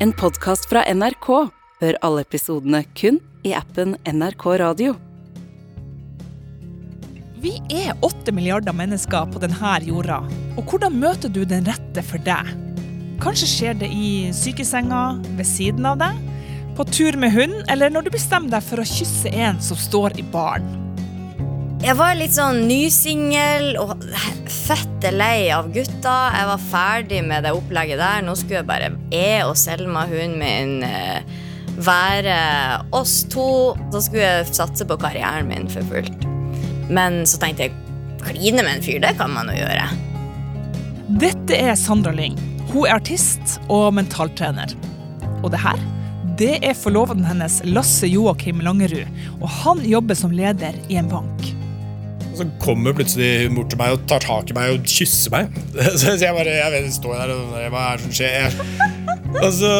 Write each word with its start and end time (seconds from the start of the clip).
En 0.00 0.12
podkast 0.14 0.68
fra 0.70 0.84
NRK. 0.94 1.26
Hør 1.80 1.96
alle 2.06 2.22
episodene 2.22 2.84
kun 2.94 3.16
i 3.42 3.50
appen 3.58 3.96
NRK 4.06 4.44
Radio. 4.62 4.92
Vi 7.42 7.56
er 7.74 7.98
åtte 8.06 8.30
milliarder 8.30 8.76
mennesker 8.78 9.26
på 9.32 9.42
denne 9.42 9.72
jorda. 9.82 10.20
Og 10.54 10.70
hvordan 10.70 11.00
møter 11.02 11.34
du 11.34 11.40
den 11.42 11.66
rette 11.66 12.06
for 12.06 12.22
deg? 12.22 12.54
Kanskje 13.18 13.50
skjer 13.50 13.82
det 13.82 13.90
i 13.90 14.30
sykesenga, 14.30 15.18
ved 15.34 15.50
siden 15.50 15.90
av 15.90 15.98
deg, 15.98 16.22
på 16.78 16.86
tur 16.94 17.18
med 17.18 17.34
hund, 17.34 17.64
eller 17.66 17.90
når 17.90 18.06
du 18.06 18.14
bestemmer 18.14 18.54
deg 18.54 18.70
for 18.70 18.78
å 18.78 18.86
kysse 18.86 19.34
en 19.34 19.58
som 19.58 19.82
står 19.82 20.14
i 20.22 20.28
baren. 20.30 20.87
Jeg 21.78 21.94
var 21.94 22.16
litt 22.18 22.34
sånn 22.34 22.64
nysingel 22.66 23.76
og 23.78 23.92
fette 24.50 25.12
lei 25.14 25.46
av 25.54 25.68
gutta. 25.70 26.14
Jeg 26.34 26.46
var 26.48 26.62
ferdig 26.72 27.20
med 27.22 27.44
det 27.46 27.52
opplegget 27.54 28.00
der. 28.00 28.24
Nå 28.26 28.34
skulle 28.34 28.58
jeg 28.58 28.66
bare 28.66 28.88
jeg 29.12 29.44
og 29.46 29.54
Selma, 29.56 30.02
hunden 30.10 30.40
min, 30.42 30.82
eh, 30.82 31.22
være 31.78 32.38
oss 32.90 33.22
to. 33.30 33.76
Så 33.92 34.02
skulle 34.08 34.26
jeg 34.26 34.48
satse 34.50 34.84
på 34.84 34.98
karrieren 34.98 35.46
min 35.46 35.70
for 35.70 35.86
fullt. 35.86 36.26
Men 36.90 37.22
så 37.22 37.38
tenkte 37.38 37.68
jeg 37.68 37.76
kline 38.24 38.64
med 38.64 38.72
en 38.74 38.82
fyr, 38.82 38.98
det 38.98 39.14
kan 39.16 39.30
man 39.30 39.46
jo 39.46 39.60
gjøre. 39.60 39.86
Dette 41.22 41.54
er 41.54 41.76
Sandra 41.78 42.10
Lyng. 42.10 42.34
Hun 42.72 42.88
er 42.88 42.96
artist 42.98 43.60
og 43.70 43.94
mentaltrener. 43.94 44.74
Og 45.44 45.52
det 45.54 45.62
her, 45.62 45.78
det 46.42 46.58
er 46.58 46.74
forloveden 46.74 47.24
hennes 47.24 47.62
Lasse 47.64 48.10
Joakim 48.10 48.58
Langerud. 48.66 49.06
Og 49.40 49.48
han 49.62 49.78
jobber 49.86 50.18
som 50.18 50.34
leder 50.34 50.74
i 50.90 50.98
en 50.98 51.08
bank. 51.08 51.54
Så 52.38 52.46
kommer 52.62 52.94
plutselig 52.94 53.48
bort 53.50 53.72
til 53.72 53.80
meg 53.80 53.96
og 53.96 54.04
tar 54.10 54.22
tak 54.22 54.52
i 54.52 54.56
meg 54.56 54.76
og 54.76 54.86
kysser 54.86 55.34
meg. 55.34 55.56
Så 56.00 56.14
jeg 56.14 56.34
bare 56.36 56.58
jeg 56.58 56.74
vet, 56.76 56.90
står 56.94 57.16
der 57.18 57.34
og 57.34 57.54
Hva 57.74 57.84
er 57.90 57.98
det 57.98 58.06
som 58.06 58.16
skjer? 58.20 58.58
Og 59.28 59.50
så 59.52 59.70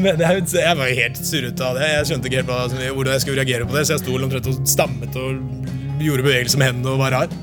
mener 0.00 0.22
jeg, 0.24 0.44
jeg 0.56 0.76
var 0.78 0.92
helt 0.96 1.18
surrete 1.20 1.64
av 1.66 1.76
det. 1.76 1.88
Jeg 1.90 2.06
skjønte 2.08 2.30
ikke 2.30 2.38
helt 2.40 2.94
hvordan 2.96 3.12
jeg 3.12 3.24
skulle 3.24 3.42
reagere 3.42 3.66
på 3.68 3.76
det, 3.76 3.82
så 3.84 3.94
jeg 3.94 4.00
sto 4.00 4.14
omtrent 4.16 4.48
og 4.48 4.62
stammet 4.68 5.18
og 5.20 6.00
gjorde 6.00 6.24
bevegelser 6.24 6.62
med 6.62 6.70
hendene 6.70 6.94
og 6.94 7.02
var 7.02 7.12
rar. 7.18 7.34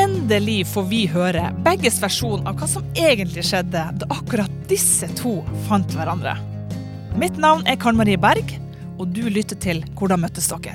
Endelig 0.00 0.64
får 0.72 0.88
vi 0.90 1.04
høre 1.12 1.46
begges 1.62 2.00
versjon 2.02 2.42
av 2.50 2.58
hva 2.58 2.66
som 2.68 2.86
egentlig 2.98 3.46
skjedde 3.46 3.84
da 4.00 4.08
akkurat 4.16 4.50
disse 4.70 5.06
to 5.20 5.36
fant 5.68 5.94
hverandre. 5.94 6.34
Mitt 7.20 7.38
navn 7.38 7.62
er 7.70 7.78
Karen 7.78 8.00
Marie 8.00 8.18
Berg, 8.18 8.56
og 8.98 9.14
du 9.14 9.22
lytter 9.30 9.58
til 9.62 9.84
Hvordan 9.94 10.24
møttes 10.24 10.50
dere? 10.50 10.74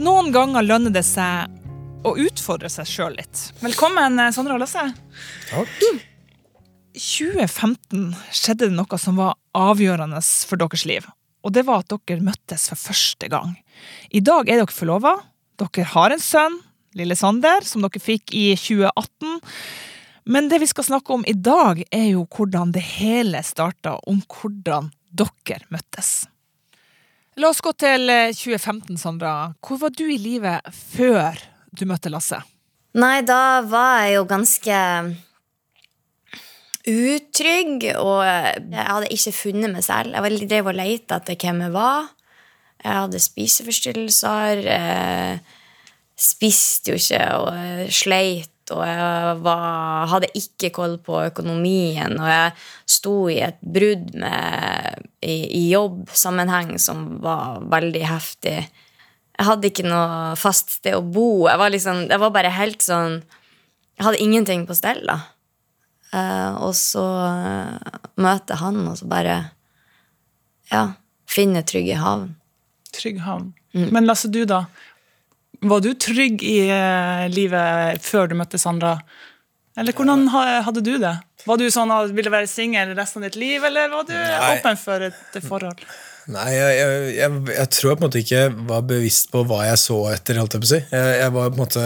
Noen 0.00 0.32
ganger 0.34 0.64
lønner 0.64 0.94
det 0.94 1.04
seg 1.06 1.52
å 2.04 2.14
utfordre 2.20 2.70
seg 2.72 2.88
sjøl 2.88 3.16
litt. 3.18 3.48
Velkommen, 3.64 4.20
Sandra 4.36 4.56
og 4.56 4.62
Lasse. 4.62 4.84
Takk. 5.50 5.78
2015 6.94 8.12
skjedde 8.30 8.68
det 8.68 8.76
noe 8.76 8.98
som 9.00 9.18
var 9.18 9.34
avgjørende 9.56 10.20
for 10.46 10.60
deres 10.60 10.84
liv. 10.86 11.06
Og 11.44 11.52
det 11.56 11.64
var 11.68 11.82
at 11.82 11.92
dere 11.92 12.24
møttes 12.24 12.68
for 12.70 12.80
første 12.80 13.28
gang. 13.32 13.56
I 14.14 14.22
dag 14.24 14.48
er 14.48 14.62
dere 14.62 14.72
forlova. 14.72 15.16
Dere 15.60 15.88
har 15.92 16.14
en 16.14 16.22
sønn, 16.22 16.60
lille 16.96 17.16
Sander, 17.18 17.66
som 17.66 17.84
dere 17.84 18.02
fikk 18.02 18.32
i 18.36 18.52
2018. 18.56 19.40
Men 20.30 20.48
det 20.48 20.62
vi 20.62 20.68
skal 20.70 20.86
snakke 20.86 21.12
om 21.12 21.24
i 21.28 21.34
dag, 21.36 21.82
er 21.92 22.06
jo 22.14 22.24
hvordan 22.30 22.72
det 22.72 22.84
hele 22.94 23.42
starta, 23.44 23.98
om 24.08 24.22
hvordan 24.22 24.92
dere 25.12 25.60
møttes. 25.74 26.24
La 27.36 27.50
oss 27.50 27.60
gå 27.60 27.74
til 27.74 28.06
2015, 28.06 28.94
Sandra. 29.02 29.34
Hvor 29.58 29.82
var 29.82 29.92
du 29.92 30.06
i 30.06 30.20
livet 30.22 30.62
før 30.94 31.42
du 31.78 31.86
møtte 31.90 32.12
Lasse? 32.12 32.40
Nei, 32.94 33.22
da 33.26 33.62
var 33.66 34.04
jeg 34.04 34.18
jo 34.18 34.26
ganske 34.30 34.80
utrygg, 36.84 37.88
og 37.98 38.20
jeg 38.22 38.86
hadde 38.86 39.10
ikke 39.14 39.32
funnet 39.34 39.72
meg 39.72 39.86
selv. 39.86 40.14
Jeg 40.14 40.48
drev 40.50 40.70
og 40.70 40.78
lette 40.78 41.18
etter 41.18 41.38
hvem 41.40 41.64
jeg 41.64 41.74
var. 41.74 42.10
Jeg 42.84 43.00
hadde 43.00 43.22
spiseforstyrrelser. 43.24 44.64
Jeg 44.68 45.38
spiste 46.20 46.92
jo 46.92 47.00
ikke 47.00 47.22
og 47.40 47.94
sleit. 47.94 48.50
Og 48.72 48.80
jeg 48.80 49.40
var, 49.44 50.06
hadde 50.08 50.30
ikke 50.40 50.70
koll 50.72 50.94
på 51.04 51.18
økonomien. 51.26 52.14
Og 52.16 52.28
jeg 52.28 52.52
sto 52.88 53.16
i 53.32 53.40
et 53.44 53.58
brudd 53.60 54.14
med, 54.16 55.04
i, 55.20 55.36
i 55.58 55.66
jobbsammenheng 55.72 56.76
som 56.80 57.18
var 57.24 57.60
veldig 57.72 58.06
heftig. 58.08 58.58
Jeg 59.34 59.48
hadde 59.48 59.70
ikke 59.70 59.86
noe 59.86 60.34
fast 60.38 60.76
sted 60.78 60.94
å 60.94 61.02
bo. 61.02 61.46
Jeg 61.48 61.58
var, 61.58 61.72
liksom, 61.74 62.04
jeg 62.10 62.22
var 62.22 62.34
bare 62.34 62.52
helt 62.54 62.84
sånn 62.84 63.22
Jeg 63.98 64.06
hadde 64.06 64.22
ingenting 64.22 64.64
på 64.66 64.76
stell, 64.78 65.02
da. 65.06 65.20
Uh, 66.14 66.62
og 66.62 66.74
så 66.78 67.02
uh, 67.02 67.98
møter 68.22 68.60
han, 68.60 68.78
og 68.86 68.98
så 69.00 69.08
bare 69.10 69.38
Ja, 70.70 70.94
finner 71.30 71.66
trygg 71.66 71.90
i 71.90 71.98
havn. 71.98 72.34
Trygg 72.94 73.18
havn. 73.24 73.50
Mm. 73.74 73.88
Men 73.96 74.06
Lasse, 74.06 74.30
du, 74.30 74.44
da? 74.46 74.64
Var 75.64 75.82
du 75.82 75.90
trygg 75.98 76.42
i 76.46 76.58
uh, 76.70 77.26
livet 77.32 78.02
før 78.04 78.30
du 78.30 78.38
møtte 78.38 78.60
Sandra? 78.62 78.96
Eller 79.74 79.96
hvordan 79.96 80.28
hadde 80.30 80.84
du 80.86 80.94
det? 81.02 81.16
Var 81.44 81.58
du 81.58 81.66
sånn 81.72 81.90
at 81.90 82.12
ville 82.14 82.30
være 82.30 82.46
singel 82.48 82.94
resten 82.94 83.24
av 83.24 83.32
ditt 83.32 83.40
liv, 83.40 83.64
eller 83.66 83.90
var 83.90 84.06
du 84.06 84.14
Nei. 84.14 84.52
åpen 84.54 84.78
for 84.78 85.02
et 85.10 85.40
forhold? 85.42 85.82
Nei, 86.32 86.50
jeg, 86.56 86.76
jeg, 86.78 87.08
jeg, 87.18 87.40
jeg, 87.52 87.70
tror 87.76 87.90
jeg 87.90 87.98
på 87.98 88.00
en 88.00 88.06
måte 88.06 88.20
ikke 88.22 88.44
var 88.70 88.86
bevisst 88.88 89.32
på 89.32 89.42
hva 89.48 89.64
jeg 89.68 89.80
så 89.82 89.98
etter. 90.14 90.40
Holdt 90.40 90.56
jeg, 90.56 90.64
på 90.64 90.70
si. 90.70 90.80
jeg, 90.94 91.32
var 91.34 91.50
på 91.50 91.58
en 91.58 91.62
måte 91.62 91.84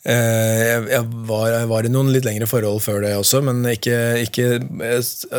jeg, 0.00 1.02
var, 1.28 1.56
var, 1.68 1.84
i 1.84 1.92
noen 1.92 2.12
litt 2.14 2.24
lengre 2.24 2.48
forhold 2.48 2.80
før 2.80 3.02
det 3.04 3.10
også, 3.18 3.42
men 3.44 3.60
ikke, 3.68 3.98
ikke 4.24 4.46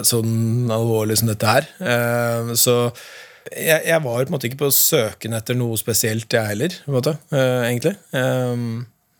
sånn 0.05 0.69
alvorlig 0.69 1.17
som 1.21 1.31
dette 1.31 1.49
her. 1.49 1.69
Så 2.59 2.75
jeg, 3.49 3.97
var 4.03 4.03
på 4.03 4.27
en 4.27 4.35
måte 4.35 4.51
ikke 4.51 4.61
på 4.67 4.73
søken 4.75 5.33
etter 5.33 5.57
noe 5.57 5.79
spesielt, 5.81 6.29
jeg 6.29 6.53
heller. 6.53 6.77
På 6.85 6.93
en 6.93 6.99
måte, 6.99 7.15
egentlig. 7.33 7.95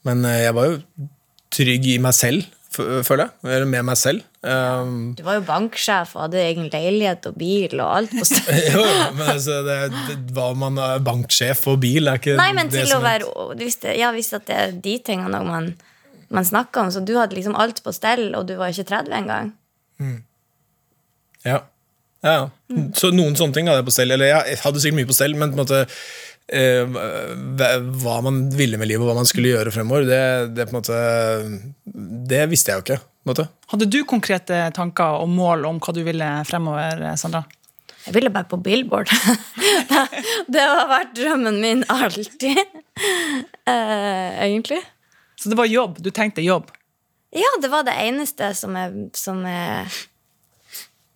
Men 0.06 0.30
jeg 0.30 0.58
var 0.60 0.70
jo 0.70 1.10
trygg 1.52 1.90
i 1.96 2.00
meg 2.04 2.16
selv 2.16 2.46
føler 2.72 3.26
jeg. 3.26 3.32
Eller 3.44 3.68
med 3.68 3.86
meg 3.90 4.00
selv. 4.00 4.24
Um, 4.42 5.12
du 5.18 5.22
var 5.26 5.38
jo 5.38 5.44
banksjef 5.48 6.16
og 6.16 6.24
hadde 6.26 6.42
egen 6.42 6.70
leilighet 6.72 7.28
og 7.30 7.36
bil 7.38 7.76
og 7.78 7.98
alt 8.00 8.16
på 8.16 8.26
stedet. 8.28 8.62
jo, 8.74 8.86
men 9.18 9.32
altså, 9.36 9.60
det, 9.68 9.78
det, 10.08 10.18
hva 10.36 10.52
man 10.58 10.80
er 10.82 11.04
banksjef 11.06 11.66
og 11.72 11.82
bil, 11.84 12.08
er 12.10 12.22
ikke 12.22 12.38
Nei, 12.40 12.52
men 12.58 12.72
til 12.74 12.96
å 12.96 13.02
være 13.04 13.28
du 13.58 13.66
visste, 13.66 13.94
Jeg 13.98 14.16
visste 14.16 14.40
at 14.42 14.48
det 14.48 14.60
er 14.62 14.78
de 14.88 14.96
tingene 15.12 15.44
man, 15.46 15.74
man 16.32 16.48
snakker 16.48 16.86
om, 16.86 16.94
så 16.96 17.04
du 17.04 17.14
hadde 17.20 17.38
liksom 17.38 17.58
alt 17.60 17.84
på 17.84 17.94
stell, 17.96 18.30
og 18.40 18.48
du 18.50 18.56
var 18.60 18.74
ikke 18.74 18.88
30 18.94 19.20
engang. 19.20 19.54
Mm. 20.02 20.18
Ja. 21.46 21.62
ja. 22.26 22.50
Mm. 22.72 22.90
Så 22.98 23.12
noen 23.14 23.38
sånne 23.38 23.58
ting 23.58 23.70
hadde 23.70 23.84
jeg 23.84 23.90
på 23.92 23.96
stell. 24.00 24.16
Eller 24.16 24.32
jeg 24.32 24.60
hadde 24.64 24.82
sikkert 24.84 25.02
mye 25.02 25.12
på 25.12 25.18
stell, 25.18 25.38
men 25.38 25.52
på 25.52 25.60
en 25.60 25.64
måte 25.66 25.86
hva 26.50 28.18
man 28.26 28.42
ville 28.52 28.80
med 28.80 28.90
livet 28.90 29.06
og 29.06 29.12
hva 29.12 29.20
man 29.22 29.30
skulle 29.30 29.54
gjøre 29.54 29.72
fremover, 29.72 30.04
det, 30.10 30.24
det, 30.58 30.66
måte, 30.76 30.98
det 32.28 32.42
visste 32.52 32.74
jeg 32.74 32.82
jo 32.82 32.86
ikke. 32.88 33.00
Hadde 33.72 33.88
du 33.88 34.02
konkrete 34.10 34.66
tanker 34.76 35.22
og 35.22 35.30
mål 35.30 35.68
om 35.70 35.80
hva 35.80 35.94
du 35.96 36.02
ville 36.04 36.30
fremover, 36.50 37.06
Sandra? 37.22 37.44
Jeg 38.08 38.16
ville 38.16 38.32
bare 38.34 38.50
på 38.50 38.58
Billboard. 38.58 39.12
det 40.54 40.62
har 40.66 40.90
vært 40.90 41.14
drømmen 41.18 41.60
min 41.62 41.84
alltid. 41.92 42.62
Uh, 43.70 44.32
egentlig. 44.42 44.82
Så 45.38 45.52
det 45.52 45.58
var 45.60 45.70
jobb? 45.70 46.00
Du 46.02 46.10
tenkte 46.10 46.42
jobb? 46.42 46.72
Ja, 47.32 47.52
det 47.62 47.70
var 47.72 47.86
det 47.88 47.94
eneste 48.02 48.52
som 48.58 48.76
jeg, 48.76 49.06
som 49.16 49.46
jeg, 49.48 49.86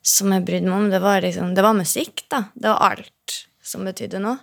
som 0.05 0.31
jeg 0.31 0.45
brydde 0.45 0.69
meg 0.69 0.77
om. 0.77 0.91
Det 0.93 1.01
var, 1.03 1.25
liksom, 1.25 1.55
det 1.57 1.65
var 1.65 1.75
musikk, 1.77 2.27
da. 2.31 2.45
Det 2.53 2.69
var 2.69 2.93
alt 2.93 3.39
som 3.65 3.85
betydde 3.87 4.21
noe. 4.21 4.37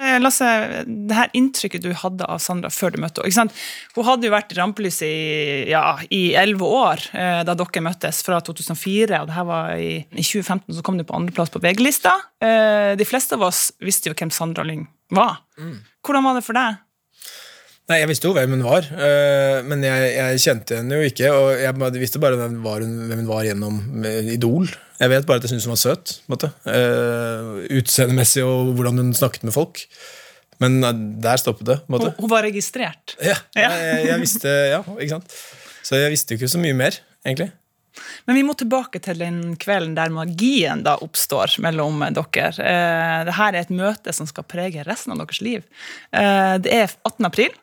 Eh, 0.00 0.16
Lasse, 0.20 0.46
det 0.86 1.16
her 1.16 1.32
inntrykket 1.36 1.84
du 1.84 1.90
hadde 1.92 2.24
av 2.24 2.40
Sandra 2.40 2.70
før 2.72 2.94
du 2.94 3.00
møtte 3.02 3.24
henne 3.26 3.52
Hun 3.92 4.06
hadde 4.06 4.28
jo 4.28 4.32
vært 4.32 4.54
i 4.54 4.56
rampelyset 4.56 5.04
i 5.04 5.72
ja, 5.74 5.82
elleve 6.40 6.64
år 6.64 7.04
eh, 7.12 7.42
da 7.44 7.56
dere 7.58 7.84
møttes, 7.84 8.22
fra 8.24 8.40
2004. 8.40 9.20
og 9.20 9.28
det 9.28 9.36
her 9.36 9.48
var 9.48 9.74
i, 9.76 9.92
i 10.08 10.24
2015 10.24 10.78
så 10.78 10.84
kom 10.86 10.96
du 10.96 11.04
på 11.04 11.16
andreplass 11.16 11.52
på 11.52 11.60
VG-lista. 11.60 12.14
Eh, 12.40 12.96
de 12.96 13.08
fleste 13.08 13.36
av 13.36 13.44
oss 13.50 13.68
visste 13.84 14.08
jo 14.08 14.16
hvem 14.16 14.32
Sandra 14.32 14.64
Lyng 14.64 14.86
var. 15.12 15.42
Mm. 15.60 15.82
Hvordan 16.06 16.28
var 16.28 16.38
det 16.38 16.46
for 16.46 16.56
deg? 16.56 16.80
Nei, 17.90 17.98
Jeg 18.04 18.10
visste 18.12 18.28
jo 18.30 18.34
hvem 18.36 18.52
hun 18.54 18.62
var, 18.62 18.86
uh, 18.94 19.66
men 19.66 19.82
jeg, 19.82 20.10
jeg, 20.14 20.42
kjente 20.44 20.78
henne 20.78 21.00
jo 21.00 21.10
ikke. 21.10 21.32
Og 21.34 21.48
jeg 21.58 21.98
visste 21.98 22.22
bare 22.22 22.38
hvem 22.38 22.60
hun 22.62 23.26
var, 23.26 23.46
gjennom 23.48 23.80
Idol. 24.30 24.70
Jeg 25.00 25.10
vet 25.10 25.26
bare 25.26 25.40
at 25.40 25.46
jeg 25.48 25.54
syntes 25.54 25.66
hun 25.66 25.74
var 25.74 25.82
søt. 25.82 26.16
Uh, 26.30 27.66
Utseendemessig 27.80 28.44
og 28.46 28.76
hvordan 28.78 29.02
hun 29.02 29.14
snakket 29.16 29.48
med 29.48 29.56
folk. 29.56 29.82
Men 30.62 30.78
der 31.24 31.40
stoppet 31.40 31.66
det. 31.66 31.78
Hun, 31.88 32.12
hun, 32.14 32.30
var 32.30 32.44
registrert? 32.46 33.16
Ja. 33.18 33.38
ja. 33.56 33.70
jeg, 33.72 34.04
jeg, 34.10 34.20
visste, 34.22 34.52
ja, 34.76 34.84
ikke 34.94 35.16
sant? 35.16 35.40
Så 35.82 35.98
jeg 35.98 36.12
visste 36.12 36.36
jo 36.36 36.38
ikke 36.38 36.52
så 36.52 36.60
mye 36.62 36.76
mer, 36.76 37.00
egentlig. 37.24 37.48
Men 38.28 38.36
vi 38.38 38.44
må 38.46 38.54
tilbake 38.54 39.00
til 39.02 39.18
den 39.18 39.40
kvelden 39.60 39.96
der 39.96 40.12
magien 40.14 40.84
da 40.86 40.96
oppstår 41.02 41.56
mellom 41.64 42.04
dere. 42.14 42.52
Eh, 42.52 43.16
Dette 43.26 43.48
er 43.48 43.58
et 43.60 43.72
møte 43.74 44.14
som 44.14 44.28
skal 44.28 44.46
prege 44.46 44.84
resten 44.86 45.14
av 45.14 45.24
deres 45.24 45.40
liv. 45.44 45.64
Eh, 46.12 46.54
det 46.62 46.76
er 46.76 46.86
18. 47.08 47.26
april. 47.26 47.56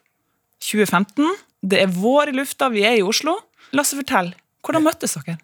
2015. 0.63 1.24
Det 1.68 1.81
er 1.83 1.94
vår 1.94 2.31
i 2.31 2.38
lufta, 2.38 2.69
vi 2.74 2.86
er 2.88 3.00
i 3.00 3.06
Oslo. 3.06 3.38
Lasse, 3.75 3.98
fortell. 4.00 4.33
Hvordan 4.65 4.83
møttes 4.83 5.15
dere? 5.15 5.38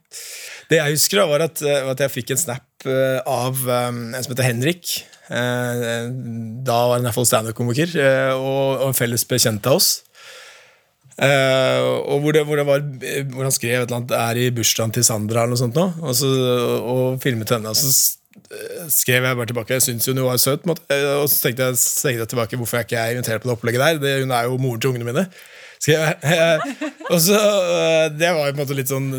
Det 0.70 0.80
jeg 0.80 0.96
husker, 0.96 1.22
da, 1.22 1.28
var 1.30 1.46
at, 1.46 1.62
at 1.64 2.02
jeg 2.04 2.12
fikk 2.12 2.34
en 2.34 2.42
snap 2.42 2.88
eh, 2.90 3.20
av 3.30 3.60
eh, 3.68 3.90
en 3.92 4.24
som 4.24 4.34
heter 4.34 4.50
Henrik. 4.50 4.96
Eh, 5.32 6.10
da 6.66 6.80
var 6.90 6.98
han 6.98 7.08
iallfall 7.08 7.28
standup-komiker, 7.30 7.94
eh, 8.00 8.34
og, 8.36 8.82
og 8.82 8.90
en 8.90 8.98
felles 8.98 9.24
bekjent 9.30 9.70
av 9.70 9.80
oss. 9.80 9.94
Eh, 11.14 11.80
og 12.10 12.24
hvor, 12.24 12.34
det, 12.34 12.42
hvor, 12.48 12.58
det 12.58 12.66
var, 12.66 12.82
hvor 13.36 13.46
han 13.46 13.54
skrev 13.54 13.84
et 13.84 13.86
eller 13.86 14.00
annet 14.02 14.16
'er 14.18 14.40
i 14.42 14.50
bursdagen 14.56 14.94
til 14.96 15.06
Sandra' 15.06 15.44
eller 15.44 15.54
noe 15.54 15.62
sånt 15.62 15.78
nå, 15.78 15.86
og, 16.02 16.16
så, 16.18 16.30
og 16.82 17.22
filmet 17.22 17.54
henne. 17.54 17.70
Og 17.70 17.78
så 17.78 17.92
eh, 17.92 18.23
skrev 18.92 19.26
jeg 19.26 19.38
bare 19.38 19.50
tilbake. 19.50 19.76
Jeg 19.78 19.86
syntes 19.88 20.10
hun 20.10 20.22
var 20.26 20.40
søt. 20.42 20.66
Eh, 20.90 21.10
Og 21.20 21.28
så 21.30 21.48
tenkte 21.48 21.68
jeg, 21.70 21.80
så 21.82 22.08
tenkte 22.08 22.24
jeg 22.26 22.32
tilbake 22.34 22.60
hvorfor 22.60 22.80
jeg 22.80 22.90
ikke 22.90 23.02
er 23.02 23.18
invitert 23.18 23.44
på 23.44 23.50
det 23.50 23.58
opplegget 23.58 23.84
der. 23.84 24.00
Det, 24.04 24.14
hun 24.24 24.32
er 24.36 24.48
jo 24.50 24.58
moren 24.62 24.82
til 24.82 24.94
ungene 24.94 25.12
mine. 25.12 25.28
Eh, 25.84 26.62
Og 27.12 27.18
så, 27.20 27.36
eh, 27.36 28.06
Det 28.16 28.30
var 28.32 28.46
jo 28.48 28.54
på 28.54 28.56
en 28.56 28.60
måte 28.62 28.76
litt 28.78 28.88
sånn 28.88 29.10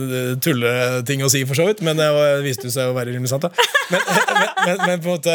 tulleting 0.41 1.21
å 1.21 1.29
si, 1.29 1.43
for 1.45 1.59
så 1.59 1.67
vidt, 1.69 1.83
men 1.85 1.99
det 2.01 2.07
viste 2.47 2.71
seg 2.73 2.89
å 2.89 2.95
være 2.97 3.13
rimelig 3.13 3.29
sant. 3.35 3.45
da 3.45 3.51
Men, 3.93 4.01
men, 4.39 4.49
men, 4.65 4.79
men 4.87 5.03
på 5.05 5.11
en 5.11 5.19
måte 5.19 5.35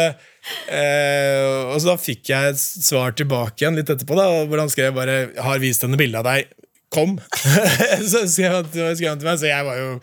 Og 1.70 1.76
så 1.78 1.92
da 1.92 1.94
fikk 2.02 2.32
jeg 2.32 2.56
et 2.56 2.58
svar 2.58 3.14
tilbake 3.14 3.62
igjen 3.62 3.78
litt 3.78 3.94
etterpå, 3.94 4.18
da 4.18 4.26
hvor 4.42 4.64
han 4.64 4.74
skrev 4.74 4.90
bare 4.98 5.30
'Har 5.38 5.62
vist 5.62 5.86
henne 5.86 6.00
bilde 6.00 6.18
av 6.18 6.26
deg. 6.26 6.50
Kom'. 6.90 7.20
så 8.10 8.26
skrev 8.26 8.50
han, 8.58 8.66
skrev 8.74 9.12
han 9.12 9.22
til 9.22 9.30
meg, 9.30 9.38
så 9.38 9.46
jeg 9.54 9.70
var 9.70 9.78
jo 9.78 10.00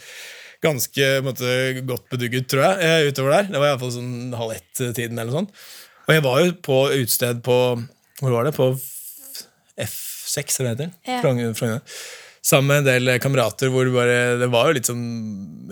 ganske 0.68 1.10
måte, 1.26 1.56
godt 1.88 2.06
bedugget, 2.14 2.48
tror 2.52 2.66
jeg, 2.68 2.86
eh, 2.86 3.10
utover 3.12 3.36
der. 3.38 3.50
Det 3.54 3.62
var 3.62 3.72
iallfall 3.72 3.96
sånn 3.96 4.36
halv 4.38 4.54
ett-tiden 4.58 5.18
eller 5.18 5.32
noe 5.32 5.42
sånt. 5.42 5.66
Og 6.08 6.16
jeg 6.16 6.24
var 6.24 6.44
jo 6.44 6.54
på 6.64 6.78
utested 6.94 7.42
på 7.44 7.58
Hvor 8.22 8.34
var 8.34 8.48
det? 8.48 8.54
På 8.56 8.72
F6, 9.78 10.60
eller 10.60 10.72
hva 10.72 10.78
det 10.80 10.88
heter? 10.88 11.68
Ja. 11.68 11.80
Sammen 12.48 12.70
med 12.70 12.80
en 12.80 12.88
del 12.88 13.20
kamerater 13.20 13.72
hvor 13.74 13.84
det 13.84 13.92
bare, 13.92 14.20
det 14.40 14.48
var 14.54 14.70
jo 14.70 14.78
litt 14.78 14.88
sånn 14.88 15.04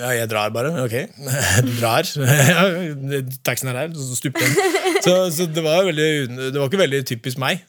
Ja, 0.02 0.12
jeg 0.18 0.28
drar 0.32 0.52
bare. 0.56 0.74
Ok, 0.84 0.98
drar. 1.80 2.10
Ja, 2.52 2.66
Taxien 3.48 3.72
er 3.72 3.80
der, 3.86 3.96
så 3.96 4.20
stupte 4.20 4.44
den. 4.44 5.00
Så, 5.06 5.16
så 5.32 5.48
det 5.48 5.64
var 5.64 5.86
veldig 5.88 6.10
Det 6.52 6.58
var 6.58 6.68
ikke 6.68 6.84
veldig 6.84 7.02
typisk 7.08 7.40
meg. 7.42 7.64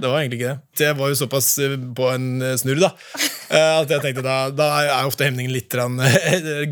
Det 0.00 0.10
var 0.10 0.22
egentlig 0.22 0.40
ikke 0.40 0.52
det. 0.52 0.80
Det 0.80 0.90
var 0.98 1.12
jo 1.12 1.20
såpass 1.20 1.48
eh, 1.62 1.76
på 1.96 2.10
en 2.10 2.26
eh, 2.42 2.56
snurr 2.60 2.82
da 2.82 2.90
eh, 2.96 3.76
at 3.80 3.94
jeg 3.94 4.04
tenkte 4.04 4.26
da, 4.26 4.36
da 4.54 4.68
er 4.82 5.08
ofte 5.08 5.28
hemningen 5.28 5.54
litt 5.54 5.72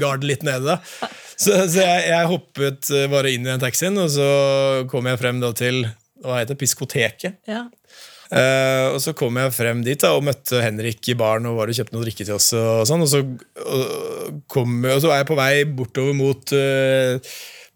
garden 0.03 0.29
litt 0.29 0.45
nede. 0.47 0.77
da 0.77 1.09
Så, 1.39 1.55
så 1.71 1.85
jeg, 1.85 2.05
jeg 2.11 2.31
hoppet 2.33 2.89
bare 3.13 3.31
inn 3.31 3.45
i 3.47 3.53
den 3.53 3.63
taxien, 3.63 3.95
og 4.01 4.09
så 4.11 4.29
kom 4.91 5.07
jeg 5.07 5.21
frem 5.21 5.43
da 5.43 5.53
til 5.55 5.85
hva 6.25 6.41
heter 6.41 6.57
det, 6.57 6.63
Piskoteket. 6.65 7.37
Ja. 7.47 7.69
Uh, 8.29 8.93
og 8.93 8.99
så 9.01 9.15
kom 9.17 9.39
jeg 9.41 9.55
frem 9.57 9.81
dit 9.87 10.01
da, 10.03 10.11
og 10.17 10.27
møtte 10.27 10.61
Henrik 10.61 11.07
i 11.09 11.17
baren 11.17 11.47
og 11.49 11.57
var 11.63 11.71
og 11.71 11.79
kjøpte 11.79 11.97
noe 11.97 12.05
drikke 12.05 12.27
til 12.27 12.37
oss. 12.37 12.51
Og, 12.59 12.83
sånn, 12.89 13.05
og, 13.07 13.09
så, 13.09 13.23
og, 13.65 14.43
kom, 14.53 14.83
og 14.85 15.01
så 15.01 15.15
er 15.15 15.23
jeg 15.23 15.31
på 15.31 15.39
vei 15.39 15.53
bortover 15.79 16.19
mot 16.19 16.53
eh, 16.57 17.17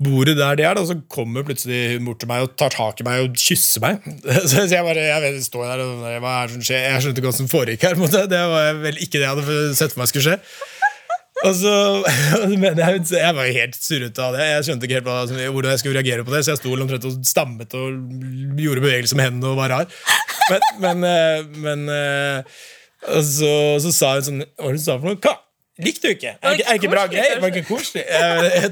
bordet 0.02 0.36
der 0.38 0.58
de 0.58 0.66
er, 0.66 0.76
da, 0.78 0.84
så 0.88 0.96
kommer 1.10 1.44
plutselig 1.46 1.96
hun 1.96 2.10
bort 2.10 2.20
til 2.22 2.30
meg 2.30 2.44
og 2.44 2.52
tar 2.60 2.74
tak 2.74 3.00
i 3.02 3.06
meg 3.06 3.24
og 3.24 3.38
kysser 3.38 3.84
meg. 3.84 4.04
Så, 4.50 4.66
jeg 4.68 4.84
bare 4.86 5.08
jeg 5.08 5.24
vet, 5.24 5.40
står 5.46 5.66
der 5.70 5.82
og 5.84 6.04
hva 6.04 6.36
er 6.42 6.50
det 6.50 6.56
som 6.56 6.66
skjer? 6.68 6.86
Jeg 6.88 7.04
skjønte 7.04 7.22
ikke 7.22 7.30
hva 7.30 7.38
som 7.38 7.50
foregikk 7.50 7.88
her. 7.88 7.98
måte. 8.00 8.24
Det 8.30 8.44
var 8.52 8.78
vel 8.82 9.02
ikke 9.02 9.18
det 9.18 9.26
jeg 9.26 9.34
hadde 9.34 9.58
sett 9.78 9.94
for 9.94 10.02
meg 10.02 10.12
skulle 10.12 10.26
skje. 10.28 10.38
Og 11.42 11.54
så, 11.58 11.74
men 12.62 12.78
jeg, 12.78 13.00
jeg 13.10 13.36
var 13.38 13.54
helt 13.58 13.78
surrete 13.78 14.26
av 14.26 14.36
det. 14.36 14.48
Jeg 14.50 14.66
skjønte 14.68 14.88
ikke 14.88 15.00
helt 15.00 15.08
hva, 15.08 15.46
hvordan 15.56 15.74
jeg 15.74 15.82
skulle 15.82 15.98
reagere 15.98 16.26
på 16.26 16.34
det, 16.34 16.44
så 16.44 16.54
jeg 16.54 16.62
sto 16.62 16.74
omtrent 16.76 17.08
og 17.08 17.16
stammet 17.26 17.78
og 17.78 18.60
gjorde 18.62 18.84
bevegelser 18.84 19.18
med 19.18 19.30
hendene 19.30 19.50
og 19.54 19.58
var 19.58 19.74
rar. 19.74 19.96
Men, 20.50 20.68
men, 20.82 21.08
eh, 21.08 21.56
men 21.64 21.88
eh, 21.94 22.60
og 23.10 23.24
så, 23.26 23.54
så 23.82 23.90
sa 23.94 24.12
hun 24.14 24.26
sånn 24.26 24.44
Hva 24.44 24.68
var 24.68 24.74
det 24.74 24.78
hun 24.78 24.84
sa 24.84 24.98
for 24.98 25.10
noe? 25.10 25.38
Likte 25.84 26.08
du 26.08 26.14
ikke? 26.14 26.32
Er, 26.38 26.48
det 26.48 26.58
ikke- 26.60 26.70
er 26.70 26.80
ikke 26.80 26.90
bra 26.92 27.04
greier? 27.10 27.40
Var 27.42 27.52
ikke 27.54 27.68
koselig? 27.68 28.04
Eh, 28.06 28.66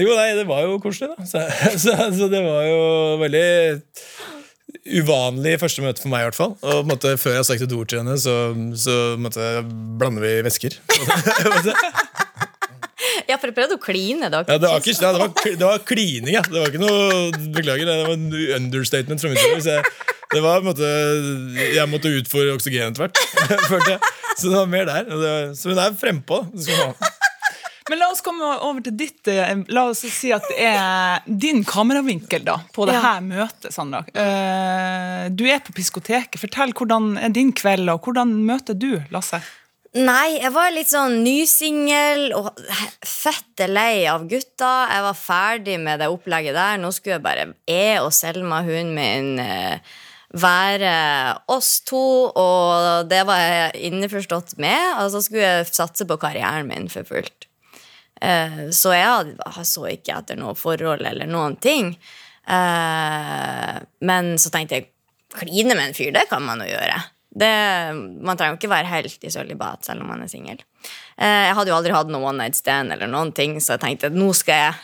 jo, 0.04 0.14
nei, 0.16 0.28
det 0.38 0.46
var 0.48 0.64
jo 0.66 0.78
koselig, 0.82 1.10
da. 1.16 1.26
Så, 1.28 1.44
så, 1.84 1.96
så 2.16 2.30
det 2.32 2.42
var 2.46 2.64
jo 2.68 2.80
veldig 3.22 3.46
uvanlig 5.00 5.56
første 5.60 5.82
møte 5.84 6.02
for 6.02 6.10
meg, 6.12 6.24
i 6.24 6.28
hvert 6.30 6.38
fall. 6.38 6.54
Og 6.66 6.86
måte, 6.88 7.16
før 7.20 7.34
jeg 7.36 7.42
har 7.42 7.48
sagt 7.50 7.64
et 7.66 7.74
ord 7.76 7.90
til 7.90 8.00
henne, 8.02 8.16
så, 8.22 8.36
så 8.80 8.96
måte, 9.20 9.50
blander 10.00 10.24
vi 10.24 10.36
væsker. 10.46 10.78
Ja, 13.30 13.36
for 13.38 13.46
jeg 13.50 13.54
prøvde 13.56 13.76
å 13.78 13.80
kline. 13.82 14.28
Da. 14.32 14.40
Ja, 14.48 14.56
det 14.58 14.68
var, 14.68 14.80
ikke, 14.82 14.92
ja, 14.96 15.10
det, 15.14 15.20
var, 15.22 15.30
det 15.44 15.66
var 15.66 15.82
klining, 15.86 16.32
ja. 16.34 16.42
Det 16.46 16.56
var 16.56 16.72
ikke 16.72 16.82
noe 16.82 17.50
Beklager, 17.54 17.86
det 17.86 17.94
var 18.02 18.14
en 18.16 18.26
understatement 18.58 19.22
fra 19.22 19.30
min 19.30 19.38
side. 19.62 19.76
Jeg, 19.76 20.16
det 20.34 20.42
var 20.44 20.60
på 20.60 20.64
en 20.64 20.68
måte 20.70 20.90
Jeg 21.76 21.86
måtte 21.90 22.10
ut 22.12 22.28
for 22.30 22.50
oksygen 22.54 22.90
etter 22.90 23.04
hvert. 23.06 23.22
følte 23.70 23.94
jeg. 23.96 24.00
Så 24.36 24.48
det 24.48 24.56
var 24.56 24.66
mer 24.70 24.84
der. 24.88 25.04
så 25.54 25.68
hun 25.72 25.78
er 25.78 25.96
frempå. 25.98 26.42
hun. 26.52 26.94
Men 27.90 27.98
la 27.98 28.06
oss 28.12 28.20
komme 28.22 28.46
over 28.62 28.84
til 28.86 28.94
ditt 28.94 29.26
eh, 29.32 29.48
La 29.74 29.88
oss 29.90 30.04
si 30.06 30.28
at 30.32 30.44
det 30.46 30.58
er 30.62 31.24
din 31.26 31.64
kameravinkel 31.66 32.44
da, 32.46 32.60
på 32.72 32.86
det 32.86 32.94
Ja. 32.94 33.00
her 33.00 33.20
møtet. 33.26 33.72
Sandra. 33.74 34.04
Eh, 34.14 35.28
Du 35.34 35.42
er 35.50 35.58
på 35.64 35.72
Piskoteket. 35.74 36.38
Fortell 36.38 36.72
hvordan 36.76 37.16
er 37.18 37.32
din 37.34 37.50
kveld, 37.52 37.90
og 37.90 38.04
hvordan 38.06 38.30
møter 38.46 38.78
du 38.78 39.00
Lasse? 39.10 39.40
Nei, 39.98 40.38
jeg 40.38 40.52
var 40.54 40.70
litt 40.70 40.86
sånn 40.86 41.16
nysingel 41.24 42.28
og 42.38 42.52
fette 43.02 43.66
lei 43.66 44.04
av 44.06 44.22
gutta. 44.30 44.86
Jeg 44.86 45.02
var 45.08 45.16
ferdig 45.18 45.80
med 45.82 45.98
det 45.98 46.06
opplegget 46.12 46.54
der. 46.54 46.78
Nå 46.78 46.92
skulle 46.94 47.16
jeg 47.18 47.24
bare 47.24 47.48
jeg 47.66 47.98
og 48.04 48.12
Selma, 48.14 48.62
hunden 48.62 48.94
min, 48.94 49.32
eh, 49.42 49.80
være 50.30 50.90
oss 51.50 51.80
to, 51.88 52.00
og 52.38 53.08
det 53.10 53.24
var 53.26 53.40
jeg 53.42 53.90
innforstått 53.90 54.56
med. 54.62 55.00
Og 55.02 55.10
så 55.14 55.22
skulle 55.24 55.42
jeg 55.46 55.70
satse 55.74 56.06
på 56.06 56.18
karrieren 56.22 56.68
min 56.70 56.88
for 56.92 57.02
fullt. 57.08 57.48
Eh, 58.22 58.68
Så 58.70 58.92
jeg 58.94 59.36
så 59.66 59.86
ikke 59.90 60.18
etter 60.20 60.36
noe 60.38 60.54
forhold 60.54 61.02
eller 61.06 61.26
noen 61.26 61.56
ting. 61.58 61.96
Eh, 62.46 63.78
Men 64.00 64.34
så 64.38 64.50
tenkte 64.52 64.78
jeg 64.78 64.90
kline 65.34 65.74
med 65.76 65.88
en 65.88 65.94
fyr, 65.96 66.12
det 66.14 66.28
kan 66.30 66.42
man 66.42 66.60
jo 66.64 66.66
gjøre. 66.70 67.00
Det, 67.30 67.50
man 68.26 68.34
trenger 68.36 68.56
jo 68.56 68.58
ikke 68.58 68.72
være 68.72 68.90
helt 68.90 69.22
i 69.22 69.30
sølibat 69.30 69.86
selv 69.86 70.02
om 70.02 70.08
man 70.10 70.22
er 70.24 70.30
singel. 70.32 70.58
Eh, 71.16 71.46
Jeg 71.46 71.54
hadde 71.54 71.70
jo 71.70 71.76
aldri 71.76 71.92
hatt 71.94 72.10
noe 72.10 72.26
one 72.26 72.38
night 72.42 72.56
stand, 72.58 72.90
eller 72.92 73.06
noen 73.06 73.30
ting, 73.32 73.58
så 73.62 73.76
jeg 73.76 73.84
tenkte 73.84 74.10
nå 74.10 74.32
skal 74.34 74.54
jeg 74.64 74.74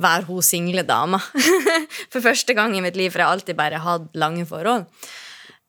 være 0.00 0.26
hun 0.28 0.44
single 0.44 0.84
dama. 0.86 1.20
For 2.12 2.24
første 2.24 2.56
gang 2.56 2.76
i 2.76 2.82
mitt 2.84 2.96
liv, 2.98 3.10
for 3.12 3.22
jeg 3.22 3.28
har 3.28 3.38
alltid 3.38 3.56
bare 3.58 3.80
hatt 3.82 4.10
lange 4.18 4.46
forhold. 4.48 4.86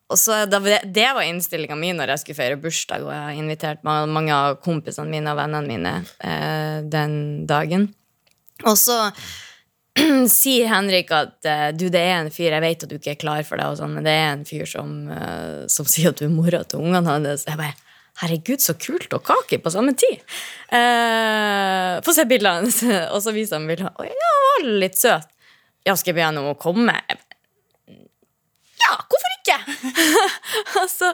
Og 0.07 0.19
så 0.19 0.45
det, 0.47 1.07
var 1.15 1.25
innstillinga 1.25 1.75
mi 1.75 1.89
når 1.95 2.13
jeg 2.13 2.21
skulle 2.21 2.37
feire 2.37 2.59
bursdag, 2.61 3.03
og 3.03 3.11
jeg 3.11 3.23
har 3.25 3.39
invitert 3.39 3.83
mange 3.83 4.31
av 4.31 4.59
kompisene 4.63 5.11
mine 5.11 5.33
og 5.33 5.39
vennene 5.41 5.67
mine 5.67 5.93
eh, 6.23 6.77
den 6.87 7.17
dagen. 7.49 7.89
Og 8.63 8.77
så 8.79 9.01
sier 10.31 10.71
Henrik 10.71 11.11
at 11.11 11.49
eh, 11.49 11.67
du, 11.75 11.89
det 11.91 12.05
er 12.05 12.21
en 12.21 12.31
fyr, 12.31 12.53
jeg 12.55 12.63
vet 12.63 12.87
at 12.87 12.93
du 12.93 12.95
ikke 12.95 13.17
er 13.17 13.19
klar 13.19 13.43
for 13.47 13.59
det, 13.59 13.67
og 13.67 13.81
sånn, 13.81 13.97
men 13.97 14.07
det 14.07 14.15
er 14.15 14.29
en 14.29 14.47
fyr 14.47 14.63
som, 14.69 14.95
eh, 15.11 15.67
som 15.71 15.89
sier 15.89 16.13
at 16.13 16.21
du 16.21 16.29
er 16.29 16.33
mora 16.33 16.63
til 16.63 16.87
ungene 16.87 17.03
hans. 17.11 17.43
Jeg 17.43 17.59
bare 17.59 17.75
Herregud, 18.17 18.61
så 18.63 18.73
kult 18.81 19.13
og 19.13 19.23
kake 19.27 19.59
på 19.61 19.71
samme 19.73 19.93
tid! 19.97 20.23
Eh, 20.73 21.97
Få 22.05 22.13
se 22.15 22.25
bildene 22.29 22.63
hennes, 22.63 22.81
Og 23.13 23.21
så 23.23 23.33
viser 23.35 23.59
han 23.59 23.67
bildene. 23.69 23.93
Oi, 24.01 24.09
ja, 24.09 24.33
var 24.47 24.69
litt 24.83 24.97
søt. 24.97 25.29
Ja, 25.87 25.95
skal 25.95 26.11
jeg 26.11 26.17
be 26.17 26.25
henne 26.25 26.41
om 26.41 26.51
å 26.51 26.59
komme? 26.59 26.97
Ja, 28.77 28.95
hvorfor 29.09 29.33
ikke? 29.37 29.55
og, 30.81 30.89
så, 30.91 31.11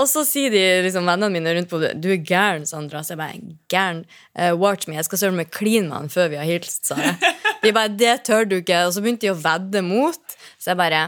og 0.00 0.06
så 0.10 0.22
sier 0.26 0.52
de 0.54 0.62
liksom, 0.86 1.08
vennene 1.08 1.32
mine 1.34 1.54
rundt 1.56 1.70
på 1.70 1.80
Du 1.98 2.08
er 2.12 2.20
gæren, 2.20 2.68
Sandra. 2.68 3.02
Så 3.04 3.14
jeg 3.14 3.20
bare 3.22 3.40
gæren. 3.72 4.04
Uh, 4.38 4.52
watch 4.58 4.88
me. 4.88 4.96
Jeg 4.98 5.08
skal 5.08 5.24
søren 5.24 5.40
meg 5.40 5.50
kline 5.54 5.88
med 5.88 5.96
han 5.96 6.12
før 6.12 6.30
vi 6.32 6.40
har 6.40 6.48
hilst, 6.48 6.84
sa 6.88 7.00
jeg. 7.00 7.34
De 7.62 7.74
bare 7.74 7.92
Det 7.96 8.14
tør 8.28 8.48
du 8.48 8.58
ikke. 8.60 8.84
Og 8.88 8.94
så 8.94 9.02
begynte 9.04 9.26
de 9.26 9.34
å 9.34 9.40
vedde 9.42 9.84
mot. 9.86 10.38
Så 10.58 10.72
jeg 10.72 10.80
bare 10.80 11.04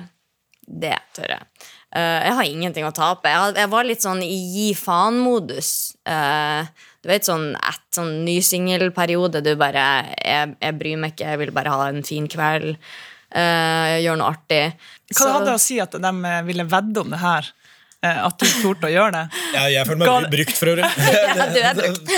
Det 0.65 0.97
tør 1.17 1.37
jeg. 1.37 1.71
Eh, 1.95 2.21
jeg 2.27 2.35
har 2.39 2.45
ingenting 2.51 2.87
å 2.89 2.93
tape. 2.95 3.31
Jeg, 3.31 3.55
jeg 3.61 3.71
var 3.71 3.87
litt 3.87 4.03
sånn 4.03 4.23
i 4.27 4.35
gi 4.55 4.69
faen-modus. 4.75 5.69
Eh, 6.11 6.67
du 7.05 7.09
vet 7.13 7.27
sånn 7.29 7.53
et 7.55 7.83
sånn 7.95 8.25
nysingelperiode. 8.27 9.43
Du 9.45 9.53
bare 9.61 9.85
jeg, 10.19 10.55
jeg 10.59 10.79
bryr 10.81 10.97
meg 11.03 11.15
ikke, 11.15 11.29
jeg 11.35 11.43
vil 11.45 11.53
bare 11.55 11.75
ha 11.75 11.89
en 11.93 12.03
fin 12.07 12.27
kveld. 12.31 12.77
Uh, 13.35 13.99
gjøre 13.99 14.15
noe 14.21 14.29
artig. 14.31 14.61
Hva 15.11 15.19
Så- 15.19 15.31
hadde 15.33 15.47
det 15.49 15.55
å 15.57 15.63
si 15.63 15.81
at 15.83 15.91
de 15.99 16.11
eh, 16.31 16.43
ville 16.47 16.63
vedde 16.71 17.01
om 17.03 17.11
det 17.11 17.19
her? 17.19 17.49
Eh, 18.05 18.19
At 18.29 18.39
du 18.39 18.47
torde 18.63 18.87
å 18.87 18.93
gjøre 18.93 19.11
det? 19.17 19.23
Ja, 19.57 19.65
jeg 19.73 19.87
føler 19.89 19.99
meg 20.05 20.09
Ga- 20.13 20.31
brukt, 20.37 20.55
for 20.61 20.71
øvrig. 20.71 20.91
Ja, 21.35 21.47
du 21.51 21.59
er 21.59 21.75
brukt. 21.81 22.13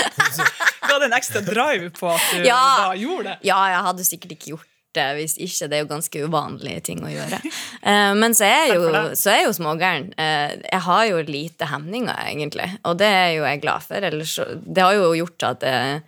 Ga 0.87 0.99
det 1.01 1.07
en 1.09 1.15
ekstra 1.17 1.41
drive 1.47 1.89
på 1.97 2.11
at 2.13 2.21
du 2.35 2.45
Ja. 2.45 2.59
da 2.83 2.91
gjorde 2.99 3.31
det? 3.31 3.37
Ja, 3.49 3.57
jeg 3.73 3.81
hadde 3.87 4.05
sikkert 4.05 4.35
ikke 4.37 4.51
gjort 4.53 4.69
det 4.97 5.07
hvis 5.19 5.37
ikke. 5.37 5.69
Det 5.69 5.77
er 5.77 5.83
jo 5.83 5.89
ganske 5.91 6.25
uvanlige 6.27 6.83
ting 6.89 7.03
å 7.05 7.11
gjøre. 7.11 7.39
Uh, 7.83 8.13
men 8.21 8.35
så 8.37 8.49
er 8.49 8.73
jo, 8.73 8.89
så 9.17 9.33
er 9.33 9.41
jo 9.45 9.55
smågæren. 9.55 10.11
Uh, 10.17 10.57
jeg 10.63 10.83
har 10.89 11.05
jo 11.11 11.23
lite 11.27 11.69
hemninger, 11.71 12.25
egentlig. 12.25 12.69
Og 12.87 12.99
det 13.01 13.09
er 13.13 13.31
jo 13.37 13.47
jeg 13.47 13.63
glad 13.63 13.85
for. 13.85 14.09
Ellers, 14.09 14.37
det 14.65 14.83
har 14.83 14.97
jo 14.97 15.13
gjort 15.17 15.49
at 15.51 15.67
jeg 15.67 16.01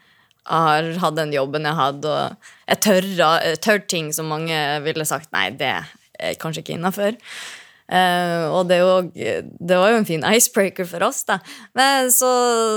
har 0.50 0.92
hatt 1.04 1.18
den 1.20 1.34
jobben 1.36 1.68
jeg 1.68 1.78
hadde, 1.78 2.10
og 2.10 2.52
jeg 2.72 2.82
tør, 2.82 3.08
tør 3.62 3.82
ting 3.86 4.10
som 4.16 4.32
mange 4.32 4.58
ville 4.82 5.06
sagt 5.06 5.30
nei, 5.36 5.50
det 5.54 5.70
er 5.70 6.38
kanskje 6.42 6.64
ikke 6.64 6.78
innafor. 6.80 7.18
Uh, 7.90 8.46
og 8.54 8.68
det, 8.70 8.84
også, 8.86 9.40
det 9.42 9.78
var 9.82 9.90
jo 9.90 10.02
en 10.02 10.06
fin 10.06 10.26
icebreaker 10.30 10.86
for 10.90 11.06
oss, 11.08 11.24
da. 11.26 11.40
Men 11.78 12.12
så, 12.14 12.30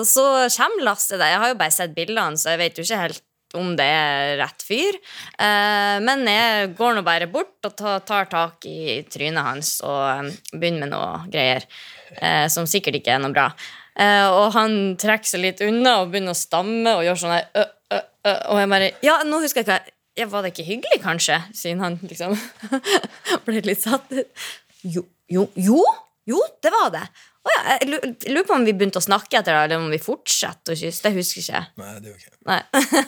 så 0.09 0.25
kommer 0.57 0.87
Lasse 0.89 1.21
da. 1.21 1.29
Jeg 1.29 1.43
har 1.43 1.53
jo 1.53 1.59
bare 1.61 1.75
sett 1.75 1.97
bildene, 1.97 2.41
så 2.41 2.55
jeg 2.55 2.63
vet 2.63 2.81
jo 2.81 2.87
ikke 2.87 3.03
helt 3.03 3.25
om 3.59 3.75
det 3.79 3.87
er 3.87 4.37
rett 4.41 4.65
fyr. 4.65 4.99
Eh, 5.39 5.97
men 6.05 6.25
jeg 6.29 6.73
går 6.79 6.97
nå 6.97 7.05
bare 7.07 7.29
bort 7.31 7.69
og 7.69 7.77
tar, 7.77 8.29
tak 8.31 8.67
i 8.69 9.03
trynet 9.11 9.47
hans 9.47 9.75
og 9.87 10.01
eh, 10.09 10.33
begynner 10.55 10.87
med 10.87 10.93
noe 10.95 11.23
greier 11.33 11.67
eh, 12.19 12.47
som 12.53 12.69
sikkert 12.69 13.01
ikke 13.01 13.17
er 13.17 13.25
noe 13.25 13.35
bra. 13.35 13.51
Og 13.93 14.55
han 14.55 14.95
trekker 14.97 15.29
seg 15.29 15.43
litt 15.43 15.59
unna 15.61 15.99
og 16.01 16.15
begynner 16.15 16.33
å 16.33 16.39
stamme 16.39 16.95
og 16.97 17.03
gjør 17.05 17.19
sånn 17.21 17.35
her 17.35 17.43
ø, 17.61 17.65
ø, 17.93 17.99
ø, 18.25 18.33
Og 18.55 18.61
jeg 18.63 18.71
bare 18.73 18.87
Ja, 19.05 19.17
nå 19.29 19.41
husker 19.43 19.61
jeg 19.61 19.67
ikke 19.67 19.93
ja, 20.17 20.27
Var 20.33 20.47
det 20.47 20.53
ikke 20.55 20.65
hyggelig, 20.65 21.01
kanskje? 21.03 21.37
Siden 21.53 21.83
han 21.85 21.99
liksom 22.01 22.33
ble 23.45 23.61
litt 23.69 23.85
satt 23.85 24.09
ut. 24.17 24.47
Jo, 24.81 25.05
jo, 25.29 25.45
jo, 25.61 25.85
jo, 26.25 26.41
det 26.65 26.73
var 26.73 26.89
det. 26.97 27.05
Å 27.43 27.51
ja, 27.51 27.63
jeg 27.81 27.89
lurer 28.31 28.45
på 28.47 28.55
om 28.55 28.63
vi 28.63 28.75
begynte 28.77 29.01
å 29.01 29.03
snakke 29.03 29.41
etter 29.41 29.57
det, 29.57 29.63
eller 29.67 29.81
om 29.83 29.89
vi 29.91 29.99
fortsetter 29.99 30.77
å 30.77 30.79
kysse. 30.79 31.03
Det 31.03 31.11
husker 31.17 31.43
ikke 31.43 31.57
jeg. 31.57 31.71
Nei, 31.83 31.95
det 31.99 32.13
gjør 32.13 32.21
ikke. 32.21 32.37
Nei. 32.47 32.59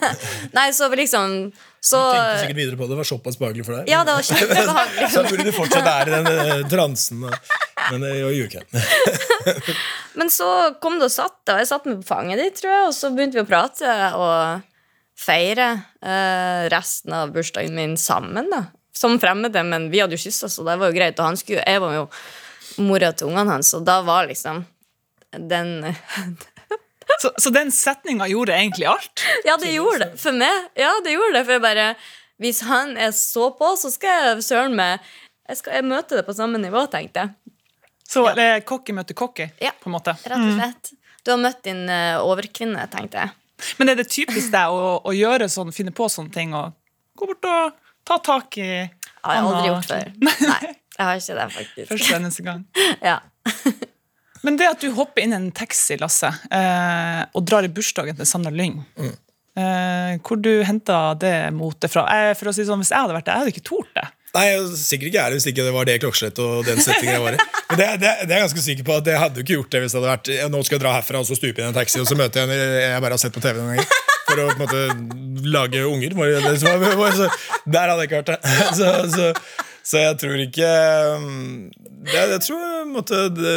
Nei, 0.56 0.64
så 0.74 0.88
liksom 0.90 1.36
Så 1.78 2.00
Tenkte 2.00 2.40
sikkert 2.40 2.58
videre 2.58 2.78
på 2.80 2.88
det. 2.88 2.90
Det 2.94 2.98
var 2.98 3.08
såpass 3.12 3.38
behagelig 3.38 3.68
for 3.68 3.78
deg. 3.78 3.92
Ja, 3.92 4.02
det 4.06 4.16
var 4.18 4.26
kjempebehagelig. 4.26 5.08
Så 5.14 5.24
burde 5.28 5.46
du 5.46 5.54
fortsatt 5.54 5.86
være 5.86 6.10
i 6.10 6.14
den 6.16 6.30
eh, 6.32 6.66
transen. 6.72 7.24
Men 7.92 8.06
det 8.06 8.12
gjør 8.16 8.36
ikke 8.48 8.62
jeg. 8.64 8.84
Men 10.18 10.30
så 10.34 10.50
kom 10.82 10.98
du 10.98 11.06
og 11.06 11.14
satt, 11.14 11.40
og 11.52 11.60
jeg 11.60 11.70
satt 11.70 11.86
meg 11.86 12.00
på 12.02 12.10
fanget 12.10 12.40
ditt, 12.42 12.58
tror 12.58 12.72
jeg, 12.72 12.84
og 12.88 12.94
så 12.96 13.10
begynte 13.14 13.38
vi 13.38 13.44
å 13.44 13.48
prate 13.48 13.96
og 14.18 14.64
feire 15.18 15.66
uh, 16.02 16.64
resten 16.72 17.14
av 17.14 17.34
bursdagen 17.34 17.76
min 17.76 17.98
sammen, 18.00 18.48
da. 18.50 18.66
Som 18.94 19.18
fremmede, 19.22 19.62
men 19.66 19.88
vi 19.90 20.00
hadde 20.02 20.14
jo 20.14 20.22
kyssa, 20.22 20.48
så 20.48 20.62
det 20.66 20.78
var 20.78 20.90
jo 20.90 20.96
greit. 20.96 21.18
Og 21.18 21.26
han 21.26 21.38
skulle, 21.38 21.64
jeg 21.66 21.82
var 21.82 21.96
jo 21.96 22.04
mora 22.82 23.12
til 23.12 23.30
ungene 23.30 23.56
hans, 23.56 23.72
og 23.76 23.84
da 23.86 24.00
var 24.06 24.28
liksom 24.30 24.64
den 25.34 25.80
Så, 27.20 27.30
så 27.36 27.50
den 27.52 27.68
setninga 27.72 28.26
gjorde 28.30 28.54
egentlig 28.56 28.86
alt? 28.88 29.22
Ja, 29.44 29.58
det 29.60 29.74
gjorde 29.74 30.06
det 30.06 30.16
for 30.18 30.34
meg. 30.34 30.70
Ja, 30.78 30.88
det 31.04 31.12
gjorde 31.12 31.36
det, 31.36 31.42
for 31.44 31.52
jeg 31.52 31.62
bare 31.62 31.84
Hvis 32.40 32.62
han 32.64 32.96
er 32.96 33.12
så 33.14 33.50
på, 33.58 33.68
så 33.78 33.90
skal 33.92 34.24
jeg 34.24 34.46
søren 34.46 34.74
meg 34.78 35.04
jeg 35.44 35.60
skal 35.60 35.76
jeg 35.76 35.84
møte 35.84 36.16
det 36.16 36.24
på 36.24 36.32
samme 36.36 36.56
nivå, 36.56 36.86
tenkte 36.88 37.20
jeg. 37.20 37.54
Så 38.08 38.22
ja. 38.24 38.34
er 38.40 38.62
cocky 38.64 38.94
møter 38.96 39.16
cocky, 39.16 39.50
Ja. 39.60 39.74
på 39.76 39.90
en 39.90 39.96
måte. 39.96 40.14
Rett 40.24 40.40
og 40.40 40.54
slett. 40.56 40.92
Du 41.24 41.32
har 41.32 41.40
møtt 41.40 41.62
din 41.66 41.82
uh, 41.88 42.20
overkvinne, 42.24 42.84
tenkte 42.92 43.24
jeg. 43.24 43.34
Men 43.78 43.92
er 43.92 43.98
det 44.00 44.08
typisk 44.12 44.52
deg 44.52 44.72
å, 44.72 44.98
å 45.04 45.12
gjøre 45.14 45.48
sånn, 45.52 45.72
finne 45.72 45.92
på 45.94 46.08
sånne 46.12 46.32
ting 46.32 46.56
og 46.56 46.72
gå 47.16 47.28
bort 47.28 47.48
og 47.48 47.76
ta 48.04 48.18
tak 48.24 48.58
i 48.60 48.68
Det 48.88 49.20
har 49.24 49.36
jeg 49.38 49.44
aldri 49.50 49.68
gjort 49.70 49.90
før. 49.92 50.10
Nei, 50.52 50.72
jeg 50.98 51.06
har 51.06 51.20
ikke 51.20 51.36
det, 51.40 51.46
faktisk. 51.58 51.88
Første 51.92 52.16
eneste 52.20 52.46
gang. 52.46 52.64
Ja. 53.10 53.18
Men 54.44 54.58
det 54.60 54.66
at 54.68 54.82
du 54.84 54.90
hopper 54.92 55.22
inn 55.24 55.32
i 55.32 55.36
en 55.38 55.50
taxi, 55.56 55.96
Lasse, 56.00 56.28
eh, 56.52 57.22
og 57.32 57.46
drar 57.48 57.64
i 57.64 57.70
bursdagen 57.72 58.16
til 58.18 58.26
Sandra 58.28 58.50
Lyng 58.52 58.74
eh, 59.00 60.18
Hvor 60.20 60.36
du 60.44 60.50
henta 60.68 60.98
det 61.16 61.32
motet 61.56 61.88
fra? 61.92 62.04
Eh, 62.12 62.34
for 62.36 62.50
å 62.50 62.52
si 62.52 62.66
sånn, 62.68 62.82
Hvis 62.84 62.92
jeg 62.92 63.00
hadde 63.00 63.16
vært 63.16 63.24
der, 63.30 63.38
jeg 63.38 63.44
hadde 63.46 63.54
ikke 63.54 63.64
tort 63.70 63.88
det. 63.96 64.04
Nei, 64.34 64.42
jeg 64.50 64.58
er 64.60 64.70
sikkert 64.82 65.08
ikke 65.12 65.22
ærlig 65.24 65.36
hvis 65.38 65.46
ikke 65.52 65.64
det 65.64 65.72
var 65.76 65.86
det 65.88 65.94
klokkeslettet 66.02 66.40
og 66.42 66.64
den 66.66 66.80
settingen 66.82 67.14
jeg 67.14 67.22
var 67.22 67.36
i. 67.38 67.42
Men 67.70 67.78
det, 67.80 67.86
det, 68.02 68.12
det 68.26 68.34
er 68.34 68.40
jeg 68.40 68.44
ganske 68.48 68.64
sikker 68.66 68.86
på 68.88 68.96
at 68.98 69.10
jeg 69.12 69.20
hadde 69.22 69.38
jo 69.40 69.44
ikke 69.46 69.56
gjort 69.60 69.70
det 69.76 69.82
hvis 69.84 69.94
det 69.94 70.00
hadde 70.00 70.10
vært 70.10 70.30
ja, 70.34 70.48
Nå 70.50 70.62
skal 70.66 70.74
jeg 70.76 70.82
dra 70.84 70.94
herfra 70.96 71.20
og 71.22 71.28
så 71.28 71.36
stupe 71.38 71.54
inn 71.62 71.68
i 71.68 71.70
en 71.70 71.76
taxi, 71.78 72.00
og 72.02 72.08
så 72.10 72.16
møter 72.18 72.42
jeg 72.42 72.50
en 72.50 72.74
jeg 72.82 73.04
bare 73.06 73.14
har 73.16 73.22
sett 73.22 73.36
på 73.36 73.42
TV 73.44 73.60
noen 73.62 73.76
ganger. 73.78 74.00
For 74.24 74.40
å 74.42 74.48
på 74.50 74.56
en 74.56 74.62
måte 74.64 75.48
lage 75.54 75.84
unger. 75.86 76.16
Var 76.18 76.32
det 76.34 76.42
det 76.58 76.72
var- 76.82 76.98
var- 76.98 77.16
så, 77.20 77.28
der 77.76 77.92
hadde 77.92 78.02
jeg 78.02 78.10
ikke 78.10 78.20
vært 78.24 78.32
det. 78.34 78.40
Så, 78.80 78.90
så, 79.14 79.30
så 79.84 80.00
jeg 80.00 80.16
tror 80.20 80.40
ikke 80.40 80.64
Jeg, 80.64 82.28
Jeg 82.32 82.40
tror 82.46 82.62
en 82.80 82.94
det, 83.36 83.54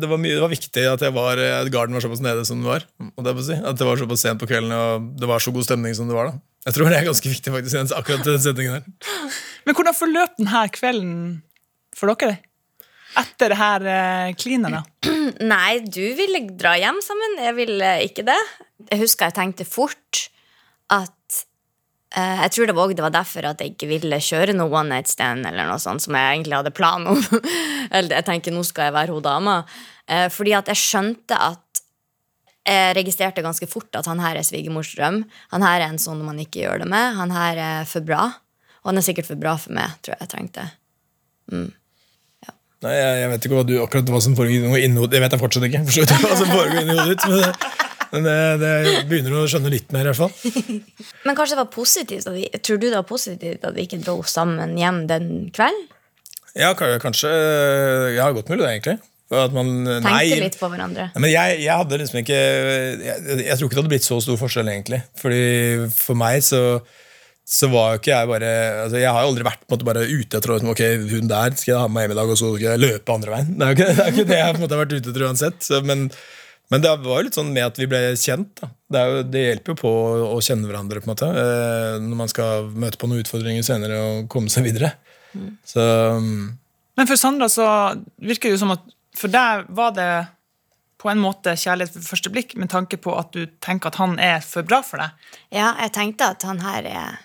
det, 0.00 0.08
var 0.08 0.20
mye, 0.20 0.36
det 0.36 0.44
var 0.44 0.52
viktig 0.52 0.84
at 0.88 1.04
jeg 1.04 1.12
var, 1.16 1.40
at 1.40 1.68
garden 1.72 1.96
var 1.96 2.04
såpass 2.04 2.22
nede 2.24 2.44
som 2.48 2.62
den 2.62 2.68
var. 2.70 2.86
jeg 3.00 3.44
Si. 3.44 3.56
At 3.56 3.76
det 3.76 3.88
var 3.88 4.00
såpass 4.00 4.24
sent 4.24 4.40
på 4.40 4.48
kvelden 4.48 4.72
og 4.72 5.10
det 5.20 5.28
var 5.28 5.42
så 5.42 5.52
god 5.52 5.68
stemning 5.68 5.96
som 5.96 6.08
det 6.08 6.16
var. 6.16 6.32
da 6.32 6.68
Jeg 6.68 6.76
tror 6.76 6.88
det 6.88 7.00
er 7.00 7.08
ganske 7.08 7.34
viktig 7.34 7.52
faktisk 7.52 7.96
akkurat 7.96 8.24
den 8.24 8.40
setningen 8.40 8.78
der. 8.78 9.30
Men 9.66 9.76
hvordan 9.76 9.96
forløp 9.96 10.38
denne 10.40 10.64
kvelden 10.72 11.18
for 11.96 12.12
dere? 12.14 12.40
Etter 13.18 13.50
det 13.50 13.58
her 13.58 13.86
eh, 13.90 14.32
klinet, 14.38 14.70
da? 14.72 15.10
Nei, 15.52 15.80
du 15.82 16.04
ville 16.18 16.44
dra 16.58 16.76
hjem 16.78 17.00
sammen. 17.04 17.40
Jeg 17.42 17.56
ville 17.58 17.94
ikke 18.06 18.24
det. 18.28 18.38
Jeg 18.86 19.00
husker 19.02 19.28
jeg 19.28 19.36
tenkte 19.40 19.66
fort 19.68 20.28
at 20.94 21.12
eh, 22.16 22.42
Jeg 22.44 22.50
tror 22.56 22.66
det 22.66 22.74
var, 22.76 22.86
også- 22.88 22.96
det 22.96 23.04
var 23.06 23.14
derfor 23.14 23.48
at 23.50 23.60
jeg 23.60 23.74
ikke 23.74 23.88
ville 23.88 24.16
kjøre 24.20 24.54
noe 24.56 24.70
one 24.70 24.88
night 24.88 25.08
stand, 25.08 25.46
eller 25.46 25.66
noe 25.68 25.78
sånt 25.82 26.02
som 26.02 26.14
jeg 26.14 26.36
egentlig 26.36 26.56
hadde 26.58 26.74
plan 26.74 27.06
om. 27.06 27.20
eller 27.96 28.16
jeg 28.18 28.24
tenker 28.28 28.52
nå 28.54 28.62
skal 28.66 28.88
jeg 28.90 28.96
være 28.98 29.14
hun 29.16 29.22
dama. 29.22 29.58
Uh, 30.10 30.28
fordi 30.32 30.52
at 30.58 30.66
jeg 30.72 30.76
skjønte 30.76 31.36
at 31.38 31.82
jeg 32.70 32.94
registrerte 32.98 33.42
ganske 33.42 33.66
fort 33.66 33.94
at 33.96 34.06
han 34.06 34.20
her 34.20 34.36
er 34.36 34.44
svigermors 34.46 34.90
drøm. 34.94 35.22
Han 35.50 35.62
her 35.64 35.80
er 35.80 35.88
en 35.88 35.98
sånn 35.98 36.20
man 36.22 36.38
ikke 36.38 36.60
gjør 36.66 36.82
det 36.84 36.88
med. 36.92 37.14
Han 37.16 37.30
her 37.34 37.56
er 37.58 37.84
for 37.88 38.04
bra. 38.04 38.26
Og 38.84 38.90
han 38.92 39.00
er 39.00 39.04
sikkert 39.06 39.26
for 39.28 39.40
bra 39.40 39.56
for 39.58 39.72
meg, 39.76 39.90
tror 40.04 40.14
jeg 40.14 40.26
jeg 40.26 40.32
trengte. 40.34 40.66
Nei, 42.80 42.92
jeg, 42.96 43.16
jeg 43.20 43.28
vet 43.32 43.44
ikke 43.46 43.56
hva 43.58 43.64
du, 43.68 43.74
akkurat 43.82 44.08
hva 44.12 44.20
som 44.24 44.36
foregår 44.38 44.78
inni 44.80 44.96
hodet 45.02 45.12
Det 45.16 45.20
vet 45.20 45.34
jeg 45.34 45.40
fortsatt 45.42 45.66
ikke. 45.66 45.80
hva 45.84 46.36
som 46.38 46.48
foregår 46.48 46.78
inni 46.80 46.94
hodet 46.96 47.16
ditt, 47.18 47.26
Men, 47.28 47.89
men 48.10 48.26
det, 48.26 48.36
det 48.62 48.72
begynner 49.10 49.38
å 49.38 49.46
skjønne 49.50 49.70
litt 49.72 49.92
mer, 49.94 50.08
i 50.08 50.12
hvert 50.12 50.18
fall. 50.18 50.80
Men 51.26 51.36
kanskje 51.38 51.54
det 51.54 51.60
var 51.60 51.70
positivt 51.74 52.28
vi, 52.32 52.46
Tror 52.64 52.80
du 52.80 52.88
det 52.88 52.96
var 52.96 53.06
positivt 53.06 53.66
at 53.68 53.76
vi 53.76 53.84
ikke 53.86 54.00
dro 54.02 54.16
sammen 54.26 54.74
hjem 54.80 55.04
den 55.10 55.30
kvelden? 55.54 55.86
Ja, 56.58 56.72
kanskje 56.74 57.30
Ja, 58.16 58.30
godt 58.34 58.50
mulig, 58.50 58.64
det, 58.64 58.70
egentlig. 58.74 58.98
Man, 59.30 59.68
Tenkte 59.86 60.08
nei, 60.08 60.40
litt 60.42 60.56
på 60.58 60.66
hverandre. 60.72 61.04
Men 61.14 61.30
jeg, 61.30 61.60
jeg 61.62 61.70
hadde 61.70 61.98
liksom 62.00 62.18
ikke 62.18 62.38
jeg, 62.38 63.36
jeg 63.44 63.58
tror 63.60 63.68
ikke 63.68 63.76
det 63.76 63.82
hadde 63.84 63.92
blitt 63.92 64.06
så 64.08 64.18
stor 64.24 64.40
forskjell, 64.40 64.70
egentlig. 64.72 64.98
Fordi 65.20 65.44
for 65.94 66.18
meg 66.18 66.42
så, 66.42 66.62
så 67.46 67.70
var 67.70 67.94
jo 67.94 68.00
ikke 68.00 68.10
jeg 68.10 68.30
bare 68.32 68.50
altså 68.86 68.98
Jeg 68.98 69.14
har 69.14 69.22
jo 69.22 69.30
aldri 69.30 69.46
vært 69.46 69.62
på 69.62 69.70
en 69.70 69.76
måte 69.76 69.86
bare 69.86 70.02
ute 70.08 70.40
etter 70.40 70.54
liksom, 70.56 70.72
Ok, 70.74 70.82
hun 71.12 71.30
der 71.30 71.54
skal 71.54 71.72
jeg 71.76 71.78
ha 71.78 71.86
med 71.86 71.94
meg 71.94 72.08
hjem 72.08 72.16
i 72.16 72.18
dag, 72.18 72.34
og 72.34 72.40
så 72.42 72.50
skal 72.56 72.66
jeg 72.66 72.82
løpe 72.82 73.16
andre 73.20 73.36
veien. 73.36 73.54
Det 73.54 73.62
er 73.62 73.70
jo 73.70 73.78
ikke 73.78 73.88
det, 73.92 74.02
er 74.02 74.12
ikke 74.16 74.28
det 74.32 74.40
jeg 74.40 74.50
på 74.50 74.58
en 74.58 74.64
måte 74.64 74.78
har 74.78 74.82
vært 74.82 74.96
ute 74.96 75.14
etter 75.14 75.26
uansett. 75.28 75.62
Så, 75.68 75.82
men, 75.86 76.04
men 76.70 76.82
det 76.84 76.90
var 77.02 77.18
jo 77.18 77.26
litt 77.26 77.36
sånn 77.36 77.52
med 77.54 77.66
at 77.66 77.78
vi 77.80 77.88
ble 77.90 78.00
kjent. 78.18 78.52
Da. 78.60 78.70
Det, 78.70 79.00
er 79.00 79.12
jo, 79.12 79.22
det 79.26 79.42
hjelper 79.42 79.74
jo 79.74 79.78
på 79.80 79.90
å, 79.90 80.10
å 80.36 80.40
kjenne 80.44 80.68
hverandre 80.70 81.02
på 81.02 81.08
en 81.08 81.12
måte 81.12 81.30
eh, 81.42 81.96
når 82.02 82.20
man 82.22 82.30
skal 82.30 82.68
møte 82.70 83.00
på 83.00 83.10
noen 83.10 83.24
utfordringer 83.24 83.66
senere 83.66 83.98
og 84.06 84.28
komme 84.30 84.52
seg 84.52 84.68
videre. 84.68 84.92
Så 85.66 85.82
mm, 85.82 86.44
Men 86.98 87.10
for 87.10 87.18
Sandra 87.18 87.50
så 87.50 87.66
virker 88.18 88.50
det 88.50 88.56
jo 88.56 88.62
som 88.64 88.74
at 88.74 88.82
For 89.14 89.30
deg 89.30 89.68
var 89.74 89.92
det 89.94 90.12
på 91.00 91.08
en 91.10 91.20
måte 91.22 91.54
kjærlighet 91.56 91.94
ved 91.96 92.04
første 92.04 92.30
blikk, 92.30 92.54
med 92.60 92.70
tanke 92.70 92.98
på 93.00 93.14
at 93.16 93.30
du 93.32 93.46
tenker 93.64 93.88
at 93.88 93.98
han 93.98 94.18
er 94.20 94.42
for 94.44 94.66
bra 94.68 94.82
for 94.84 95.00
deg. 95.00 95.30
Ja, 95.48 95.72
jeg 95.80 95.94
tenkte 95.96 96.28
at 96.34 96.44
han 96.44 96.60
her 96.60 96.86
er 96.86 97.22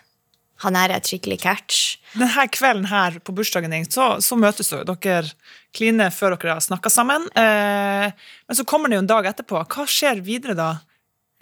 Han 0.63 0.77
er 0.79 0.93
et 0.95 1.09
skikkelig 1.09 1.41
catch. 1.43 1.97
Denne 2.15 2.47
kvelden 2.47 2.87
her 2.87 3.17
på 3.19 3.33
bursdagen 3.35 3.73
din, 3.75 3.87
så, 3.91 4.15
så 4.23 4.37
møtes 4.39 4.71
dere. 4.71 4.95
Dere 4.95 5.33
kliner 5.75 6.13
før 6.15 6.37
dere 6.37 6.55
har 6.55 6.63
snakka 6.63 6.91
sammen. 6.93 7.27
Eh, 7.35 8.07
men 8.47 8.57
så 8.57 8.63
kommer 8.67 8.91
det 8.91 8.99
jo 8.99 9.03
en 9.03 9.11
dag 9.11 9.27
etterpå. 9.31 9.59
Hva 9.59 9.87
skjer 9.89 10.23
videre 10.23 10.55
da? 10.55 10.69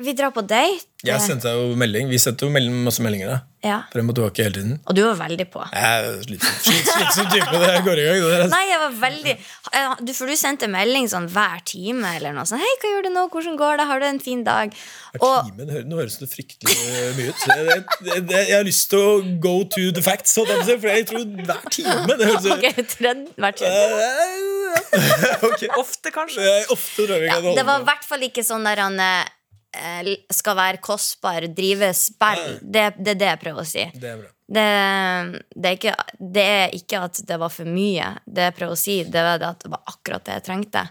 Vi 0.02 0.14
drar 0.18 0.32
på 0.34 0.42
date. 0.42 0.88
jeg 1.06 1.22
sendte 1.22 1.52
jo 1.54 1.76
melding. 1.78 2.08
Vi 2.10 2.18
sendte 2.18 2.48
jo 2.48 2.52
melding, 2.52 2.74
masse 2.82 3.04
meldinger. 3.06 3.28
da 3.30 3.68
Ja. 3.70 3.76
Frem 3.94 4.08
og 4.10 4.16
tilbake 4.18 4.42
hele 4.42 4.54
tiden. 4.56 4.80
Og 4.90 4.96
du 4.96 5.04
var 5.06 5.20
veldig 5.20 5.46
på. 5.54 5.62
Er 5.72 6.08
slitsom, 6.24 7.28
type. 7.30 7.60
Det 7.62 7.84
går 7.86 8.02
i 8.02 8.06
gang. 8.08 8.24
Det. 8.26 8.48
Nei, 8.50 8.62
jeg 8.72 8.80
var 8.82 8.96
veldig 9.04 9.36
eh, 9.38 9.94
du, 10.02 10.14
For 10.18 10.26
du 10.26 10.36
sendte 10.36 10.66
melding 10.68 11.06
sånn 11.12 11.28
hver 11.30 11.62
time 11.70 12.16
eller 12.18 12.34
noe 12.34 12.48
sånn. 12.50 12.58
'Hei, 12.64 12.72
hva 12.82 12.90
gjør 12.90 13.06
du 13.06 13.10
nå? 13.14 13.28
Hvordan 13.36 13.60
går 13.60 13.78
det? 13.78 13.86
Har 13.92 14.02
du 14.02 14.08
en 14.08 14.20
fin 14.20 14.42
dag?' 14.48 14.74
Og 15.20 15.52
time, 15.52 15.70
det 15.70 15.86
Nå 15.86 16.02
høres 16.02 16.18
det 16.24 16.32
fryktelig 16.34 16.74
mye 17.20 17.30
ut. 17.30 17.46
Jeg, 17.54 17.86
det, 18.02 18.18
det, 18.34 18.42
jeg 18.50 18.58
har 18.58 18.66
lyst 18.66 18.90
til 18.90 18.98
å 18.98 19.14
go 19.46 19.54
to 19.78 19.92
the 19.94 20.02
facts, 20.02 20.34
for 20.34 20.90
jeg 20.90 21.06
tror 21.12 21.30
hver 21.46 21.62
time 21.70 22.18
det 22.18 22.32
høres 22.32 22.50
okay, 22.58 22.74
tredje, 22.98 23.30
hver 23.38 23.54
time 23.62 23.78
Ok. 25.54 25.70
Ofte, 25.78 26.10
kanskje? 26.10 26.42
Ja, 26.42 26.60
ofte 26.74 27.06
tror 27.06 27.22
vi 27.22 27.30
Ja, 27.30 27.38
det 27.46 27.70
var 27.70 27.86
i 27.86 27.90
hvert 27.92 28.06
fall 28.10 28.26
ikke 28.26 28.42
sånn 28.42 28.66
der 28.66 28.82
han 28.88 28.98
eh, 28.98 29.30
skal 30.34 30.58
være 30.58 30.82
kostbar, 30.84 31.48
drive 31.56 31.92
spill. 31.98 32.58
Det, 32.62 32.92
det 33.00 33.15
er 33.15 33.20
det 33.20 33.30
jeg 33.32 33.42
prøver 33.42 33.63
å 33.63 33.68
si. 33.68 33.86
Det 33.94 34.12
er 34.12 34.22
bra. 34.22 34.32
Det, 34.53 34.65
det, 35.56 35.70
er 35.70 35.77
ikke, 35.77 35.94
det 36.20 36.44
er 36.44 36.75
ikke 36.77 37.06
at 37.08 37.22
det 37.25 37.38
var 37.42 37.53
for 37.53 37.70
mye. 37.70 38.10
Det 38.25 38.50
jeg 38.50 38.56
prøver 38.58 38.75
å 38.75 38.84
si, 38.84 38.98
det 39.08 39.24
var 39.25 39.48
at 39.48 39.63
det 39.63 39.72
var 39.72 39.82
akkurat 39.89 40.27
det 40.27 40.38
jeg 40.38 40.46
trengte. 40.50 40.84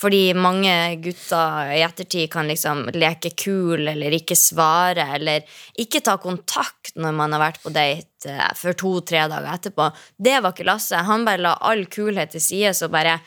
Fordi 0.00 0.22
mange 0.34 0.72
gutter 1.04 1.70
i 1.76 1.82
ettertid 1.86 2.26
kan 2.32 2.48
liksom 2.50 2.88
leke 2.96 3.30
kul 3.38 3.86
eller 3.92 4.16
ikke 4.16 4.36
svare 4.36 5.06
eller 5.16 5.44
ikke 5.80 6.02
ta 6.04 6.16
kontakt 6.22 6.96
når 6.98 7.14
man 7.14 7.36
har 7.36 7.44
vært 7.44 7.62
på 7.62 7.72
date 7.74 8.28
eh, 8.30 8.50
for 8.58 8.76
to-tre 8.78 9.22
dager 9.30 9.52
etterpå. 9.54 9.88
Det 10.18 10.40
var 10.40 10.54
ikke 10.54 10.66
Lasse. 10.66 11.04
Han 11.06 11.26
bare 11.26 11.44
la 11.46 11.54
all 11.62 11.86
kulhet 11.86 12.34
til 12.34 12.42
side. 12.42 12.74
Så 12.74 12.90
bare, 12.92 13.20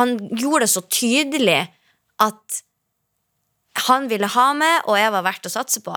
han 0.00 0.16
gjorde 0.32 0.64
det 0.64 0.72
så 0.72 0.84
tydelig 0.88 1.60
at 2.24 2.62
han 3.88 4.08
ville 4.08 4.26
ha 4.30 4.48
meg, 4.54 4.82
og 4.86 4.96
jeg 4.98 5.10
var 5.10 5.24
verdt 5.26 5.46
å 5.48 5.52
satse 5.52 5.80
på. 5.84 5.94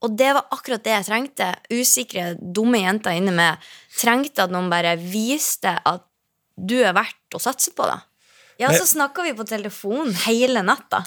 Og 0.00 0.14
det 0.16 0.30
var 0.32 0.46
akkurat 0.56 0.82
det 0.82 0.94
jeg 0.94 1.04
trengte. 1.10 1.48
Usikre, 1.76 2.30
dumme 2.40 2.80
jenter 2.80 3.12
inni 3.18 3.34
meg 3.36 3.58
trengte 4.00 4.46
at 4.46 4.50
noen 4.54 4.70
bare 4.72 4.94
viste 4.96 5.74
at 5.84 6.06
du 6.56 6.78
er 6.80 6.94
verdt 6.96 7.36
å 7.36 7.40
satse 7.40 7.74
på. 7.76 7.84
da 7.84 7.98
Ja, 8.60 8.70
så 8.72 8.86
snakka 8.88 9.22
vi 9.24 9.34
på 9.36 9.44
telefon 9.48 10.14
hele 10.26 10.62
natta. 10.64 11.04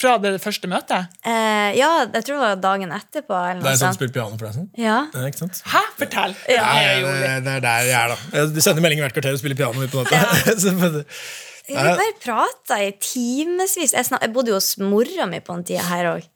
Fra 0.00 0.14
det 0.22 0.36
første 0.40 0.68
møtet? 0.70 1.10
Eh, 1.26 1.74
ja, 1.76 2.06
jeg 2.06 2.22
tror 2.24 2.38
det 2.38 2.44
var 2.46 2.56
dagen 2.62 2.92
etterpå. 2.94 3.34
Eller 3.50 3.60
Det 3.60 3.72
er 3.72 3.74
sånn 3.74 3.90
sånt. 3.90 3.98
spilt 3.98 4.14
piano 4.14 4.38
for 4.38 4.46
deg? 4.46 4.54
Sånn. 4.54 4.68
Ja. 4.78 5.00
Ja, 5.12 5.26
ikke 5.26 5.42
sant? 5.42 5.60
Hæ? 5.66 5.82
Fortell! 5.98 6.34
Ja. 6.48 6.62
Det 6.72 6.86
er 6.86 7.02
det, 7.02 7.44
det 7.44 7.52
er 7.58 7.60
der 7.66 7.88
jeg 7.90 7.98
er, 7.98 8.14
da. 8.14 8.46
Du 8.54 8.60
sender 8.62 8.80
melding 8.86 9.02
hvert 9.02 9.12
kvarter 9.18 9.34
og 9.34 9.42
spiller 9.42 9.58
piano 9.58 9.82
midt 9.82 9.90
på 9.92 10.06
natta. 10.06 10.70
Men- 10.78 11.04
Vi 11.70 11.78
bare 12.00 12.16
prata 12.22 12.80
i 12.82 12.90
timevis. 13.02 13.94
Jeg, 13.94 14.08
jeg 14.10 14.32
bodde 14.34 14.52
jo 14.52 14.58
hos 14.58 14.74
mora 14.82 15.28
mi 15.30 15.40
på 15.44 15.56
den 15.56 15.66
tida 15.70 15.86
her 15.90 16.10
òg. 16.16 16.26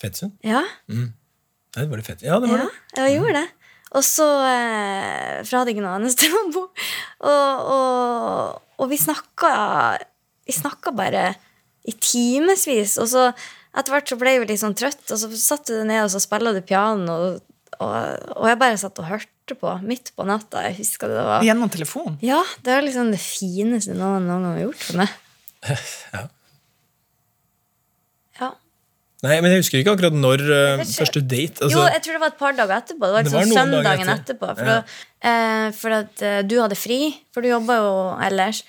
Fettsund? 0.00 0.36
Ja, 0.46 0.64
Nei, 0.90 1.84
det 1.84 1.90
var 1.92 2.00
det 2.00 2.06
fett. 2.08 2.22
Ja, 2.26 2.40
det 2.42 2.48
var 2.50 2.64
ja, 2.64 2.66
det. 2.66 3.02
jeg 3.04 3.18
gjorde 3.20 3.34
det. 3.36 3.48
Og 3.90 4.04
så 4.06 4.26
eh, 4.46 5.36
For 5.42 5.52
jeg 5.52 5.60
hadde 5.60 5.72
ikke 5.74 5.84
noe 5.84 5.94
annet 5.98 6.14
sted 6.16 6.34
å 6.34 6.42
bo. 6.54 6.64
Og, 7.26 7.70
og, 7.74 8.58
og 8.82 8.90
vi 8.90 8.98
snakka 8.98 9.52
Vi 10.46 10.56
snakka 10.56 10.94
bare 10.98 11.28
i 11.86 11.94
timevis. 11.94 12.96
Og 13.02 13.10
så 13.12 13.28
etter 13.70 13.94
hvert 13.94 14.10
så 14.10 14.18
ble 14.18 14.34
jeg 14.34 14.48
litt 14.50 14.62
sånn 14.62 14.74
trøtt, 14.74 15.04
og 15.14 15.18
så 15.20 15.28
satte 15.38 15.76
du 15.78 15.84
ned 15.86 16.02
og 16.02 16.10
så 16.10 16.18
spilte 16.22 16.56
du 16.56 16.62
piano. 16.66 17.16
Og, 17.78 17.84
og 17.86 18.48
jeg 18.50 18.58
bare 18.60 18.80
satt 18.82 18.98
og 18.98 19.06
hørte 19.06 19.30
på 19.58 19.72
midt 19.82 20.12
på 20.16 20.26
natta. 20.28 20.62
Jeg 20.68 20.76
husker 20.82 21.08
det 21.08 21.22
var 21.26 21.42
Gjennom 21.46 21.70
telefon? 21.72 22.18
Ja, 22.24 22.42
det 22.64 22.74
var 22.76 22.82
liksom 22.86 23.10
det 23.14 23.20
fineste 23.22 23.94
noen 23.96 24.26
noen 24.28 24.44
gang 24.44 24.52
har 24.54 24.62
gjort 24.68 24.84
for 24.90 25.00
meg. 25.02 25.16
Ja. 26.14 26.22
Ja. 28.40 28.50
Nei, 29.26 29.34
men 29.44 29.52
jeg 29.52 29.60
husker 29.60 29.80
ikke 29.82 29.92
akkurat 29.96 30.14
når 30.16 30.42
uh, 30.48 30.82
ikke. 30.82 30.94
første 31.02 31.20
date. 31.28 31.60
Altså, 31.66 31.76
jo, 31.76 31.82
jeg 31.92 32.02
tror 32.06 32.16
det 32.16 32.20
var 32.22 32.30
et 32.32 32.38
par 32.40 32.54
dager 32.56 32.76
etterpå. 32.78 33.00
Det 33.04 33.12
var 33.16 33.26
Det 33.26 33.32
liksom 33.32 33.40
var 33.40 33.50
noen 33.50 33.72
dager 33.72 33.82
søndagen 33.82 34.12
etter. 34.14 34.22
etterpå. 34.22 34.52
For, 34.56 34.70
Ja. 34.70 34.76
da, 34.78 35.30
eh, 35.32 35.66
for 35.76 35.96
at 35.98 36.22
uh, 36.24 36.38
du 36.48 36.54
hadde 36.62 36.78
fri, 36.80 37.00
for 37.34 37.44
du 37.44 37.50
jobba 37.50 37.76
jo 37.82 37.90
ellers. 38.30 38.62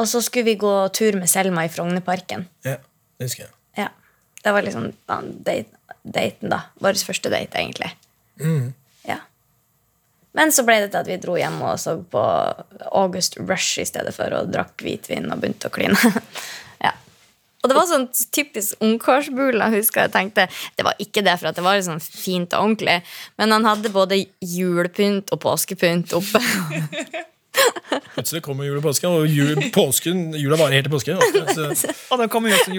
Og 0.00 0.08
så 0.08 0.20
skulle 0.24 0.44
vi 0.50 0.56
gå 0.60 0.74
tur 0.96 1.16
med 1.20 1.28
Selma 1.32 1.64
i 1.64 1.72
Frognerparken. 1.72 2.46
ja, 2.64 2.76
det 3.20 3.28
husker 3.30 3.46
jeg. 3.46 3.54
Ja. 3.84 3.88
Det 4.44 4.52
var 4.56 4.62
liksom 4.64 4.86
ja, 5.08 5.18
date, 5.48 5.80
daten, 6.04 6.48
da. 6.52 6.60
Vår 6.80 7.00
første 7.04 7.28
date, 7.32 7.56
egentlig. 7.60 7.90
Mm. 8.40 8.70
Men 10.36 10.52
så 10.54 10.62
ble 10.66 10.78
det 10.84 10.92
til 10.92 11.00
at 11.02 11.08
vi 11.10 11.18
dro 11.22 11.34
hjem 11.38 11.58
og 11.66 11.78
så 11.82 11.96
på 12.12 12.22
August 12.94 13.38
Rush 13.42 13.80
i 13.82 13.86
stedet 13.88 14.12
for 14.14 14.30
og 14.38 14.52
drakk 14.54 14.76
hvitvin 14.84 15.30
og 15.32 15.42
begynte 15.42 15.70
å 15.70 15.74
kline. 15.74 15.96
ja. 16.86 16.92
Og 17.60 17.68
det 17.72 17.76
var 17.76 17.88
sånn 17.90 18.06
typisk 18.32 18.78
ungkarsbula, 18.84 19.68
husker 19.74 20.06
jeg 20.06 20.14
tenkte 20.14 20.46
Det 20.78 20.86
var 20.86 20.94
ikke 21.02 21.24
det, 21.26 21.34
for 21.40 21.50
at 21.50 21.58
det 21.58 21.64
var 21.66 21.82
sånn 21.84 22.00
fint 22.04 22.54
og 22.54 22.68
ordentlig. 22.68 23.00
Men 23.42 23.56
han 23.56 23.66
hadde 23.68 23.92
både 23.94 24.22
julepynt 24.40 25.34
og 25.34 25.42
påskepynt 25.42 26.14
oppe. 26.16 26.40
Plutselig 28.14 28.42
kommer 28.46 28.64
jul 28.64 28.78
og 28.78 28.84
påske, 28.84 29.08
og 29.10 29.26
jul, 29.28 29.58
påsken, 29.74 30.20
jula 30.38 30.56
varer 30.60 30.78
helt 30.78 30.86
til 30.88 30.94
påske. 30.94 31.16
Så, 31.50 31.90
Og 32.14 32.20
da 32.22 32.28
kommer 32.30 32.52
jo 32.52 32.58
også 32.60 32.74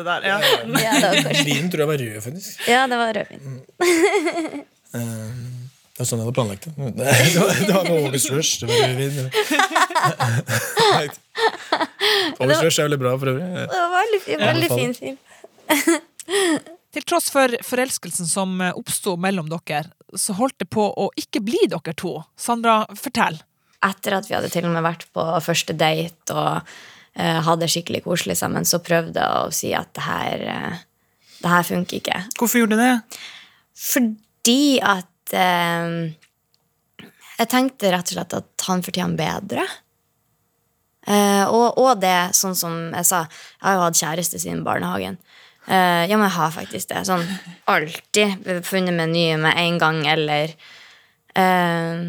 er 0.00 0.06
der. 0.06 0.30
Ja. 0.32 0.38
ja, 0.40 0.94
det 0.96 1.10
var 1.10 1.20
kanskje- 1.28 1.44
vinen 1.50 1.68
tror 1.72 1.84
jeg 1.84 1.92
var 1.92 2.02
rød, 2.04 2.16
faktisk. 2.24 2.64
ja, 2.72 2.86
det 2.90 3.02
var 3.02 3.20
rødvin. 3.20 4.64
Det 4.92 6.02
var 6.02 6.08
sånn 6.10 6.20
jeg 6.20 6.26
hadde 6.26 6.36
planlagt 6.36 6.66
det. 6.66 6.72
Det 6.76 7.40
var, 7.40 7.52
det 7.56 7.72
var 7.72 7.84
med 7.88 8.04
August 8.04 8.28
Rush. 8.30 8.60
Det 8.60 8.66
var 8.68 8.74
Rush 12.60 12.78
er 12.78 12.84
veldig 12.84 12.98
bra 13.00 13.12
for 13.16 13.32
øvrig. 13.32 13.46
Det 13.56 13.78
var 13.80 13.94
veldig, 13.94 14.20
veldig 14.42 14.68
fin 14.74 14.92
film. 14.98 15.16
Til 16.96 17.04
tross 17.08 17.30
for 17.32 17.52
forelskelsen 17.64 18.28
som 18.28 18.60
oppsto 18.74 19.16
mellom 19.20 19.48
dere, 19.52 19.86
så 20.16 20.36
holdt 20.36 20.58
det 20.62 20.68
på 20.72 20.84
å 20.84 21.08
ikke 21.16 21.40
bli 21.44 21.62
dere 21.72 21.96
to. 21.96 22.18
Sandra, 22.40 22.82
fortell. 22.96 23.40
etter 23.84 24.16
at 24.16 24.28
vi 24.28 24.34
hadde 24.34 24.48
til 24.50 24.64
og 24.66 24.72
med 24.72 24.84
vært 24.84 25.04
på 25.14 25.24
første 25.44 25.72
date 25.76 26.32
og 26.34 26.60
uh, 26.64 27.40
hadde 27.46 27.68
skikkelig 27.70 28.02
koselig 28.04 28.36
sammen, 28.40 28.64
så 28.64 28.80
prøvde 28.84 29.20
jeg 29.20 29.44
å 29.44 29.52
si 29.54 29.72
at 29.76 29.92
det 29.96 30.04
her, 30.06 30.46
uh, 30.48 30.76
det 31.42 31.52
her 31.52 31.68
funker 31.68 32.00
ikke. 32.00 32.22
Hvorfor 32.38 32.62
gjorde 32.62 32.76
du 32.78 32.82
det? 32.84 32.94
Fordi 33.76 34.25
at 34.84 35.34
eh, 35.34 36.12
Jeg 37.36 37.50
tenkte 37.52 37.90
rett 37.92 38.12
og 38.12 38.16
slett 38.16 38.36
at 38.38 38.66
han 38.68 38.84
fortjener 38.84 39.18
bedre. 39.18 39.66
Eh, 41.06 41.44
og, 41.46 41.78
og 41.78 42.00
det, 42.02 42.34
sånn 42.34 42.56
som 42.58 42.78
jeg 42.90 43.06
sa, 43.06 43.22
jeg 43.30 43.66
har 43.68 43.76
jo 43.76 43.84
hatt 43.84 44.00
kjæreste 44.00 44.40
siden 44.42 44.64
barnehagen. 44.66 45.18
Eh, 45.66 46.02
ja, 46.10 46.16
men 46.16 46.26
jeg 46.26 46.36
har 46.38 46.54
faktisk 46.54 46.90
det. 46.90 47.04
Sånn 47.06 47.22
alltid 47.70 48.48
funnet 48.66 48.96
meg 48.96 49.12
nye 49.12 49.38
med 49.42 49.58
en 49.62 49.80
gang, 49.82 50.02
eller 50.10 50.54
eh, 51.36 52.04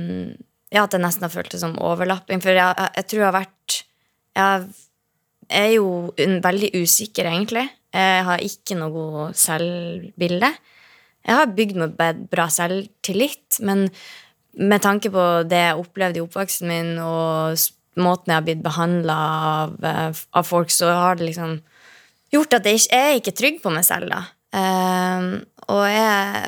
Ja, 0.67 0.83
at 0.83 0.91
det 0.91 0.99
nesten 0.99 1.27
har 1.27 1.33
føltes 1.33 1.61
som 1.63 1.77
overlapping. 1.79 2.41
For 2.43 2.57
jeg, 2.57 2.73
jeg, 2.73 2.93
jeg 2.97 3.09
tror 3.11 3.21
jeg 3.21 3.27
har 3.29 3.37
vært 3.37 3.77
Jeg 4.37 5.61
er 5.61 5.69
jo 5.77 5.89
veldig 6.17 6.71
usikker, 6.75 7.29
egentlig. 7.29 7.67
Jeg 7.93 8.25
har 8.27 8.43
ikke 8.43 8.75
noe 8.77 8.91
god 8.93 9.37
selvbilde. 9.39 10.51
Jeg 11.27 11.35
har 11.41 11.55
bygd 11.57 11.79
meg 11.81 12.21
bra 12.31 12.47
selvtillit, 12.51 13.59
men 13.67 13.87
med 14.57 14.81
tanke 14.81 15.11
på 15.13 15.25
det 15.49 15.59
jeg 15.59 15.81
opplevde 15.81 16.21
i 16.21 16.23
oppveksten 16.23 16.71
min, 16.71 16.93
og 17.03 17.57
måten 18.01 18.31
jeg 18.31 18.39
har 18.39 18.45
blitt 18.45 18.63
behandla 18.65 19.17
av, 19.49 19.75
eh, 19.85 20.21
av 20.33 20.47
folk, 20.47 20.71
så 20.73 20.89
har 20.93 21.19
det 21.19 21.29
liksom 21.29 21.57
gjort 22.33 22.57
at 22.57 22.67
jeg 22.67 22.81
ikke 22.81 23.01
er 23.01 23.17
ikke 23.19 23.35
trygg 23.37 23.61
på 23.63 23.73
meg 23.73 23.85
selv. 23.85 24.09
da. 24.09 24.23
Ehm, 24.57 25.45
og, 25.67 25.83
jeg, 25.91 26.43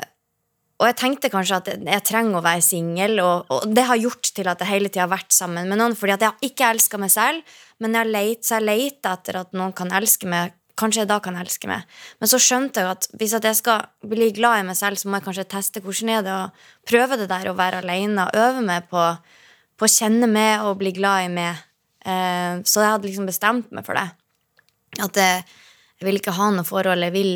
og 0.80 0.86
jeg 0.88 0.96
tenkte 1.00 1.30
kanskje 1.32 1.58
at 1.60 1.70
jeg 1.74 2.06
trenger 2.08 2.38
å 2.38 2.44
være 2.44 2.64
singel, 2.64 3.18
og, 3.24 3.50
og 3.52 3.74
det 3.74 3.86
har 3.88 4.00
gjort 4.00 4.32
til 4.36 4.48
at 4.48 4.62
jeg 4.62 4.72
hele 4.72 4.88
tida 4.88 5.06
har 5.06 5.12
vært 5.12 5.34
sammen 5.36 5.68
med 5.68 5.80
noen, 5.80 5.96
fordi 5.98 6.16
at 6.16 6.26
jeg 6.26 6.52
ikke 6.52 6.72
elska 6.76 7.00
meg 7.00 7.12
selv, 7.12 7.58
men 7.80 7.94
jeg 7.94 8.02
har 8.02 8.14
leit, 8.14 8.44
så 8.46 8.58
jeg 8.58 8.68
leita 8.68 9.14
etter 9.18 9.42
at 9.42 9.52
noen 9.56 9.76
kan 9.76 9.92
elske 9.96 10.28
meg. 10.30 10.56
Kanskje 10.80 11.02
jeg 11.02 11.10
da 11.10 11.18
kan 11.22 11.36
elske 11.36 11.68
meg. 11.68 11.84
Men 12.20 12.30
så 12.30 12.40
skjønte 12.40 12.80
jeg 12.80 12.94
at 12.94 13.08
hvis 13.20 13.34
at 13.36 13.44
jeg 13.44 13.58
skal 13.58 13.84
bli 14.08 14.30
glad 14.36 14.62
i 14.62 14.68
meg 14.70 14.78
selv, 14.78 14.96
så 14.96 15.10
må 15.10 15.18
jeg 15.18 15.26
kanskje 15.28 15.48
teste 15.52 15.82
hvordan 15.84 16.12
er 16.14 16.24
det 16.24 16.36
å 16.36 16.46
prøve 16.88 17.18
det 17.20 17.28
der 17.30 17.50
å 17.50 17.56
være 17.58 17.82
alene, 17.84 18.30
øve 18.32 18.64
meg 18.64 18.88
på, 18.92 19.02
på 19.76 19.86
å 19.86 19.92
kjenne 19.92 20.28
meg 20.30 20.64
og 20.64 20.78
bli 20.80 20.94
glad 20.96 21.26
i 21.26 21.34
meg. 21.34 21.60
Eh, 22.00 22.62
så 22.64 22.84
jeg 22.84 22.94
hadde 22.94 23.10
liksom 23.10 23.28
bestemt 23.28 23.68
meg 23.76 23.84
for 23.84 23.98
det. 23.98 24.08
At 25.04 25.20
jeg, 25.20 25.44
jeg 26.00 26.08
vil 26.08 26.20
ikke 26.22 26.36
ha 26.38 26.48
noe 26.54 26.66
forhold. 26.66 27.04
Jeg 27.04 27.14
vil, 27.14 27.34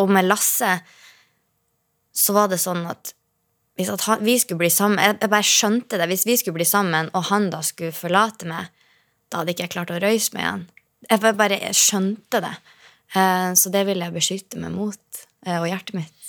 og 0.00 0.14
med 0.14 0.28
Lasse 0.28 0.78
så 2.14 2.34
var 2.36 2.50
det 2.52 2.62
sånn 2.62 2.84
at 2.86 3.10
hvis 3.74 3.90
at 3.90 4.04
han, 4.06 4.22
vi 4.22 4.36
skulle 4.38 4.62
bli 4.62 4.70
sammen 4.70 5.02
jeg, 5.02 5.18
bare 5.26 5.46
skjønte 5.46 5.98
det. 5.98 6.06
Hvis 6.10 6.26
vi 6.28 6.36
skulle 6.38 6.60
bli 6.60 6.68
sammen, 6.68 7.10
og 7.10 7.26
han 7.32 7.50
da 7.50 7.58
skulle 7.66 7.94
forlate 7.94 8.46
meg, 8.46 8.70
da 9.30 9.40
hadde 9.40 9.54
ikke 9.54 9.66
jeg 9.66 9.74
klart 9.74 9.90
å 9.90 9.98
røyse 10.02 10.36
meg 10.36 10.44
igjen. 10.44 10.64
Jeg 11.10 11.34
bare, 11.40 11.58
skjønte 11.76 12.40
det. 12.44 12.52
Eh, 13.14 13.50
så 13.58 13.72
det 13.74 13.86
vil 13.88 14.02
jeg 14.02 14.14
beskytte 14.14 14.60
meg 14.62 14.74
mot. 14.74 15.24
Eh, 15.46 15.58
og 15.60 15.68
hjertet 15.70 15.98
mitt. 15.98 16.24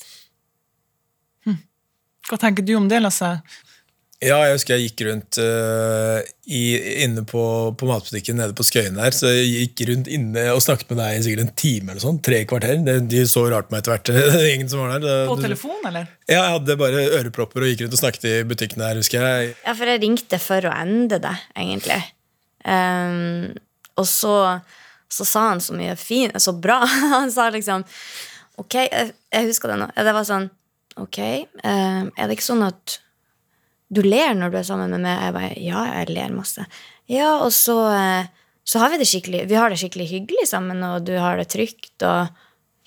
Hva 2.29 2.41
tenker 2.41 2.65
du 2.65 2.73
om 2.79 2.89
det, 2.89 3.01
Lasse? 3.03 3.35
Ja, 4.23 4.37
jeg 4.47 4.55
husker 4.55 4.79
jeg 4.79 4.87
gikk 4.87 5.01
rundt 5.05 5.37
uh, 5.43 6.23
i, 6.47 6.61
inne 7.03 7.25
på, 7.27 7.41
på 7.77 7.89
matbutikken 7.89 8.39
nede 8.39 8.55
på 8.57 8.63
Skøyen 8.65 8.95
der. 8.97 9.13
Så 9.13 9.29
jeg 9.29 9.49
gikk 9.51 9.83
rundt 9.91 10.07
inne 10.09 10.45
og 10.53 10.63
snakket 10.63 10.93
med 10.93 11.01
deg 11.03 11.17
i 11.17 11.25
sikkert 11.25 11.43
en 11.43 11.51
time 11.59 11.93
eller 11.93 12.01
sånn. 12.01 12.21
Tre 12.25 12.39
kvarter. 12.49 12.79
De, 12.87 12.95
de 13.11 13.25
så 13.29 13.43
rart 13.51 13.69
på 13.69 13.75
meg 13.75 13.83
etter 13.83 13.93
hvert, 13.93 14.13
gjengen 14.49 14.71
som 14.71 14.81
var 14.81 14.95
der. 15.03 15.27
På 15.29 15.37
telefon, 15.43 15.77
eller? 15.91 16.07
Ja, 16.25 16.39
jeg 16.39 16.55
hadde 16.55 16.79
bare 16.81 17.03
ørepropper 17.19 17.65
og 17.65 17.69
gikk 17.69 17.85
rundt 17.85 17.99
og 17.99 18.01
snakket 18.01 18.29
i 18.31 18.33
butikken 18.47 18.81
der, 18.81 19.03
husker 19.03 19.27
jeg. 19.27 19.53
Ja, 19.59 19.75
for 19.75 19.93
jeg 19.93 20.01
ringte 20.07 20.41
for 20.41 20.71
å 20.71 20.73
ende 20.73 21.21
det, 21.21 21.35
egentlig. 21.59 22.01
Um, 22.65 23.53
og 23.99 24.09
så, 24.09 24.35
så 25.15 25.25
sa 25.27 25.47
han 25.51 25.63
så 25.63 25.75
mye 25.77 25.95
fint, 25.99 26.35
så 26.41 26.53
bra. 26.53 26.81
Han 27.15 27.31
sa 27.31 27.49
liksom 27.53 27.85
Ok, 28.59 28.77
jeg, 28.79 29.09
jeg 29.35 29.47
husker 29.49 29.71
det 29.71 29.79
nå. 29.81 29.89
Det 29.95 30.13
var 30.15 30.27
sånn 30.27 30.45
Ok, 31.01 31.17
ehm, 31.19 32.07
er 32.15 32.27
det 32.29 32.37
ikke 32.37 32.45
sånn 32.45 32.63
at 32.63 32.99
du 33.91 33.99
ler 34.05 34.31
når 34.35 34.53
du 34.53 34.57
er 34.61 34.67
sammen 34.67 34.93
med 34.95 35.03
meg? 35.03 35.19
Jeg 35.25 35.33
bare, 35.35 35.49
ja, 35.59 35.81
jeg 35.99 36.13
ler 36.15 36.31
masse. 36.33 36.63
Ja, 37.11 37.33
og 37.43 37.51
så, 37.53 37.75
eh, 37.91 38.29
så 38.65 38.79
har 38.81 38.93
vi 38.93 39.01
det 39.01 39.07
skikkelig 39.09 39.43
Vi 39.51 39.57
har 39.59 39.69
det 39.69 39.77
skikkelig 39.81 40.07
hyggelig 40.09 40.47
sammen, 40.49 40.79
og 40.87 41.03
du 41.07 41.13
har 41.19 41.35
det 41.39 41.49
trygt, 41.51 41.93
og 41.99 42.31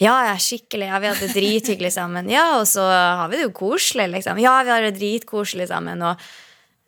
ja, 0.00 0.14
jeg 0.24 0.32
er 0.32 0.42
skikkelig. 0.46 0.88
Ja, 0.88 0.98
vi 1.02 1.10
har 1.10 1.20
det 1.20 1.30
drithyggelig 1.34 1.92
sammen. 1.94 2.28
Ja, 2.32 2.46
og 2.60 2.66
så 2.70 2.84
har 2.88 3.28
vi 3.28 3.40
det 3.40 3.48
jo 3.48 3.54
koselig, 3.60 4.08
liksom. 4.12 4.40
Ja, 4.40 4.56
vi 4.64 4.72
har 4.72 4.84
det 4.88 4.96
dritkoselig 4.96 5.68
sammen, 5.70 6.04
og 6.06 6.28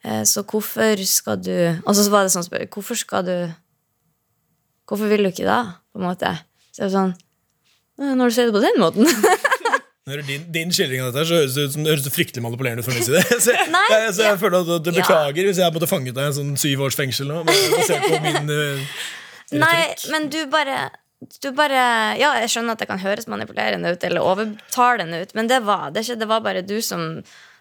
Eh, 0.04 0.22
Så 0.24 0.42
hvorfor 0.42 0.96
skal 1.04 1.36
du 1.36 1.80
Og 1.86 1.94
så 1.94 2.08
var 2.10 2.24
det 2.24 2.32
sånn 2.32 2.48
Hvorfor 2.72 2.96
skal 2.96 3.24
du 3.26 3.34
Hvorfor 4.90 5.10
vil 5.12 5.22
du 5.24 5.30
ikke 5.30 5.46
da? 5.46 5.60
På 5.94 6.00
en 6.02 6.08
måte. 6.10 6.32
Så 6.74 6.82
er 6.84 6.88
det 6.90 6.94
sånn 6.96 7.12
«Eh, 8.00 8.12
Når 8.18 8.30
du 8.32 8.34
ser 8.34 8.48
det 8.50 8.54
på 8.56 8.62
den 8.64 8.78
måten. 8.82 9.06
Når 10.10 10.22
din, 10.26 10.46
din 10.50 10.70
skildring 10.74 11.02
av 11.04 11.12
dette 11.12 11.26
så 11.28 11.36
høres 11.38 11.54
det 11.54 11.64
ut 11.68 11.74
som 11.76 11.84
det 11.84 11.92
høres 11.92 12.06
så 12.08 12.10
fryktelig 12.14 12.42
manipulerende 12.42 12.82
ut 12.82 12.86
fra 12.88 12.94
min 12.96 13.04
side. 13.06 13.20
Så, 13.44 13.52
Nei, 13.70 13.82
jeg, 13.92 14.14
så 14.16 14.24
jeg 14.24 14.32
ja. 14.32 14.38
føler 14.40 14.64
at 14.64 14.82
du 14.82 14.90
Ja. 14.90 14.96
beklager 14.96 15.46
hvis 15.46 15.60
jeg 15.62 15.74
måtte 15.76 15.88
fanget 15.90 16.16
deg 16.16 16.24
i 16.24 16.30
en 16.32 16.36
sånn 16.40 16.54
syv 16.58 16.82
års 16.88 16.96
fengsel 16.98 17.28
nå. 17.30 17.42
Min 18.24 18.50
uh, 18.50 18.96
Nei, 19.60 19.76
men 20.10 20.26
du 20.32 20.40
bare 20.50 20.88
du 21.44 21.50
bare, 21.52 21.80
ja, 22.16 22.30
Jeg 22.40 22.48
skjønner 22.48 22.74
at 22.74 22.80
det 22.80 22.88
kan 22.88 23.02
høres 23.02 23.28
manipulerende 23.28 23.90
ut 23.92 24.04
eller 24.08 24.24
overtalende 24.24 25.20
ut, 25.20 25.34
men 25.36 25.50
det 25.52 25.58
var 25.68 25.90
det 25.92 26.06
ikke. 26.06 26.16
Det 26.22 26.28
var 26.30 26.40
bare 26.46 26.62
du 26.64 26.78
som, 26.82 27.02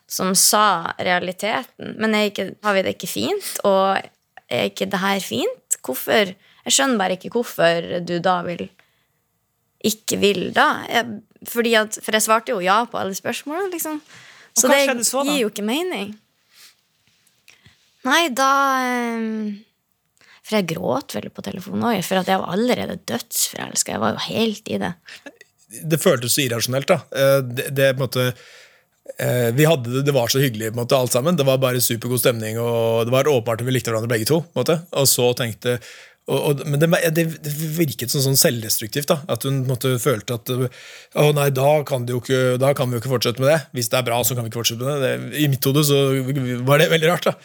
som 0.07 0.31
sa 0.31 0.93
realiteten. 0.95 1.91
Men 1.99 2.15
er 2.15 2.29
ikke, 2.31 2.53
har 2.63 2.77
vi 2.77 2.85
det 2.87 2.95
ikke 2.95 3.11
fint? 3.11 3.49
Og 3.67 3.99
er 4.47 4.69
ikke 4.71 4.87
det 4.89 5.01
her 5.03 5.19
fint? 5.19 5.75
Hvorfor 5.83 6.31
Jeg 6.69 6.77
skjønner 6.77 7.01
bare 7.01 7.17
ikke 7.17 7.33
hvorfor 7.33 7.89
du 8.05 8.19
da 8.23 8.39
vil 8.47 8.69
ikke 9.85 10.19
vil 10.19 10.41
da. 10.55 10.67
Jeg, 10.91 11.21
fordi 11.47 11.75
at, 11.79 11.99
for 12.03 12.15
jeg 12.15 12.25
svarte 12.25 12.53
jo 12.53 12.59
ja 12.63 12.81
på 12.89 12.99
alle 12.99 13.15
spørsmålene, 13.15 13.71
liksom. 13.75 14.01
Så 14.57 14.67
det 14.71 15.05
så, 15.07 15.23
gir 15.23 15.45
jo 15.45 15.51
ikke 15.51 15.63
mening. 15.63 16.11
Nei, 18.07 18.21
da 18.35 18.51
eh, 18.83 19.19
For 20.43 20.57
jeg 20.59 20.69
gråt 20.73 21.15
veldig 21.15 21.31
på 21.35 21.43
telefonen 21.45 21.89
òg, 21.91 21.99
for 22.07 22.21
at 22.21 22.31
jeg 22.31 22.41
var 22.41 22.55
allerede 22.55 22.99
dødsforelska. 23.07 23.95
Jeg 23.95 24.03
var 24.03 24.15
jo 24.15 24.23
helt 24.27 24.71
i 24.71 24.79
det. 24.81 24.93
det 25.93 26.01
føltes 26.01 26.35
så 26.35 26.47
irrasjonelt. 26.47 26.89
da. 26.89 27.01
Eh, 27.11 27.37
Det, 27.43 27.69
det, 27.75 27.91
på 27.93 28.01
en 28.01 28.07
måte, 28.07 28.27
eh, 29.15 29.49
vi 29.55 29.67
hadde 29.69 29.93
det, 29.93 30.03
det 30.09 30.15
var 30.15 30.31
så 30.31 30.43
hyggelig, 30.43 30.73
på 30.73 30.79
en 30.79 30.83
måte, 30.83 30.99
alt 30.99 31.15
sammen. 31.15 31.39
Det 31.39 31.47
var 31.47 31.61
bare 31.61 31.83
supergod 31.83 32.19
stemning, 32.19 32.59
og 32.59 33.05
det 33.07 33.15
var 33.15 33.31
åpenbart 33.31 33.61
at 33.61 33.67
vi 33.67 33.77
likte 33.77 33.93
hverandre 33.93 34.11
begge 34.11 34.27
to. 34.27 34.41
på 34.41 34.57
en 34.57 34.63
måte. 34.63 34.79
Og 34.91 35.07
så 35.07 35.31
tenkte 35.39 35.79
og, 36.29 36.39
og, 36.49 36.61
Men 36.69 36.81
det, 36.81 36.89
det, 37.17 37.25
virket 37.75 38.13
som 38.13 38.23
sånn 38.23 38.37
selvdestruktivt. 38.39 39.09
da, 39.09 39.19
At 39.31 39.47
hun 39.47 39.63
måtte, 39.69 39.95
følte 40.01 40.37
at 40.37 40.51
å 40.53 41.29
nei, 41.35 41.49
da 41.55 41.71
kan, 41.87 42.05
jo 42.09 42.21
ikke, 42.21 42.59
da 42.61 42.73
kan 42.77 42.89
vi 42.89 42.97
jo 42.97 43.03
ikke 43.03 43.13
fortsette 43.15 43.41
med 43.43 43.51
det. 43.53 43.59
Hvis 43.77 43.89
det 43.91 43.99
er 43.99 44.07
bra, 44.07 44.21
så 44.23 44.37
kan 44.37 44.45
vi 44.45 44.53
ikke 44.53 44.61
fortsette 44.61 44.85
med 44.85 45.03
det. 45.03 45.13
det 45.17 45.43
I 45.43 45.49
mitt 45.51 45.65
hode 45.65 45.85
så 45.87 45.99
var 46.67 46.81
det 46.81 46.91
veldig 46.93 47.11
rart. 47.11 47.31
da. 47.31 47.35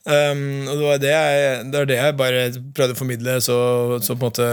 Um, 0.00 0.64
og 0.64 0.78
det 0.78 0.86
var 0.86 1.02
det, 1.02 1.10
jeg, 1.12 1.64
det 1.68 1.76
var 1.82 1.88
det 1.90 1.98
jeg 1.98 2.16
bare 2.16 2.44
prøvde 2.76 2.94
å 2.96 2.98
formidle 3.02 3.34
så, 3.44 3.58
så 4.00 4.14
på 4.14 4.22
en 4.22 4.30
måte 4.30 4.46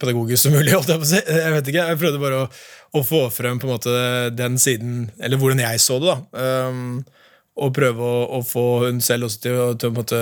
pedagogisk 0.00 0.46
som 0.46 0.56
mulig. 0.56 0.72
Jeg 0.72 1.10
si. 1.10 1.20
Jeg 1.20 1.52
vet 1.58 1.68
ikke, 1.72 1.88
jeg 1.90 2.00
prøvde 2.00 2.22
bare 2.22 2.38
å, 2.44 2.48
å 2.96 3.04
få 3.04 3.26
frem 3.34 3.60
på 3.60 3.68
en 3.68 3.74
måte 3.76 3.98
den 4.34 4.56
siden, 4.60 5.10
eller 5.20 5.40
hvordan 5.40 5.60
jeg 5.66 5.82
så 5.84 6.00
det. 6.00 6.14
da. 6.14 6.48
Um, 6.70 7.04
og 7.54 7.70
prøve 7.76 8.02
å, 8.02 8.22
å 8.34 8.40
få 8.42 8.64
hun 8.82 8.96
selv 9.04 9.28
også 9.28 9.42
til, 9.44 9.58
til 9.78 9.92
å 9.92 9.94
måte 9.94 10.20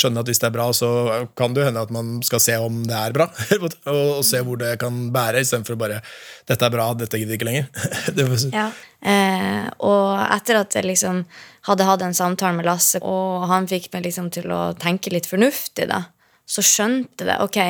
skjønne 0.00 0.22
at 0.22 0.30
hvis 0.30 0.40
det 0.40 0.48
er 0.48 0.54
bra, 0.54 0.68
så 0.72 0.88
kan 1.36 1.52
det 1.56 1.66
hende 1.66 1.82
at 1.84 1.92
man 1.92 2.14
skal 2.24 2.40
se 2.40 2.56
om 2.56 2.78
det 2.88 2.96
er 2.96 3.12
bra. 3.16 3.26
og, 3.60 3.66
og 3.92 4.22
se 4.24 4.40
hvor 4.46 4.60
det 4.60 4.72
kan 4.80 5.02
bære, 5.12 5.42
istedenfor 5.44 5.76
bare 5.80 6.00
'Dette 6.48 6.66
er 6.66 6.72
bra, 6.72 6.88
dette 6.96 7.20
gidder 7.20 7.36
ikke 7.36 7.48
lenger'. 7.50 7.68
det 8.16 8.26
Ja. 8.56 8.70
Eh, 9.00 9.68
og 9.84 10.16
etter 10.24 10.60
at 10.60 10.74
jeg 10.74 10.88
liksom 10.88 11.22
hadde 11.68 11.86
hatt 11.88 12.02
en 12.02 12.16
samtale 12.16 12.56
med 12.56 12.66
Lasse, 12.68 13.00
og 13.04 13.46
han 13.52 13.68
fikk 13.68 13.92
meg 13.92 14.08
liksom 14.08 14.32
til 14.32 14.48
å 14.52 14.72
tenke 14.72 15.12
litt 15.12 15.28
fornuftig, 15.28 15.86
da, 15.88 16.06
så 16.48 16.64
skjønte 16.64 17.28
jeg 17.28 17.44
ok, 17.44 17.60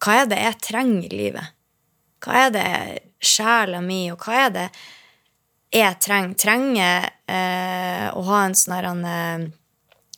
hva 0.00 0.20
er 0.20 0.28
det 0.30 0.40
jeg 0.44 0.60
trenger 0.68 1.08
i 1.08 1.16
livet? 1.24 1.56
Hva 2.20 2.44
er 2.46 2.52
det 2.54 2.68
sjela 3.24 3.80
mi, 3.84 4.04
og 4.12 4.20
hva 4.24 4.44
er 4.46 4.54
det 4.54 4.68
jeg 5.72 5.98
trenger? 6.04 6.36
Trenger 6.40 7.04
eh, 7.04 7.10
å 7.30 8.22
ha 8.26 8.42
en 8.44 8.56
sånn 8.58 8.76
her 8.76 8.88
eh, 8.90 9.48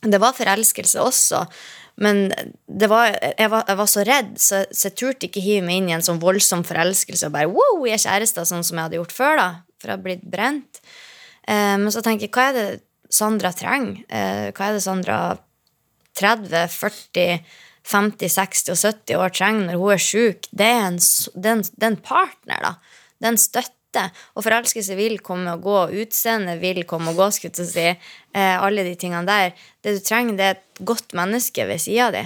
Det 0.02 0.20
var 0.22 0.36
forelskelse 0.36 1.02
også, 1.02 1.44
men 2.02 2.24
var, 2.88 3.10
jeg, 3.12 3.48
var, 3.52 3.66
jeg 3.68 3.78
var 3.78 3.90
så 3.90 4.04
redd, 4.06 4.32
så, 4.40 4.62
så 4.72 4.88
jeg 4.88 4.96
turte 4.98 5.28
ikke 5.28 5.42
hive 5.44 5.66
meg 5.66 5.82
inn 5.82 5.90
i 5.90 5.96
en 5.98 6.04
sånn 6.04 6.22
voldsom 6.22 6.64
forelskelse 6.66 7.28
og 7.28 7.34
bare 7.36 7.50
wow, 7.52 7.82
jeg 7.86 7.98
er 7.98 8.04
kjærester, 8.06 8.48
sånn 8.48 8.64
som 8.66 8.78
jeg 8.78 8.88
hadde 8.88 8.98
gjort 8.98 9.14
før, 9.16 9.34
da, 9.38 9.48
for 9.76 9.90
jeg 9.90 9.96
hadde 9.96 10.06
blitt 10.06 10.24
brent. 10.32 10.80
Eh, 11.44 11.76
men 11.78 11.90
så 11.94 12.02
tenker 12.04 12.28
jeg, 12.28 12.34
hva 12.34 12.48
er 12.50 12.58
det 12.58 12.66
Sandra 13.12 13.52
trenger? 13.52 14.00
Eh, 14.08 14.48
hva 14.56 14.70
er 14.70 14.78
det 14.78 14.84
Sandra 14.86 15.18
30, 16.18 16.64
40, 16.72 17.44
50, 17.92 18.32
60 18.38 18.72
og 18.72 18.80
70 18.80 19.20
år 19.20 19.36
trenger 19.36 19.68
når 19.68 19.80
hun 19.82 19.94
er 19.94 20.02
sjuk? 20.02 20.48
Det 20.50 20.68
er 20.68 20.82
en, 20.86 20.98
det 20.98 21.52
er 21.52 21.58
en, 21.58 21.64
det 21.66 21.86
er 21.86 21.92
en 21.92 22.02
partner, 22.08 22.68
da. 22.70 22.74
Det 23.18 23.28
er 23.28 23.34
en 23.34 23.42
støtte. 23.44 23.78
Og 24.00 24.44
forelskelse 24.44 24.96
vil 24.98 25.18
komme 25.24 25.56
og 25.56 25.64
gå. 25.64 25.78
Utseende 26.02 26.56
vil 26.62 26.82
komme 26.88 27.12
og 27.12 27.20
gå, 27.20 27.30
skulle 27.34 27.52
jeg 27.58 27.70
si. 27.70 27.88
Eh, 28.34 28.56
alle 28.56 28.84
de 28.86 28.94
tingene 28.98 29.26
der. 29.28 29.52
Det 29.82 29.96
du 29.96 30.04
trenger, 30.04 30.38
det 30.38 30.46
er 30.46 30.56
et 30.56 30.84
godt 30.92 31.16
menneske 31.18 31.66
ved 31.68 31.82
sida 31.82 32.10
di. 32.14 32.24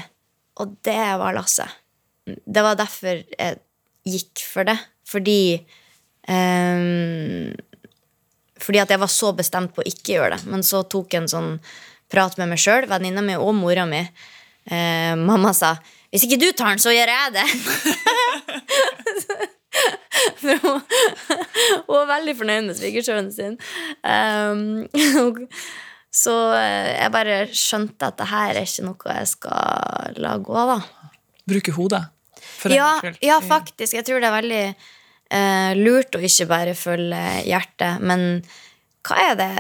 Og 0.63 0.77
det 0.87 0.99
var 1.21 1.37
Lasse. 1.37 1.67
Det 2.27 2.63
var 2.65 2.79
derfor 2.79 3.23
jeg 3.23 3.59
gikk 4.07 4.45
for 4.47 4.69
det. 4.69 4.79
Fordi 5.07 5.41
ehm, 6.29 7.53
fordi 8.57 8.81
at 8.81 8.91
jeg 8.91 9.03
var 9.03 9.13
så 9.13 9.33
bestemt 9.37 9.75
på 9.75 9.83
å 9.83 9.89
ikke 9.89 10.17
gjøre 10.17 10.37
det. 10.37 10.47
Men 10.51 10.65
så 10.67 10.83
tok 10.89 11.13
jeg 11.13 11.25
en 11.25 11.31
sånn 11.31 11.53
prat 12.11 12.39
med 12.41 12.51
meg 12.53 12.63
sjøl, 12.63 12.89
venninna 12.91 13.23
mi 13.23 13.37
og 13.37 13.55
mora 13.59 13.85
mi. 13.87 14.03
Eh, 14.67 15.15
mamma 15.15 15.53
sa 15.55 15.77
'hvis 16.11 16.25
ikke 16.25 16.41
du 16.41 16.53
tar 16.53 16.71
den, 16.71 16.79
så 16.79 16.91
gjør 16.91 17.11
jeg 17.13 17.33
det'. 17.35 17.51
For 20.41 20.61
hun, 20.63 20.83
var 21.89 22.11
veldig 22.11 22.35
fornøyd 22.39 22.69
med 22.69 22.79
svigersønnen 22.79 23.33
sin. 23.35 23.57
Um, 24.03 25.47
så 26.17 26.35
eh, 26.57 26.93
jeg 26.97 27.13
bare 27.15 27.39
skjønte 27.53 28.11
at 28.11 28.19
det 28.21 28.29
her 28.31 28.53
er 28.55 28.63
ikke 28.65 28.87
noe 28.87 29.17
jeg 29.19 29.33
skal 29.33 30.21
la 30.23 30.37
gå, 30.43 30.61
da. 30.73 30.79
Bruke 31.47 31.75
hodet. 31.77 32.05
Ja, 32.73 32.97
ja, 33.23 33.41
faktisk. 33.45 33.95
Jeg 33.95 34.07
tror 34.07 34.23
det 34.23 34.29
er 34.29 34.37
veldig 34.37 34.63
uh, 34.73 35.73
lurt 35.79 36.17
å 36.17 36.23
ikke 36.25 36.49
bare 36.51 36.77
følge 36.79 37.21
hjertet. 37.47 38.01
Men 38.03 38.41
hva 39.07 39.29
er 39.31 39.37
det 39.39 39.51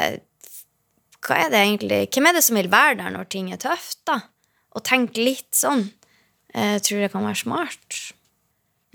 Hva 1.27 1.37
er 1.45 1.53
det 1.53 1.61
egentlig 1.61 2.01
Hvem 2.15 2.29
er 2.29 2.37
det 2.37 2.43
som 2.47 2.59
vil 2.59 2.71
være 2.73 2.99
der 3.01 3.13
når 3.15 3.29
ting 3.31 3.53
er 3.55 3.61
tøft, 3.63 4.01
da? 4.09 4.21
Og 4.77 4.85
tenke 4.87 5.23
litt 5.23 5.55
sånn. 5.57 5.87
Jeg 6.57 6.83
tror 6.85 7.05
det 7.05 7.13
kan 7.13 7.25
være 7.25 7.41
smart. 7.41 8.01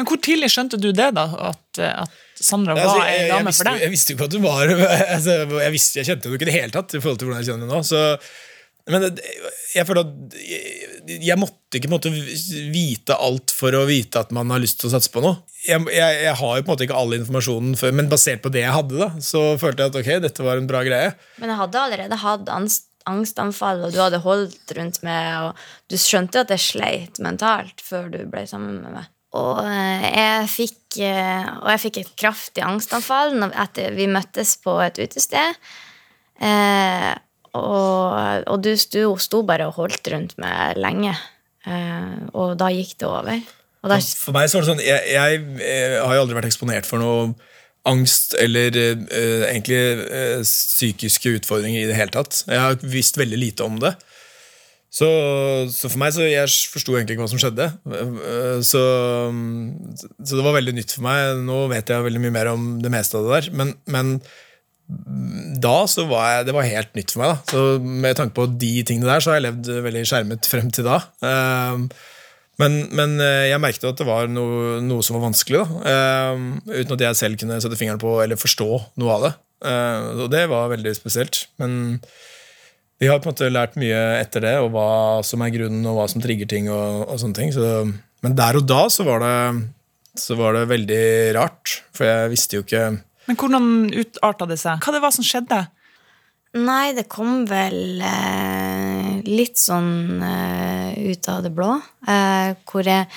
Men 0.01 0.09
hvor 0.09 0.17
tidlig 0.25 0.49
skjønte 0.49 0.79
du 0.81 0.89
det, 0.89 1.11
da? 1.13 1.27
At, 1.51 1.79
at 1.85 2.21
Sandra 2.41 2.73
Altså, 2.73 2.97
var 2.97 3.09
jeg, 3.11 3.25
ei 3.27 3.29
dame 3.29 3.51
for 3.53 3.69
deg? 3.69 3.83
jeg 3.83 3.93
visste 3.93 4.13
jo 4.13 4.17
ikke 4.17 4.29
at 4.31 4.33
du 4.33 4.39
var 4.41 4.71
altså, 5.15 5.35
jeg, 5.61 5.73
visste, 5.75 5.99
jeg 6.01 6.09
kjente 6.09 6.31
jo 6.31 6.37
ikke 6.39 6.47
i 6.47 6.49
det 6.49 6.55
hele 6.55 6.73
tatt 6.73 6.95
i 6.97 7.03
forhold 7.03 7.21
til 7.21 7.29
hvordan 7.29 7.43
jeg 7.43 7.51
kjenner 7.51 7.69
henne 7.69 7.77
nå. 7.77 7.85
Så, 7.85 8.01
men 8.89 9.05
jeg 9.75 9.85
føler 9.85 10.07
at 10.07 10.39
jeg, 10.41 11.21
jeg 11.21 11.37
måtte 11.37 11.77
ikke 11.77 11.91
på 11.91 11.91
en 11.91 11.97
måte 11.99 12.13
vite 12.73 13.17
alt 13.29 13.53
for 13.53 13.77
å 13.77 13.85
vite 13.89 14.25
at 14.25 14.33
man 14.33 14.49
har 14.53 14.61
lyst 14.63 14.81
til 14.81 14.89
å 14.89 14.93
satse 14.95 15.13
på 15.13 15.21
noe. 15.21 15.37
Jeg, 15.67 15.85
jeg, 15.93 16.19
jeg 16.25 16.37
har 16.41 16.57
jo 16.57 16.65
på 16.65 16.71
en 16.71 16.73
måte 16.73 16.87
ikke 16.87 16.97
all 16.97 17.13
informasjonen, 17.19 17.77
før, 17.77 17.93
men 17.99 18.09
basert 18.09 18.41
på 18.41 18.49
det 18.53 18.63
jeg 18.63 18.73
hadde, 18.73 18.97
da, 18.97 19.11
så 19.21 19.43
følte 19.61 19.85
jeg 19.85 19.93
at 19.93 19.99
ok, 20.01 20.11
dette 20.25 20.45
var 20.47 20.57
en 20.57 20.69
bra 20.69 20.81
greie. 20.87 21.13
Men 21.37 21.53
jeg 21.53 21.61
hadde 21.61 21.83
allerede 21.85 22.21
hatt 22.23 22.49
angst, 22.49 22.87
angstanfall, 23.09 23.85
og 23.85 23.93
du 23.93 24.01
hadde 24.01 24.21
holdt 24.25 24.73
rundt 24.77 25.01
meg, 25.05 25.29
og 25.45 25.91
du 25.93 25.97
skjønte 26.01 26.41
at 26.41 26.53
jeg 26.53 26.65
sleit 26.65 27.21
mentalt 27.21 27.81
før 27.85 28.09
du 28.13 28.23
ble 28.29 28.47
sammen 28.49 28.81
med 28.81 28.97
meg. 28.97 29.09
Og 29.39 29.61
eh, 29.63 30.07
jeg 30.11 30.47
fikk, 30.51 30.79
eh, 31.07 31.45
og 31.61 31.69
jeg 31.71 31.83
fikk 31.85 31.99
et 32.01 32.13
kraftig 32.19 32.65
angstanfall 32.67 33.37
etter 33.49 33.95
vi 33.95 34.09
møttes 34.11 34.57
på 34.63 34.75
et 34.83 34.99
utested. 34.99 35.59
Eh, 36.41 37.11
og 37.55 38.47
og 38.51 38.63
du 38.63 38.73
sto, 38.79 39.15
sto 39.19 39.41
bare 39.47 39.67
og 39.69 39.77
holdt 39.79 40.07
rundt 40.11 40.35
meg 40.41 40.79
lenge. 40.79 41.15
Eh, 41.67 42.17
og 42.35 42.57
da 42.59 42.71
gikk 42.73 42.97
det 42.99 43.07
over. 43.07 43.41
Da, 43.81 43.97
For 43.97 44.35
meg 44.35 44.49
så 44.49 44.59
var 44.59 44.65
det 44.65 44.69
sånn, 44.69 44.83
jeg, 44.85 45.07
jeg, 45.09 45.41
jeg, 45.57 46.01
har 46.03 46.13
jo 46.15 46.25
aldri 46.25 46.37
vært 46.37 46.51
eksponert 46.51 46.87
for 46.89 47.01
noe 47.01 47.31
angst 47.89 48.35
eller 48.37 48.75
eh, 48.77 49.47
egentlig 49.47 49.79
eh, 50.05 50.43
psykiske 50.45 51.37
utfordringer 51.39 51.81
i 51.81 51.89
det 51.89 51.97
hele 51.97 52.13
tatt. 52.13 52.43
Jeg 52.45 52.61
har 52.61 52.77
visst 52.85 53.17
veldig 53.17 53.39
lite 53.41 53.65
om 53.65 53.79
det. 53.81 53.95
Så, 54.91 55.07
så 55.71 55.87
for 55.87 56.01
meg 56.01 56.11
så 56.11 56.25
jeg 56.27 56.51
forsto 56.73 56.97
egentlig 56.97 57.15
ikke 57.15 57.23
hva 57.23 57.31
som 57.31 57.39
skjedde. 57.39 57.67
Så, 58.67 58.81
så 60.19 60.35
det 60.35 60.43
var 60.43 60.57
veldig 60.57 60.73
nytt 60.75 60.91
for 60.97 61.05
meg. 61.05 61.39
Nå 61.47 61.61
vet 61.71 61.91
jeg 61.93 62.03
veldig 62.07 62.21
mye 62.25 62.35
mer 62.35 62.49
om 62.51 62.65
det 62.83 62.91
meste 62.91 63.15
av 63.19 63.27
det 63.29 63.37
der. 63.37 63.51
Men, 63.61 63.71
men 63.95 64.17
da 65.63 65.77
så 65.87 66.03
var 66.09 66.25
jeg, 66.33 66.47
det 66.49 66.55
var 66.57 66.67
helt 66.67 66.97
nytt 66.99 67.13
for 67.13 67.23
meg. 67.23 67.31
da 67.31 67.53
Så 67.53 67.61
Med 68.03 68.17
tanke 68.19 68.35
på 68.35 68.49
de 68.51 68.71
tingene 68.83 69.07
der, 69.07 69.23
så 69.23 69.31
har 69.31 69.39
jeg 69.39 69.45
levd 69.47 69.69
veldig 69.87 70.01
skjermet 70.09 70.49
frem 70.51 70.67
til 70.75 70.89
da. 70.89 70.97
Eh, 71.23 71.85
Men, 72.59 72.75
men 72.93 73.15
eh, 73.23 73.47
jeg 73.49 73.61
merket 73.63 73.87
at 73.87 73.97
det 73.97 74.05
var 74.05 74.27
noe, 74.29 74.75
noe 74.85 75.01
som 75.01 75.15
var 75.15 75.23
vanskelig, 75.29 75.63
da. 75.63 75.79
Eh, 75.93 76.41
uten 76.83 76.93
at 76.97 77.05
jeg 77.07 77.17
selv 77.21 77.39
kunne 77.41 77.61
sette 77.63 77.79
fingeren 77.79 78.01
på 78.03 78.11
eller 78.21 78.37
forstå 78.37 78.67
noe 79.01 79.15
av 79.15 79.23
det. 79.25 79.31
Eh, 79.71 80.09
og 80.25 80.27
det 80.35 80.43
var 80.51 80.67
veldig 80.75 80.93
spesielt. 80.99 81.45
Men 81.63 81.79
vi 83.01 83.09
har 83.09 83.17
på 83.17 83.25
en 83.25 83.33
måte 83.33 83.49
lært 83.49 83.77
mye 83.81 83.99
etter 84.19 84.43
det, 84.45 84.55
og 84.61 84.75
hva 84.75 84.87
som 85.25 85.41
er 85.41 85.53
grunnen, 85.55 85.85
og 85.89 85.97
hva 85.97 86.03
som 86.11 86.21
trigger 86.21 86.45
ting. 86.49 86.69
og, 86.69 87.07
og 87.09 87.17
sånne 87.17 87.37
ting 87.39 87.53
så, 87.55 87.69
Men 88.21 88.35
der 88.37 88.59
og 88.59 88.67
da 88.69 88.83
så 88.93 89.05
var, 89.07 89.25
det, 89.25 89.63
så 90.21 90.37
var 90.37 90.53
det 90.53 90.67
veldig 90.69 91.05
rart, 91.39 91.79
for 91.97 92.05
jeg 92.05 92.29
visste 92.35 92.59
jo 92.59 92.65
ikke 92.65 92.83
Men 93.25 93.39
hvordan 93.41 93.65
utarta 93.89 94.45
det 94.51 94.59
seg? 94.61 94.77
Hva 94.85 94.93
det 94.93 95.01
var 95.01 95.15
som 95.17 95.25
skjedde? 95.25 95.63
Nei, 96.61 96.91
det 96.93 97.07
kom 97.09 97.45
vel 97.49 98.03
eh, 98.03 99.11
litt 99.25 99.57
sånn 99.57 100.21
eh, 100.27 100.93
ut 100.99 101.29
av 101.31 101.45
det 101.45 101.53
blå. 101.55 101.77
Eh, 102.05 102.53
hvor 102.67 102.85
jeg 102.85 103.07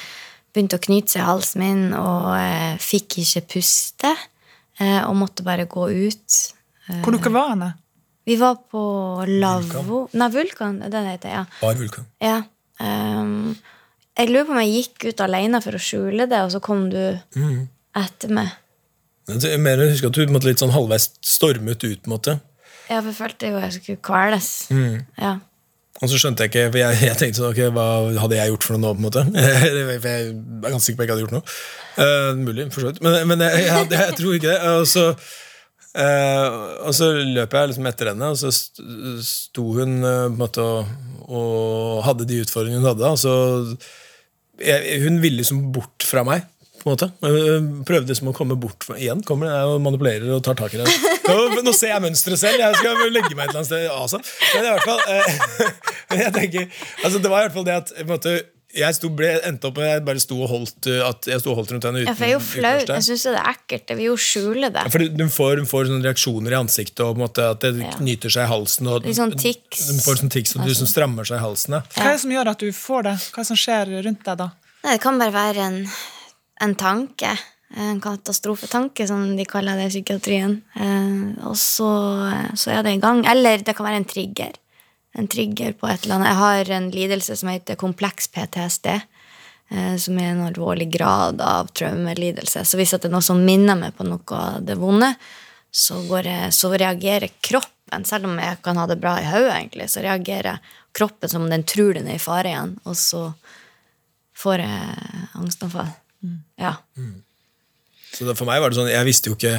begynte 0.54 0.78
å 0.78 0.84
knyte 0.84 1.16
seg 1.16 1.24
i 1.24 1.28
halsen 1.28 1.64
min 1.64 1.86
og 1.98 2.30
eh, 2.38 2.76
fikk 2.80 3.18
ikke 3.24 3.42
puste. 3.56 4.16
Eh, 4.78 5.00
og 5.02 5.18
måtte 5.18 5.44
bare 5.44 5.66
gå 5.68 5.88
ut. 5.90 6.44
Hvor 7.02 7.18
dere 7.18 7.34
var 7.34 7.56
henne? 7.56 7.74
Vi 8.24 8.36
var 8.40 8.56
på 8.72 8.82
Lavvo 9.28 10.06
Nei, 10.16 10.28
Vulkan. 10.32 10.80
Det 10.80 10.96
er 10.96 11.08
heter, 11.12 11.32
ja. 11.40 11.44
Bar 11.60 11.78
vulkan. 11.80 12.08
ja. 12.24 12.42
Um, 12.80 13.54
jeg 14.18 14.30
lurer 14.30 14.46
på 14.46 14.54
om 14.54 14.60
jeg 14.62 14.72
gikk 14.72 15.04
ut 15.10 15.22
alene 15.24 15.60
for 15.62 15.76
å 15.76 15.80
skjule 15.82 16.26
det, 16.30 16.40
og 16.46 16.52
så 16.54 16.60
kom 16.62 16.86
du 16.90 17.00
etter 17.98 18.30
meg. 18.34 18.52
Jeg 19.30 19.56
jeg 19.56 19.88
husker 19.90 20.10
at 20.10 20.18
du 20.18 20.32
måtte 20.34 20.50
litt 20.50 20.62
sånn 20.62 20.74
halvveis 20.74 21.08
stormet 21.24 21.82
ut. 21.82 22.02
på 22.02 22.10
en 22.10 22.14
måte 22.14 22.36
Ja, 22.90 23.00
for 23.00 23.10
jeg 23.10 23.18
følte 23.18 23.50
jo 23.50 23.62
jeg 23.62 23.76
skulle 23.78 24.04
kveles. 24.04 24.50
Ja. 25.18 25.38
Og 26.02 26.10
så 26.10 26.18
skjønte 26.18 26.44
jeg 26.44 26.52
ikke, 26.52 26.64
for 26.74 26.80
jeg, 26.80 26.98
jeg 27.06 27.18
tenkte 27.20 27.40
sånn, 27.40 27.54
ok, 27.54 27.60
hva 27.74 27.86
hadde 28.24 28.38
jeg 28.38 28.52
gjort 28.52 28.66
for 28.66 28.76
noe 28.76 28.82
nå? 28.82 28.92
på 28.94 29.02
en 29.02 29.06
måte? 29.06 29.22
Jeg 29.54 30.00
er 30.02 30.32
ganske 30.66 30.82
sikker 30.82 30.98
på 30.98 31.04
at 31.04 31.06
jeg 31.06 31.06
ikke 31.06 31.14
hadde 31.14 31.22
gjort 31.22 31.34
noe. 31.36 31.54
Uh, 31.94 32.30
mulig, 32.40 32.66
for 32.74 32.82
så 32.82 32.90
vidt. 32.90 33.00
Men, 33.04 33.16
men 33.30 33.44
jeg, 33.46 33.66
jeg, 33.68 33.90
jeg, 33.94 34.16
tror 34.18 34.34
ikke 34.34 34.50
det. 34.50 34.72
Og 34.74 34.88
så, 34.90 35.04
eh, 35.12 35.34
og 35.94 36.94
så 36.96 37.10
løp 37.22 37.52
jeg 37.54 37.70
liksom 37.70 37.86
etter 37.86 38.10
henne, 38.10 38.30
og 38.34 38.38
så 38.40 38.50
sto 38.50 39.66
hun 39.76 40.00
eh, 40.00 40.24
på 40.24 40.32
en 40.32 40.40
måte 40.40 40.64
og, 40.64 40.88
og 41.28 42.00
hadde 42.08 42.26
de 42.26 42.40
utfordringene 42.42 42.82
hun 42.82 42.90
hadde. 42.90 43.12
Og 43.14 43.20
så, 43.20 43.34
jeg, 44.58 44.98
hun 45.04 45.20
ville 45.22 45.42
liksom 45.42 45.68
bort 45.74 46.06
fra 46.06 46.24
meg. 46.26 46.48
på 46.82 46.90
en 46.90 46.96
måte. 46.96 47.08
Jeg 47.22 47.62
prøvde 47.86 48.10
liksom 48.10 48.32
å 48.32 48.36
komme 48.36 48.58
bort 48.60 48.88
igjen. 48.96 49.22
kommer 49.24 49.52
jeg 49.52 49.70
og 49.70 49.84
manipulerer 49.86 50.34
og 50.34 50.42
tar 50.44 50.58
tak 50.58 50.74
i 50.74 50.82
det. 50.82 50.88
Nå, 51.24 51.62
nå 51.64 51.72
ser 51.72 51.94
jeg 51.94 52.04
mønsteret 52.04 52.42
selv. 52.42 52.60
Jeg 52.60 52.80
skal 52.82 53.06
legge 53.14 53.32
meg 53.32 53.46
et 53.46 53.54
eller 53.54 53.62
annet 53.62 53.70
sted. 53.70 53.86
Altså. 53.88 54.18
Men 54.50 54.66
i 54.66 54.74
hvert 54.74 54.90
fall 54.90 55.00
eh, 55.14 56.18
jeg 56.24 56.34
tenker, 56.34 56.82
altså 57.06 57.22
Det 57.22 57.30
var 57.32 57.38
i 57.38 57.46
hvert 57.46 57.56
fall 57.56 57.70
det 57.70 57.78
at 57.78 57.94
på 57.94 58.04
en 58.04 58.12
måte, 58.12 58.34
jeg 58.74 58.96
sto, 58.96 59.08
ble, 59.14 59.28
endte 59.46 59.68
opp 59.70 59.78
med 59.78 59.86
jeg 59.88 60.02
bare 60.06 60.22
sto 60.22 60.38
og 60.42 60.48
holdt, 60.50 60.88
uh, 60.90 61.08
at 61.08 61.28
jeg 61.30 61.42
sto 61.42 61.52
og 61.52 61.60
holdt 61.60 61.74
rundt 61.74 61.86
henne 61.88 62.02
uten 62.02 62.10
Ja, 62.10 62.14
for 62.18 62.26
jeg 62.26 62.34
er 62.34 62.38
jo 62.38 62.42
flau. 62.44 62.72
Jeg 62.88 63.06
syns 63.06 63.24
det 63.28 63.34
er 63.38 63.48
ekkelt. 63.52 63.86
Jeg 63.92 64.00
vil 64.00 64.08
jo 64.10 64.16
skjule 64.18 64.70
det. 64.74 64.82
Ja, 64.86 64.92
For 64.94 65.06
hun 65.22 65.32
får, 65.36 65.62
får 65.70 65.88
sånne 65.90 66.08
reaksjoner 66.08 66.56
i 66.56 66.58
ansiktet, 66.58 67.04
og 67.06 67.14
på 67.14 67.18
en 67.20 67.24
måte 67.26 67.46
at 67.54 67.62
det 67.66 67.72
Ja. 67.84 67.92
knyter 67.98 68.34
seg 68.34 68.48
i 68.48 68.50
halsen. 68.50 68.90
Og, 68.90 69.06
Litt 69.06 69.20
sånn 69.20 69.36
tics. 69.38 69.86
Hun 69.92 70.02
får 70.04 70.20
sånn 70.22 70.34
tics, 70.34 70.56
og 70.58 70.66
du 70.66 70.74
som 70.74 70.90
strammer 70.90 71.24
seg 71.30 71.38
i 71.38 71.44
halsen. 71.44 71.78
Ja. 71.78 71.82
Hva 71.94 72.08
er 72.10 72.12
det 72.16 72.22
som 72.26 72.34
gjør 72.34 72.52
at 72.54 72.58
du 72.66 72.72
får 72.72 73.02
det? 73.08 73.16
Hva 73.30 73.38
er 73.38 73.44
det 73.46 73.50
som 73.52 73.62
skjer 73.64 73.94
rundt 74.08 74.24
deg 74.26 74.38
da? 74.42 74.50
Nei, 74.84 74.92
det 74.96 75.02
kan 75.04 75.18
bare 75.22 75.32
være 75.34 75.68
en, 75.70 75.78
en 76.66 76.74
tanke. 76.74 77.36
En 77.74 78.00
katastrofetanke, 78.00 79.06
som 79.08 79.36
de 79.36 79.44
kaller 79.50 79.80
det 79.80 79.88
i 79.88 79.94
psykiatrien. 79.96 80.58
Eh, 80.78 81.46
og 81.48 81.56
så, 81.58 81.88
så 82.54 82.70
er 82.70 82.84
det 82.86 82.92
i 82.94 83.00
gang. 83.02 83.24
Eller 83.26 83.64
det 83.66 83.74
kan 83.74 83.86
være 83.88 84.02
en 84.02 84.06
trigger. 84.06 84.52
En 85.14 85.28
trigger 85.30 85.72
på 85.78 85.88
et 85.88 86.04
eller 86.04 86.16
annet. 86.18 86.30
Jeg 86.32 86.40
har 86.40 86.70
en 86.76 86.90
lidelse 86.90 87.36
som 87.38 87.50
heter 87.52 87.78
kompleks 87.78 88.26
PTSD. 88.34 88.86
eh, 89.70 89.96
Som 89.96 90.18
er 90.18 90.32
en 90.32 90.46
alvorlig 90.46 90.90
grad 90.92 91.40
av 91.40 91.70
traumelidelse. 91.72 92.64
Så 92.64 92.76
hvis 92.76 92.94
at 92.94 93.02
det 93.02 93.08
er 93.08 93.14
noe 93.14 93.22
som 93.22 93.44
minner 93.44 93.78
meg 93.78 93.94
på 93.96 94.06
noe 94.06 94.38
av 94.38 94.62
det 94.66 94.76
vonde, 94.80 95.14
så, 95.70 96.00
går 96.08 96.26
jeg, 96.30 96.52
så 96.54 96.70
reagerer 96.74 97.30
kroppen, 97.40 98.04
selv 98.06 98.26
om 98.26 98.38
jeg 98.38 98.58
kan 98.62 98.76
ha 98.78 98.86
det 98.86 99.00
bra 99.02 99.16
i 99.20 99.26
hodet, 99.26 99.54
egentlig, 99.54 99.88
så 99.90 100.02
reagerer 100.04 100.58
kroppen 100.94 101.28
som 101.30 101.42
om 101.42 101.50
den 101.50 101.64
tror 101.66 101.94
den 101.94 102.06
er 102.10 102.18
i 102.18 102.22
fare 102.22 102.50
igjen. 102.52 102.76
Og 102.86 102.94
så 102.98 103.24
får 104.38 104.62
jeg 104.62 105.24
angstanfall. 105.34 105.90
Ja. 106.58 106.76
Så 108.14 108.24
det, 108.26 108.36
for 108.38 108.46
meg 108.46 108.62
var 108.62 108.70
det 108.70 108.78
sånn, 108.78 108.90
jeg 108.92 109.06
visste 109.06 109.30
jo 109.30 109.38
ikke 109.38 109.58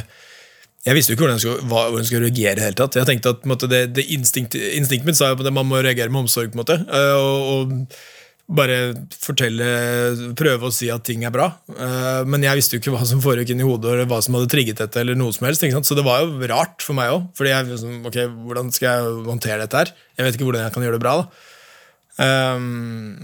jeg 0.86 0.94
visste 0.98 1.12
jo 1.14 1.16
ikke 1.18 1.26
hvordan 1.26 1.40
jeg 1.40 1.46
skulle, 1.46 1.70
hva, 1.70 1.86
hvordan 1.90 2.04
jeg 2.04 2.10
skulle 2.12 2.28
reagere. 2.30 2.66
Helt 2.68 2.78
tatt. 2.78 2.98
Jeg 3.00 3.08
tenkte 3.10 3.32
at 3.34 3.48
måte, 3.50 3.70
det, 3.72 3.80
det 3.98 4.06
instinkt, 4.14 4.54
Instinktet 4.56 5.08
mitt 5.10 5.18
sa 5.18 5.32
jo 5.32 5.40
at 5.42 5.54
man 5.56 5.66
må 5.70 5.80
reagere 5.82 6.14
med 6.14 6.26
omsorg. 6.28 6.52
på 6.54 6.60
en 6.60 6.62
måte, 6.62 6.78
eh, 6.86 7.16
og, 7.18 7.50
og 7.56 7.98
bare 8.56 8.76
fortelle, 9.18 9.66
prøve 10.38 10.68
å 10.70 10.74
si 10.74 10.92
at 10.94 11.02
ting 11.08 11.24
er 11.26 11.34
bra. 11.34 11.48
Eh, 11.74 12.22
Men 12.30 12.46
jeg 12.46 12.60
visste 12.62 12.78
jo 12.78 12.84
ikke 12.84 12.94
hva 12.94 13.08
som 13.10 13.24
foregikk 13.24 13.56
inni 13.56 13.66
hodet, 13.66 13.96
eller 13.96 14.06
hva 14.12 14.22
som 14.22 14.38
hadde 14.38 14.52
trigget 14.54 14.78
dette. 14.84 15.02
eller 15.02 15.18
noe 15.18 15.34
som 15.34 15.48
helst? 15.50 15.66
Så 15.66 15.98
det 15.98 16.06
var 16.06 16.22
jo 16.22 16.38
rart 16.54 16.86
for 16.86 16.94
meg 16.94 17.10
òg. 17.16 17.26
Jeg 17.42 17.72
liksom, 17.72 18.04
ok, 18.06 18.20
hvordan 18.46 18.70
skal 18.76 18.92
jeg 18.92 19.26
håndtere 19.32 19.62
dette 19.66 19.82
her? 19.82 19.94
Jeg 20.20 20.28
vet 20.28 20.38
ikke 20.38 20.52
hvordan 20.52 20.68
jeg 20.68 20.76
kan 20.78 20.86
gjøre 20.86 21.00
det 21.00 21.06
bra. 21.08 21.16
da. 21.24 21.28
Eh, 22.22 22.60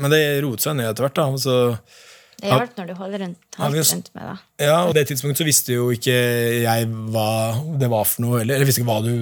Men 0.02 0.10
det 0.17 0.24
roet 0.41 0.65
seg 0.65 0.80
ned 0.82 0.89
etter 0.89 1.06
hvert. 1.06 1.21
da, 1.21 1.30
så... 1.38 1.60
Det 2.41 2.49
hjelper 2.49 2.82
når 2.82 2.88
du 2.89 2.93
holder 2.97 3.19
rundt, 3.25 3.38
Ja, 3.58 3.58
vi- 3.58 3.63
holder 3.77 3.91
rundt 3.93 4.10
med 4.15 4.23
det. 4.32 4.38
Ja, 4.65 4.77
og 4.88 4.93
det 4.97 5.04
tidspunktet 5.12 5.38
så 5.43 5.45
visste 5.45 5.73
jo 5.75 5.89
ikke 5.93 6.15
jeg 6.63 6.88
hva 7.13 7.27
det 7.80 7.89
var 7.89 8.06
for 8.10 8.21
noe. 8.25 8.41
Eller 8.41 8.58
jeg 8.62 8.67
visste 8.71 8.82
ikke 8.82 8.89
hva, 8.89 8.99
du, 9.06 9.13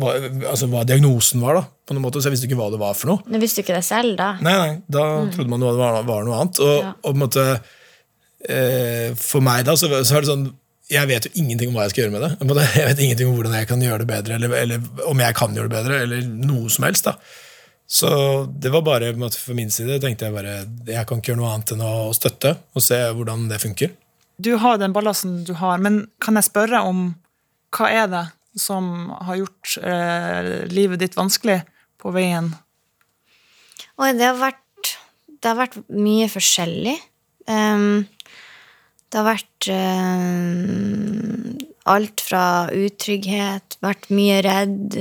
hva, 0.00 0.14
altså 0.50 0.68
hva 0.72 0.84
diagnosen 0.88 1.40
var, 1.44 1.60
da. 1.60 1.64
På 1.84 1.92
noen 1.94 2.06
måte, 2.06 2.22
Så 2.24 2.30
jeg 2.30 2.36
visste 2.38 2.48
ikke 2.48 2.56
hva 2.62 2.70
det 2.72 2.80
var 2.80 2.94
for 2.96 3.12
noe. 3.12 3.22
Men 3.28 3.40
visste 3.44 3.60
du 3.60 3.66
ikke 3.66 3.76
det 3.76 3.84
selv, 3.84 4.16
da? 4.16 4.32
Nei, 4.40 4.54
nei, 4.56 4.82
Da 4.88 5.04
trodde 5.34 5.48
man 5.52 5.60
det 5.60 5.74
var, 5.76 6.02
var 6.08 6.24
noe 6.24 6.40
annet. 6.40 6.60
Og, 6.64 6.76
Ja. 6.82 6.92
og 7.04 7.10
på 7.12 7.14
en 7.14 7.22
måte 7.28 7.46
eh, 8.48 9.14
For 9.20 9.40
meg 9.44 9.64
da, 9.68 9.76
så, 9.76 9.88
så 10.04 10.16
er 10.18 10.24
det 10.24 10.30
sånn 10.32 10.46
Jeg 10.92 11.08
vet 11.08 11.24
jo 11.28 11.30
ingenting 11.40 11.70
om 11.70 11.78
hva 11.78 11.86
jeg 11.86 11.94
skal 11.94 12.04
gjøre 12.04 12.12
med 12.12 12.24
det. 12.24 12.32
Jeg 12.76 12.86
vet 12.90 12.98
ingenting 13.06 13.28
om 13.30 13.36
hvordan 13.38 13.54
jeg 13.56 13.68
kan 13.70 13.80
gjøre 13.80 13.98
det 14.04 14.08
bedre, 14.10 14.34
eller, 14.36 14.56
eller 14.64 15.08
om 15.08 15.18
jeg 15.24 15.34
kan 15.38 15.54
gjøre 15.56 15.70
det 15.70 15.76
bedre, 15.78 16.00
eller 16.04 16.26
noe 16.44 16.68
som 16.72 16.84
helst. 16.84 17.04
da 17.08 17.14
så 17.86 18.08
det 18.48 18.72
var 18.72 18.82
bare 18.86 19.10
på 19.12 19.18
en 19.18 19.24
måte, 19.26 19.40
for 19.40 19.56
min 19.56 19.70
side 19.72 20.00
tenkte 20.02 20.28
jeg 20.28 20.34
bare 20.34 20.54
jeg 20.88 21.08
kan 21.08 21.20
ikke 21.20 21.32
gjøre 21.32 21.42
noe 21.42 21.52
annet 21.52 21.74
enn 21.74 21.84
å 21.84 22.14
støtte 22.16 22.56
og 22.72 22.84
se 22.84 22.98
hvordan 23.12 23.46
det 23.50 23.60
funker. 23.62 23.92
Du 24.40 24.54
har 24.58 24.80
den 24.80 24.94
ballasten 24.94 25.42
du 25.46 25.52
har, 25.60 25.78
men 25.78 26.06
kan 26.24 26.38
jeg 26.40 26.48
spørre 26.48 26.80
om 26.88 27.06
hva 27.74 27.90
er 27.90 28.10
det 28.10 28.24
som 28.58 29.10
har 29.26 29.38
gjort 29.42 29.76
eh, 29.82 30.50
livet 30.70 31.02
ditt 31.02 31.16
vanskelig 31.18 31.60
på 32.00 32.12
veien? 32.14 32.52
Oi, 33.98 34.10
det 34.16 34.26
har 34.26 34.38
vært, 34.40 34.94
det 35.38 35.50
har 35.50 35.58
vært 35.58 35.78
mye 35.94 36.26
forskjellig. 36.30 36.96
Um, 37.46 38.06
det 39.10 39.20
har 39.20 39.26
vært 39.28 39.68
um, 39.70 41.58
alt 41.94 42.22
fra 42.24 42.44
utrygghet, 42.74 43.76
vært 43.84 44.08
mye 44.14 44.40
redd, 44.46 44.98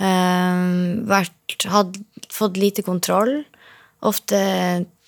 vært, 0.00 1.66
hadde 1.68 2.00
fått 2.32 2.56
lite 2.60 2.84
kontroll. 2.86 3.42
Ofte 4.06 4.40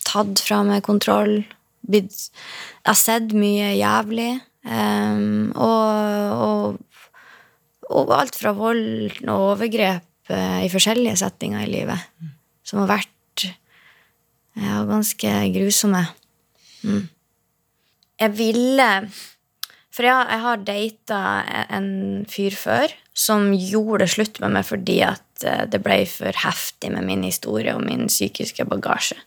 tatt 0.05 0.43
fra 0.45 0.63
meg 0.67 0.85
kontroll. 0.85 1.41
Blitt, 1.89 2.29
jeg 2.83 2.91
har 2.91 2.99
sett 2.99 3.33
mye 3.37 3.73
jævlig. 3.79 4.33
ehm, 4.63 5.51
og, 5.59 6.37
og, 6.47 7.09
og 7.91 8.13
alt 8.15 8.37
fra 8.39 8.53
vold 8.55 9.25
og 9.25 9.57
overgrep 9.57 10.31
eh, 10.31 10.61
i 10.67 10.71
forskjellige 10.71 11.19
settinger 11.19 11.65
i 11.67 11.73
livet 11.73 12.31
som 12.63 12.83
har 12.83 12.93
vært 12.95 13.49
ja, 14.55 14.83
ganske 14.87 15.33
grusomme. 15.55 16.05
Mm. 16.87 17.07
Jeg 18.23 18.35
ville 18.39 18.89
For 19.93 20.07
jeg, 20.07 20.27
jeg 20.31 20.41
har 20.43 20.65
data 20.67 21.21
en 21.77 21.89
fyr 22.31 22.57
før 22.57 22.95
som 23.13 23.53
gjorde 23.55 24.07
det 24.07 24.15
slutt 24.15 24.41
med 24.41 24.55
meg 24.57 24.67
fordi 24.69 25.01
at 25.05 25.45
eh, 25.45 25.65
det 25.69 25.83
ble 25.85 26.03
for 26.09 26.37
heftig 26.45 26.93
med 26.95 27.07
min 27.09 27.27
historie 27.27 27.75
og 27.77 27.85
min 27.85 28.09
psykiske 28.11 28.67
bagasje. 28.69 29.19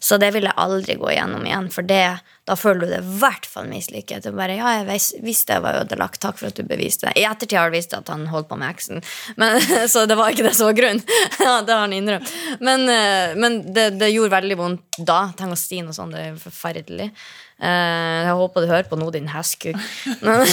Så 0.00 0.18
det 0.20 0.28
vil 0.34 0.44
jeg 0.44 0.52
aldri 0.60 0.94
gå 1.00 1.08
igjennom 1.10 1.44
igjen, 1.48 1.68
for 1.72 1.82
det, 1.88 2.18
da 2.46 2.54
føler 2.54 2.80
du 2.84 2.90
det 2.92 2.98
i 3.00 3.14
hvert 3.22 3.46
fall 3.48 3.66
mislykket. 3.70 4.26
Du 4.28 4.36
bare, 4.36 4.54
ja, 4.58 4.74
jeg 4.84 5.22
visste 5.24 5.56
jeg 5.56 5.62
var 5.64 5.80
ødelagt, 5.80 6.20
takk 6.22 6.36
for 6.38 6.50
at 6.50 6.58
du 6.60 6.62
beviste 6.68 7.08
det. 7.08 7.14
I 7.18 7.24
ettertid 7.26 7.56
har 7.58 7.72
du 7.72 7.76
visst 7.78 7.96
at 7.96 8.08
han 8.12 8.26
holdt 8.30 8.48
på 8.50 8.58
med 8.60 8.70
eksen, 8.74 9.00
men, 9.40 9.56
så 9.92 10.04
det 10.06 10.18
var 10.20 10.30
ikke 10.34 10.46
det 10.46 10.54
som 10.58 10.68
var 10.70 10.76
grunnen. 10.78 11.02
Ja, 11.46 11.56
det 11.62 11.72
har 11.74 11.80
han 11.86 11.92
innrømt. 11.96 12.30
Men, 12.60 12.86
eh, 12.92 13.34
men 13.40 13.60
det, 13.74 13.88
det 14.00 14.12
gjorde 14.12 14.34
veldig 14.36 14.56
vondt 14.60 15.00
da. 15.06 15.20
Tenk 15.38 15.52
å 15.56 15.58
si 15.60 15.80
noe 15.84 15.94
sånt, 15.96 16.14
det 16.16 16.22
er 16.30 16.38
forferdelig. 16.40 17.10
Eh, 17.56 18.20
Jeg 18.26 18.36
håper 18.36 18.62
du 18.66 18.70
hører 18.70 18.88
på 18.90 18.98
nå, 19.00 19.08
din 19.14 19.28
hestkuk. 19.32 19.76
Men- 20.26 20.46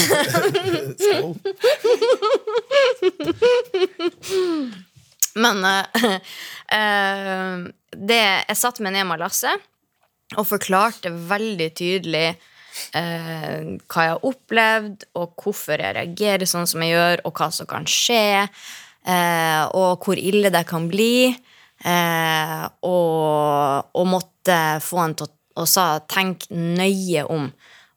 Men 5.41 5.63
uh, 5.65 5.83
det, 8.09 8.23
jeg 8.49 8.59
satte 8.59 8.85
meg 8.85 8.95
ned 8.97 9.07
med 9.09 9.21
Lasse 9.23 9.53
og 10.33 10.47
forklarte 10.49 11.11
veldig 11.29 11.69
tydelig 11.77 12.27
uh, 12.33 13.59
hva 13.85 14.05
jeg 14.07 14.13
har 14.15 14.25
opplevd, 14.25 15.05
og 15.19 15.35
hvorfor 15.37 15.77
jeg 15.77 15.97
reagerer 15.99 16.49
sånn 16.49 16.69
som 16.69 16.81
jeg 16.85 16.95
gjør, 16.95 17.25
og 17.27 17.37
hva 17.37 17.51
som 17.53 17.69
kan 17.69 17.85
skje, 17.89 18.47
og 19.75 20.05
hvor 20.05 20.15
ille 20.15 20.47
det 20.47 20.61
kan 20.63 20.85
bli. 20.87 21.27
Og, 22.87 23.89
og 23.99 24.05
måtte 24.07 24.55
få 24.79 25.01
han 25.01 25.15
til 25.19 25.27
å 25.27 25.33
og 25.59 25.69
sa 25.69 25.99
tenk 26.09 26.47
nøye 26.49 27.25
om 27.29 27.49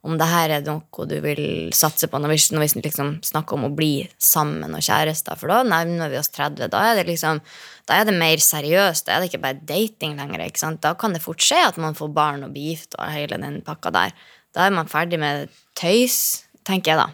om 0.06 0.16
det 0.20 0.26
her 0.30 0.52
er 0.56 0.64
noe 0.66 1.06
du 1.10 1.16
vil 1.24 1.42
satse 1.74 2.08
på 2.10 2.20
når 2.22 2.32
vi, 2.32 2.38
når 2.54 2.62
vi 2.64 2.82
liksom 2.86 3.10
snakker 3.26 3.58
om 3.58 3.66
å 3.68 3.74
bli 3.74 4.06
sammen 4.22 4.76
og 4.76 4.84
kjærester. 4.86 5.38
For 5.40 5.50
da 5.50 5.62
nærmer 5.66 6.12
vi 6.12 6.20
oss 6.20 6.30
30. 6.30 6.70
Da 6.72 6.84
er 6.92 7.00
det 7.00 7.08
liksom 7.10 7.40
da 7.86 8.00
er 8.00 8.08
det 8.08 8.16
mer 8.18 8.40
seriøst. 8.42 9.06
Da 9.06 9.16
er 9.16 9.22
det 9.22 9.30
ikke 9.30 9.42
bare 9.44 9.60
dating 9.66 10.16
lenger. 10.18 10.42
ikke 10.46 10.62
sant? 10.62 10.80
Da 10.82 10.94
kan 10.98 11.14
det 11.14 11.22
fort 11.22 11.42
skje 11.42 11.60
at 11.68 11.76
man 11.82 11.94
får 11.98 12.10
barn 12.14 12.46
og 12.46 12.54
blir 12.54 12.72
gift 12.74 12.96
og 12.98 13.12
hele 13.14 13.38
den 13.42 13.60
pakka 13.66 13.92
der. 13.94 14.14
Da 14.56 14.66
er 14.66 14.74
man 14.74 14.88
ferdig 14.90 15.20
med 15.22 15.52
tøys, 15.78 16.46
tenker 16.66 16.94
jeg 16.94 17.02
da. 17.04 17.08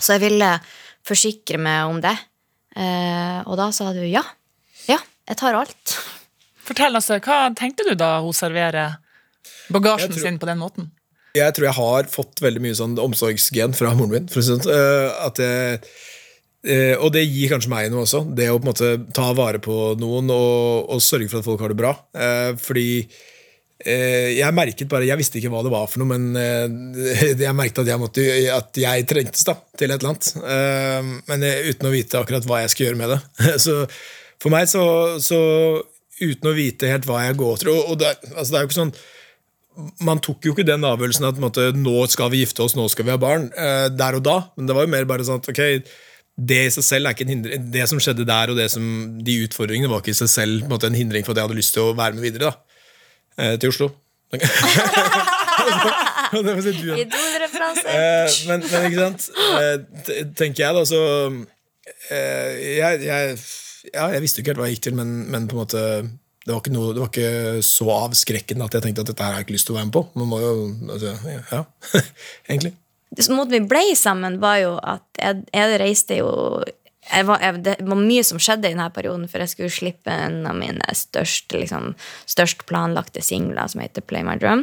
Så 0.00 0.16
jeg 0.16 0.24
ville 0.28 0.48
forsikre 1.04 1.58
meg 1.60 1.90
om 1.90 2.00
det. 2.04 2.14
Eh, 2.76 3.40
og 3.44 3.58
da 3.60 3.68
sa 3.74 3.90
du 3.92 4.00
ja. 4.06 4.22
Ja, 4.88 4.96
jeg 5.28 5.36
tar 5.40 5.58
alt. 5.58 5.96
Fortell, 6.62 6.94
altså, 6.96 7.18
Hva 7.20 7.50
tenkte 7.58 7.84
du 7.88 7.94
da 7.98 8.14
hun 8.22 8.32
serverer 8.32 8.96
bagasjen 9.72 10.12
tror- 10.14 10.22
sin 10.22 10.38
på 10.38 10.48
den 10.48 10.62
måten? 10.62 10.90
Jeg 11.32 11.54
tror 11.56 11.68
jeg 11.68 11.78
har 11.78 12.08
fått 12.12 12.42
veldig 12.44 12.60
mye 12.60 12.76
sånn 12.76 12.98
omsorgsgen 13.00 13.76
fra 13.76 13.94
moren 13.96 14.12
min. 14.18 14.30
For 14.32 14.42
å 14.42 14.46
sånn. 14.50 14.64
Eh, 14.68 15.26
At 15.26 15.40
jeg, 15.40 15.82
eh, 16.68 16.94
og 16.98 17.12
det 17.14 17.24
gir 17.24 17.52
kanskje 17.54 17.72
meg 17.72 17.90
noe 17.92 18.04
også. 18.04 18.24
Det 18.36 18.50
å 18.52 18.58
på 18.58 18.66
en 18.66 18.72
måte 18.72 18.90
ta 19.16 19.30
vare 19.36 19.60
på 19.62 19.94
noen 20.00 20.32
og, 20.34 20.90
og 20.92 21.04
sørge 21.04 21.30
for 21.32 21.40
at 21.40 21.48
folk 21.48 21.62
har 21.64 21.72
det 21.72 21.78
bra. 21.80 21.94
Eh, 22.12 22.50
Fordi 22.60 22.88
jeg 23.82 24.54
merket 24.54 24.86
bare, 24.86 25.08
jeg 25.08 25.18
visste 25.18 25.40
ikke 25.40 25.50
hva 25.50 25.64
det 25.66 25.72
var 25.72 25.88
for 25.90 25.98
noe, 25.98 26.14
men 26.14 26.36
jeg 27.42 27.54
merket 27.58 27.80
at 27.82 27.88
jeg, 27.90 27.98
måtte, 27.98 28.22
at 28.54 28.78
jeg 28.78 29.06
trengtes 29.10 29.42
da, 29.48 29.56
til 29.74 29.90
et 29.90 29.96
eller 29.96 30.12
annet. 30.12 31.24
Men 31.26 31.42
uten 31.66 31.88
å 31.88 31.90
vite 31.90 32.20
akkurat 32.20 32.46
hva 32.46 32.60
jeg 32.62 32.70
skulle 32.70 32.92
gjøre 32.92 33.00
med 33.00 33.10
det. 33.10 33.18
Så 33.64 33.80
For 34.38 34.54
meg 34.54 34.70
så, 34.70 34.84
så 35.18 35.40
uten 36.20 36.52
å 36.52 36.54
vite 36.54 36.92
helt 36.92 37.08
hva 37.10 37.24
jeg 37.24 37.40
går 37.42 37.58
til 37.58 37.72
og, 37.72 37.90
og 37.90 37.98
det, 38.04 38.12
altså 38.36 38.52
det 38.52 38.60
er 38.60 38.62
jo 38.62 38.70
ikke 38.70 38.78
sånn 38.78 38.94
man 40.04 40.20
tok 40.22 40.44
jo 40.46 40.52
ikke 40.54 40.66
den 40.68 40.84
avgjørelsen 40.84 41.28
at 41.28 41.40
måte, 41.42 41.70
nå 41.76 42.06
skal 42.12 42.32
vi 42.32 42.42
gifte 42.42 42.64
oss, 42.64 42.76
nå 42.76 42.84
skal 42.92 43.06
vi 43.08 43.14
ha 43.14 43.20
barn, 43.20 43.48
eh, 43.56 43.88
der 43.92 44.18
og 44.18 44.24
da. 44.26 44.38
Men 44.56 44.68
det 44.68 44.76
var 44.76 44.86
jo 44.86 44.92
mer 44.94 45.08
bare 45.08 45.26
sånn 45.26 45.40
at 45.40 45.48
ok, 45.52 45.62
det 46.36 46.60
i 46.66 46.72
seg 46.72 46.84
selv 46.86 47.08
er 47.08 47.16
ikke 47.16 47.26
en 47.26 47.34
hindring. 47.34 47.66
Det 47.72 47.88
som 47.90 48.00
skjedde 48.02 48.28
der, 48.28 48.52
og 48.52 48.56
det 48.60 48.68
som, 48.72 48.84
de 49.24 49.38
utfordringene, 49.46 49.90
var 49.92 50.00
ikke 50.02 50.14
i 50.14 50.20
seg 50.22 50.30
selv 50.32 50.62
på 50.62 50.68
en, 50.68 50.74
måte, 50.74 50.88
en 50.92 50.98
hindring 50.98 51.24
for 51.26 51.34
at 51.34 51.42
jeg 51.42 51.48
hadde 51.48 51.60
lyst 51.60 51.76
til 51.76 51.84
å 51.86 51.96
være 51.98 52.16
med 52.16 52.24
videre. 52.28 52.52
da, 52.52 52.54
eh, 53.38 53.54
Til 53.60 53.72
Oslo. 53.72 53.92
Idolreferanse. 56.32 57.84
Eh, 57.84 58.28
men, 58.48 58.62
men 58.64 58.86
ikke 58.88 59.02
sant 59.02 59.26
eh, 59.36 59.76
Tenker 60.38 60.64
jeg 60.64 60.76
da 60.78 60.84
så 60.88 61.00
eh, 62.08 62.78
jeg, 62.78 63.02
jeg, 63.04 63.36
ja, 63.92 64.06
jeg 64.14 64.22
visste 64.24 64.40
jo 64.40 64.44
ikke 64.44 64.54
helt 64.54 64.62
hva 64.62 64.68
jeg 64.70 64.78
gikk 64.78 64.86
til 64.88 64.96
Men, 64.96 65.10
men 65.32 65.48
på 65.50 65.58
en 65.58 65.60
måte 65.60 65.82
det 66.42 66.50
var, 66.50 66.60
ikke 66.60 66.74
noe, 66.74 66.92
det 66.94 67.02
var 67.02 67.10
ikke 67.12 67.62
så 67.62 67.86
avskrekkende 67.94 68.66
At 68.66 68.74
jeg 68.74 68.82
tenkte 68.82 69.04
at 69.04 69.10
dette 69.12 69.22
her 69.22 69.34
har 69.36 69.42
jeg 69.42 69.46
ikke 69.46 69.54
lyst 69.54 69.68
til 69.68 69.76
å 69.76 69.78
være 69.78 69.88
med 69.88 69.94
på 69.94 70.02
Man 70.18 70.30
må 70.32 70.40
jo, 70.42 70.52
altså, 70.90 71.12
ja 71.52 71.60
Egentlig 72.50 72.72
Det 73.14 73.26
som 73.28 73.36
måten 73.38 73.54
vi 73.54 73.60
ble 73.70 73.82
sammen, 73.98 74.40
var 74.42 74.58
jo 74.58 74.72
at 74.82 75.04
jeg, 75.22 75.44
jeg 75.54 75.80
reiste 75.82 76.18
jo 76.18 76.32
jeg 77.12 77.26
var, 77.26 77.42
jeg, 77.42 77.62
Det 77.66 77.76
var 77.86 77.98
mye 77.98 78.26
som 78.26 78.38
skjedde 78.42 78.70
i 78.70 78.74
denne 78.74 78.88
perioden, 78.94 79.26
for 79.30 79.42
jeg 79.42 79.52
skulle 79.52 79.74
slippe 79.74 80.14
en 80.14 80.46
av 80.46 80.54
mine 80.54 80.94
størst, 80.94 81.50
liksom, 81.54 81.92
størst 82.30 82.62
planlagte 82.68 83.22
singler, 83.26 83.66
som 83.70 83.82
heter 83.82 84.04
Play 84.06 84.22
My 84.26 84.36
Drum. 84.38 84.62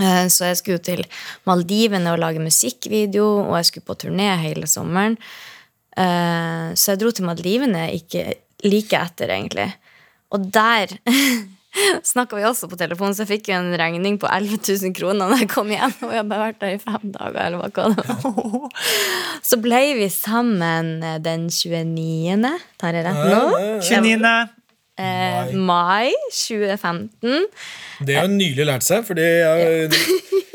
Eh, 0.00 0.26
Så 0.26 0.50
jeg 0.50 0.58
skulle 0.58 0.82
til 0.82 1.04
Maldivene 1.46 2.12
og 2.12 2.18
lage 2.18 2.42
musikkvideo, 2.42 3.28
og 3.46 3.56
jeg 3.60 3.70
skulle 3.70 3.88
på 3.92 3.98
turné 4.04 4.32
hele 4.42 4.66
sommeren. 4.66 5.14
Eh, 5.96 6.74
Så 6.74 6.92
jeg 6.92 7.02
dro 7.02 7.10
til 7.14 7.30
Maldivene 7.30 7.86
ikke 7.94 8.34
like 8.66 8.98
etter, 8.98 9.30
egentlig. 9.30 9.70
Og 10.32 10.46
der 10.54 10.94
snakka 12.12 12.36
vi 12.36 12.46
også 12.48 12.68
på 12.68 12.78
telefon, 12.80 13.14
så 13.16 13.24
jeg 13.24 13.38
fikk 13.38 13.52
en 13.56 13.72
regning 13.80 14.18
på 14.20 14.28
11 14.28 14.60
000 14.84 14.96
kroner 14.96 15.30
når 15.30 15.44
jeg 15.44 15.50
kom 15.52 15.70
hjem. 15.72 15.94
Og 16.04 16.14
jeg 16.14 16.20
har 16.20 16.30
bare 16.30 16.48
vært 16.50 16.62
der 16.62 16.76
i 16.76 16.80
fem 16.82 17.12
dager, 17.14 17.38
eller 17.46 17.62
hva 17.62 17.92
det 17.92 18.08
var. 18.08 18.80
Så 19.48 19.58
ble 19.62 19.82
vi 19.98 20.08
sammen 20.12 20.98
den 21.24 21.46
29. 21.50 22.50
Tar 22.80 22.98
jeg 22.98 23.06
rett 23.08 23.22
nå? 23.28 23.44
29. 23.82 24.34
Eh, 25.02 25.54
mai 25.56 26.12
2015. 26.36 27.46
Det 28.04 28.18
har 28.18 28.26
hun 28.28 28.36
nylig 28.36 28.66
lært 28.68 28.84
seg 28.84 29.06
Fordi 29.08 29.24
jeg, 29.24 29.88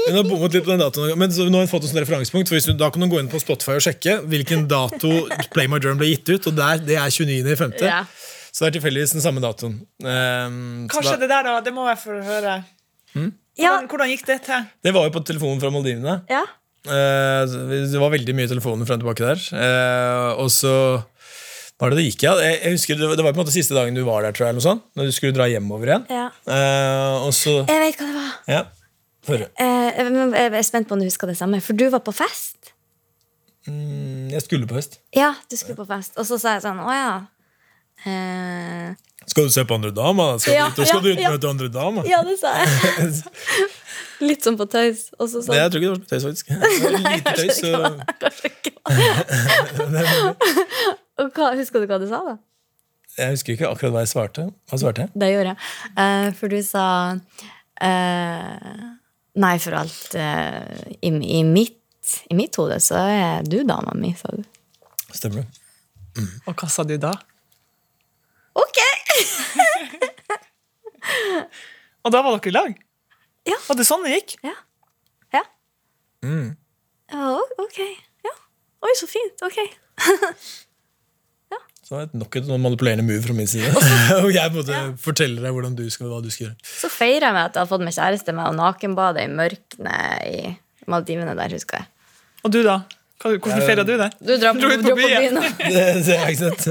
hun 0.04 0.14
har 0.14 0.28
bommet 0.28 0.54
litt 0.54 0.62
på 0.68 0.70
den 0.70 0.84
datoen 0.84 1.18
Men 1.18 1.34
så, 1.34 1.48
nå 1.50 1.58
har 1.58 1.66
hun 1.66 1.72
fått 1.72 1.88
et 1.88 1.90
sånt 1.90 2.04
referansepunkt 2.04 2.52
For 2.54 2.78
Da 2.78 2.92
kan 2.94 3.02
hun 3.02 3.10
gå 3.10 3.18
inn 3.18 3.32
på 3.32 3.42
Spotify 3.42 3.80
og 3.80 3.84
sjekke 3.88 4.20
Hvilken 4.30 4.68
dato 4.70 5.10
Play 5.56 5.66
My 5.66 5.82
Drum 5.82 5.98
ble 5.98 6.12
gitt 6.12 6.30
ut 6.30 6.52
Og 6.52 6.54
der, 6.60 6.84
det 6.86 7.00
er 7.02 7.10
29.5. 7.10 7.82
Ja. 7.82 8.04
Så 8.58 8.66
det 8.66 8.72
er 8.72 8.76
tilfeldigvis 8.80 9.12
den 9.14 9.22
samme 9.22 9.42
datoen 9.44 9.76
Um, 10.02 10.88
Hva 10.90 11.02
skjedde 11.06 11.28
der, 11.30 11.46
da? 11.46 11.58
Det 11.62 11.74
må 11.76 11.84
jeg 11.92 12.00
få 12.02 12.16
høre. 12.26 12.56
Ja, 13.58 13.76
Hvordan, 13.78 13.90
hvordan 13.92 14.10
gikk 14.12 14.24
det 14.28 14.40
til? 14.46 14.66
Det 14.86 14.94
var 14.94 15.06
jo 15.08 15.14
på 15.14 15.22
telefonen 15.26 15.62
fra 15.62 15.70
Maldivene 15.74 16.16
ja. 16.30 16.42
Uh, 16.88 17.44
Det 17.90 18.00
var 18.02 18.12
veldig 18.14 18.36
mye 18.38 18.50
telefoner 18.50 18.88
frem 18.90 19.00
og 19.00 19.06
tilbake 19.06 19.30
der. 19.30 19.44
Uh, 19.54 20.42
og 20.44 20.50
så 20.54 20.74
var 21.78 21.94
det 21.94 22.00
det 22.00 22.06
gikk, 22.08 22.24
ja. 22.26 22.34
Jeg, 22.42 22.58
jeg 22.64 22.78
husker, 22.78 22.98
det 22.98 23.10
var, 23.12 23.20
det 23.20 23.26
var 23.28 23.36
på 23.36 23.40
en 23.40 23.44
måte 23.44 23.54
siste 23.54 23.76
dagen 23.78 23.98
du 23.98 24.02
var 24.08 24.26
der, 24.26 24.34
tror 24.34 24.48
jeg. 24.48 24.56
eller 24.56 24.62
noe 24.64 24.66
sånt, 24.66 24.86
Når 24.98 25.10
du 25.10 25.14
skulle 25.14 25.36
dra 25.38 25.46
hjemover 25.52 25.92
igjen. 25.94 26.08
ja. 26.10 26.26
Uh, 26.50 27.28
og 27.28 27.34
så 27.38 27.60
Jeg 27.70 27.84
vet 27.84 28.02
hva 28.02 28.08
det 28.10 28.18
var. 28.18 28.34
Ja. 28.50 28.64
Høre. 29.28 29.50
Eh, 29.60 29.88
jeg 30.00 30.12
jeg 30.32 30.54
er 30.56 30.64
spent 30.66 30.88
på 30.88 30.96
om 30.96 31.02
du 31.04 31.06
husker 31.10 31.28
det 31.30 31.36
samme. 31.38 31.60
For 31.62 31.76
du 31.78 31.84
var 31.92 32.00
på 32.06 32.14
fest. 32.16 32.72
Mm, 33.68 34.30
Jeg 34.32 34.42
skulle 34.46 34.68
på 34.70 34.78
fest. 34.78 35.02
Ja, 35.16 35.34
du 35.52 35.58
skulle 35.60 35.76
på 35.76 35.86
fest. 35.90 36.16
Og 36.18 36.26
så 36.30 36.38
sa 36.40 36.54
jeg 36.56 36.64
sånn 36.64 36.80
Å 36.80 36.94
ja. 36.96 37.10
Eh, 38.06 38.94
Skal 39.28 39.44
du 39.48 39.52
se 39.52 39.66
på 39.68 39.74
andre 39.76 39.92
dama? 39.92 40.40
Skal, 40.40 40.54
Ja, 40.54 40.70
du, 40.76 40.86
skal 40.86 40.98
ja, 41.00 41.04
du 41.04 41.10
ut 41.12 41.20
ja. 41.24 41.30
møte 41.34 41.48
andre 41.50 41.68
dama? 41.74 42.04
ja, 42.08 42.22
det 42.24 42.38
sa 42.40 42.48
jeg. 42.62 42.68
Litt 44.28 44.44
sånn 44.46 44.58
på 44.58 44.66
tøys. 44.70 45.08
Og 45.20 45.30
så 45.30 45.38
Det, 45.42 45.46
sånn 45.48 45.56
jeg 45.58 45.72
tror 45.74 45.82
ikke 45.82 45.90
det 45.90 45.98
var 45.98 46.06
tøys, 46.10 46.24
faktisk. 46.26 46.46
Nei, 46.98 47.16
Lite 47.18 47.32
tøys. 47.38 47.58
Så, 47.62 47.70
Kanskje 48.24 48.48
ikke. 48.54 48.72
Og 51.18 51.32
hva, 51.34 51.48
husker 51.58 51.82
du 51.82 51.86
hva 51.90 51.98
du 52.02 52.08
sa, 52.10 52.20
da? 52.26 52.36
jeg 53.18 53.30
husker 53.34 53.52
ikke 53.56 53.70
akkurat 53.72 53.92
hva 53.96 54.02
jeg 54.06 54.12
svarte. 54.12 54.44
Hva 54.70 54.78
svarte 54.78 55.02
jeg? 55.08 55.12
Det 55.18 55.28
gjorde 55.32 55.50
jeg. 55.56 55.60
Eh, 56.04 56.28
for 56.38 56.48
du 56.54 56.60
sa 56.62 56.84
eh, 57.82 58.78
Nei, 59.42 59.56
for 59.62 59.74
alt 59.80 60.14
eh, 60.18 60.70
i, 61.02 61.10
i, 61.10 61.42
mitt, 61.46 61.82
I 62.30 62.34
mitt 62.38 62.54
hode 62.62 62.78
så 62.82 62.96
er 63.10 63.42
du 63.50 63.64
dama 63.66 63.94
mi, 63.98 64.14
sa 64.18 64.28
du. 64.34 64.44
Stemmer 65.18 65.38
det? 65.42 65.48
Og 66.50 66.54
hva 66.58 66.68
sa 66.74 66.82
du 66.86 66.98
da? 67.02 67.14
Ok! 68.58 68.80
Og 72.08 72.14
da 72.14 72.22
var 72.24 72.38
dere 72.38 72.52
i 72.52 72.56
lag? 72.56 72.78
Ja. 73.48 73.58
Var 73.68 73.80
det 73.80 73.88
sånn 73.88 74.06
det 74.06 74.16
gikk? 74.18 74.38
Ja. 74.48 74.56
Ja. 75.36 75.44
Mm. 76.26 76.56
Oh, 77.16 77.44
ok. 77.64 77.80
Ja. 78.28 78.34
Oi, 78.84 78.94
så 79.00 79.10
fint. 79.10 79.44
Ok. 79.46 79.60
Så 81.88 82.02
det 82.04 82.20
nok 82.20 82.34
et 82.36 82.44
sånn 82.44 82.60
manipulerende 82.60 83.06
move 83.08 83.22
fra 83.24 83.32
min 83.36 83.48
side. 83.48 83.70
Og 84.26 84.34
jeg 84.36 84.52
måtte 84.52 84.76
fortelle 85.00 85.40
deg 85.40 85.54
hvordan 85.56 85.78
du 85.78 85.86
skal, 85.94 86.10
hva 86.12 86.18
du 86.20 86.28
skal 86.34 86.50
gjøre. 86.50 86.58
Så 86.68 86.90
feirer 86.92 87.30
jeg 87.30 87.36
med 87.38 87.46
at 87.46 87.56
jeg 87.56 87.64
har 87.64 87.70
fått 87.70 87.86
meg 87.88 87.96
kjæreste 87.96 88.34
med 88.36 88.50
å 88.50 88.56
nakenbade 88.58 89.24
i 89.24 89.30
mørkene 89.32 89.94
i 90.28 90.42
Maldivene 90.92 91.32
der, 91.40 91.56
husker 91.56 91.80
jeg. 91.80 91.88
Og 92.44 92.52
du, 92.52 92.60
da? 92.68 92.82
Hvordan 93.18 93.64
feira 93.66 93.84
du 93.84 93.96
det? 93.98 94.10
Du 94.22 94.34
drar 94.38 94.54
på, 94.54 94.62
Dro 94.62 94.70
ut 94.70 94.84
på 94.86 94.92
på 94.94 94.98
byen. 95.00 95.40
det, 95.74 95.86
det 96.06 96.18
ikke 96.30 96.52
sant 96.52 96.68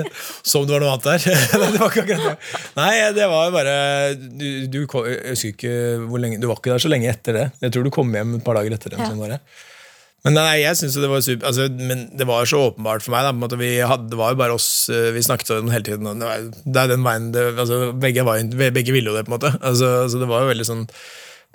Som 0.47 0.67
det 0.67 0.77
var 0.77 0.85
noe 0.85 0.93
annet 0.95 1.09
der. 1.09 1.39
Det 1.75 1.81
var 1.81 1.91
ikke 1.91 2.05
akkurat 2.05 2.27
det. 2.29 2.61
Nei, 2.79 2.91
det 3.17 3.31
var 3.33 3.55
bare 3.55 3.77
du, 4.15 4.47
du, 4.71 4.83
Jeg 4.85 5.33
husker 5.33 5.55
ikke 5.55 5.73
hvor 6.07 6.23
lenge 6.23 6.39
Du 6.43 6.47
var 6.47 6.61
ikke 6.61 6.77
der 6.77 6.85
så 6.87 6.93
lenge 6.93 7.11
etter 7.11 7.41
det. 7.41 7.47
Jeg 7.65 7.75
tror 7.75 7.87
du 7.89 7.93
kom 7.95 8.15
hjem 8.15 8.39
et 8.39 8.47
par 8.47 8.59
dager 8.61 8.79
etter 8.79 8.95
det. 8.95 9.01
Ja. 9.03 9.11
Sånn. 9.11 9.41
Men 10.27 10.35
nei, 10.39 10.63
jeg 10.65 10.79
synes 10.79 10.97
det 10.99 11.11
var 11.11 11.23
super 11.23 11.51
altså, 11.51 11.69
Men 11.71 12.09
det 12.19 12.27
var 12.27 12.49
så 12.51 12.65
åpenbart 12.71 13.05
for 13.05 13.15
meg. 13.15 13.27
Da, 13.27 13.35
på 13.35 13.39
en 13.39 13.45
måte, 13.45 13.61
vi 13.61 13.75
hadde, 13.83 14.09
det 14.11 14.19
var 14.19 14.35
jo 14.35 14.41
bare 14.41 14.57
oss 14.57 14.71
eh, 14.91 15.13
Vi 15.15 15.23
snakket 15.27 15.55
om 15.59 15.71
det 15.71 15.77
hele 15.77 15.89
tiden. 15.91 16.09
Det, 16.23 16.31
var, 16.31 16.49
det 16.65 16.83
er 16.83 16.91
den 16.95 17.07
veien 17.07 17.31
det, 17.35 17.47
altså, 17.55 17.81
begge, 18.07 18.27
var, 18.27 18.43
begge 18.55 18.95
ville 18.95 19.13
jo 19.13 19.19
det, 19.19 19.27
på 19.27 19.35
en 19.35 19.39
måte. 19.39 19.55
Altså, 19.61 19.93
altså, 20.07 20.23
det 20.23 20.31
var 20.31 20.47
jo 20.47 20.55
veldig 20.55 20.69
sånn 20.71 20.87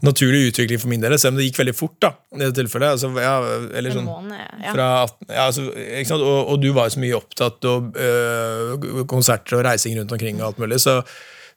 naturlig 0.05 0.47
utvikling 0.51 0.79
for 0.81 0.89
min 0.91 1.03
del, 1.03 1.13
selv 1.21 1.35
om 1.35 1.41
det 1.41 1.47
gikk 1.49 1.59
veldig 1.61 1.75
fort. 1.77 1.97
da 2.01 2.11
i 2.35 2.39
det 2.41 2.53
tilfellet 2.57 2.95
altså, 2.95 3.11
ja, 3.21 3.33
eller 3.77 3.93
sånn, 3.95 4.07
fra 4.71 4.87
18, 5.03 5.27
ja, 5.29 5.43
altså? 5.45 6.17
Og, 6.17 6.39
og 6.53 6.61
du 6.63 6.71
var 6.75 6.87
jo 6.89 6.95
så 6.95 7.03
mye 7.03 7.17
opptatt 7.19 7.67
av 7.69 7.99
øh, 8.07 9.03
konserter 9.11 9.59
og 9.59 9.65
reising 9.67 9.99
rundt 9.99 10.15
omkring 10.15 10.41
og 10.41 10.47
alt 10.51 10.63
mulig, 10.63 10.79
så, 10.83 10.99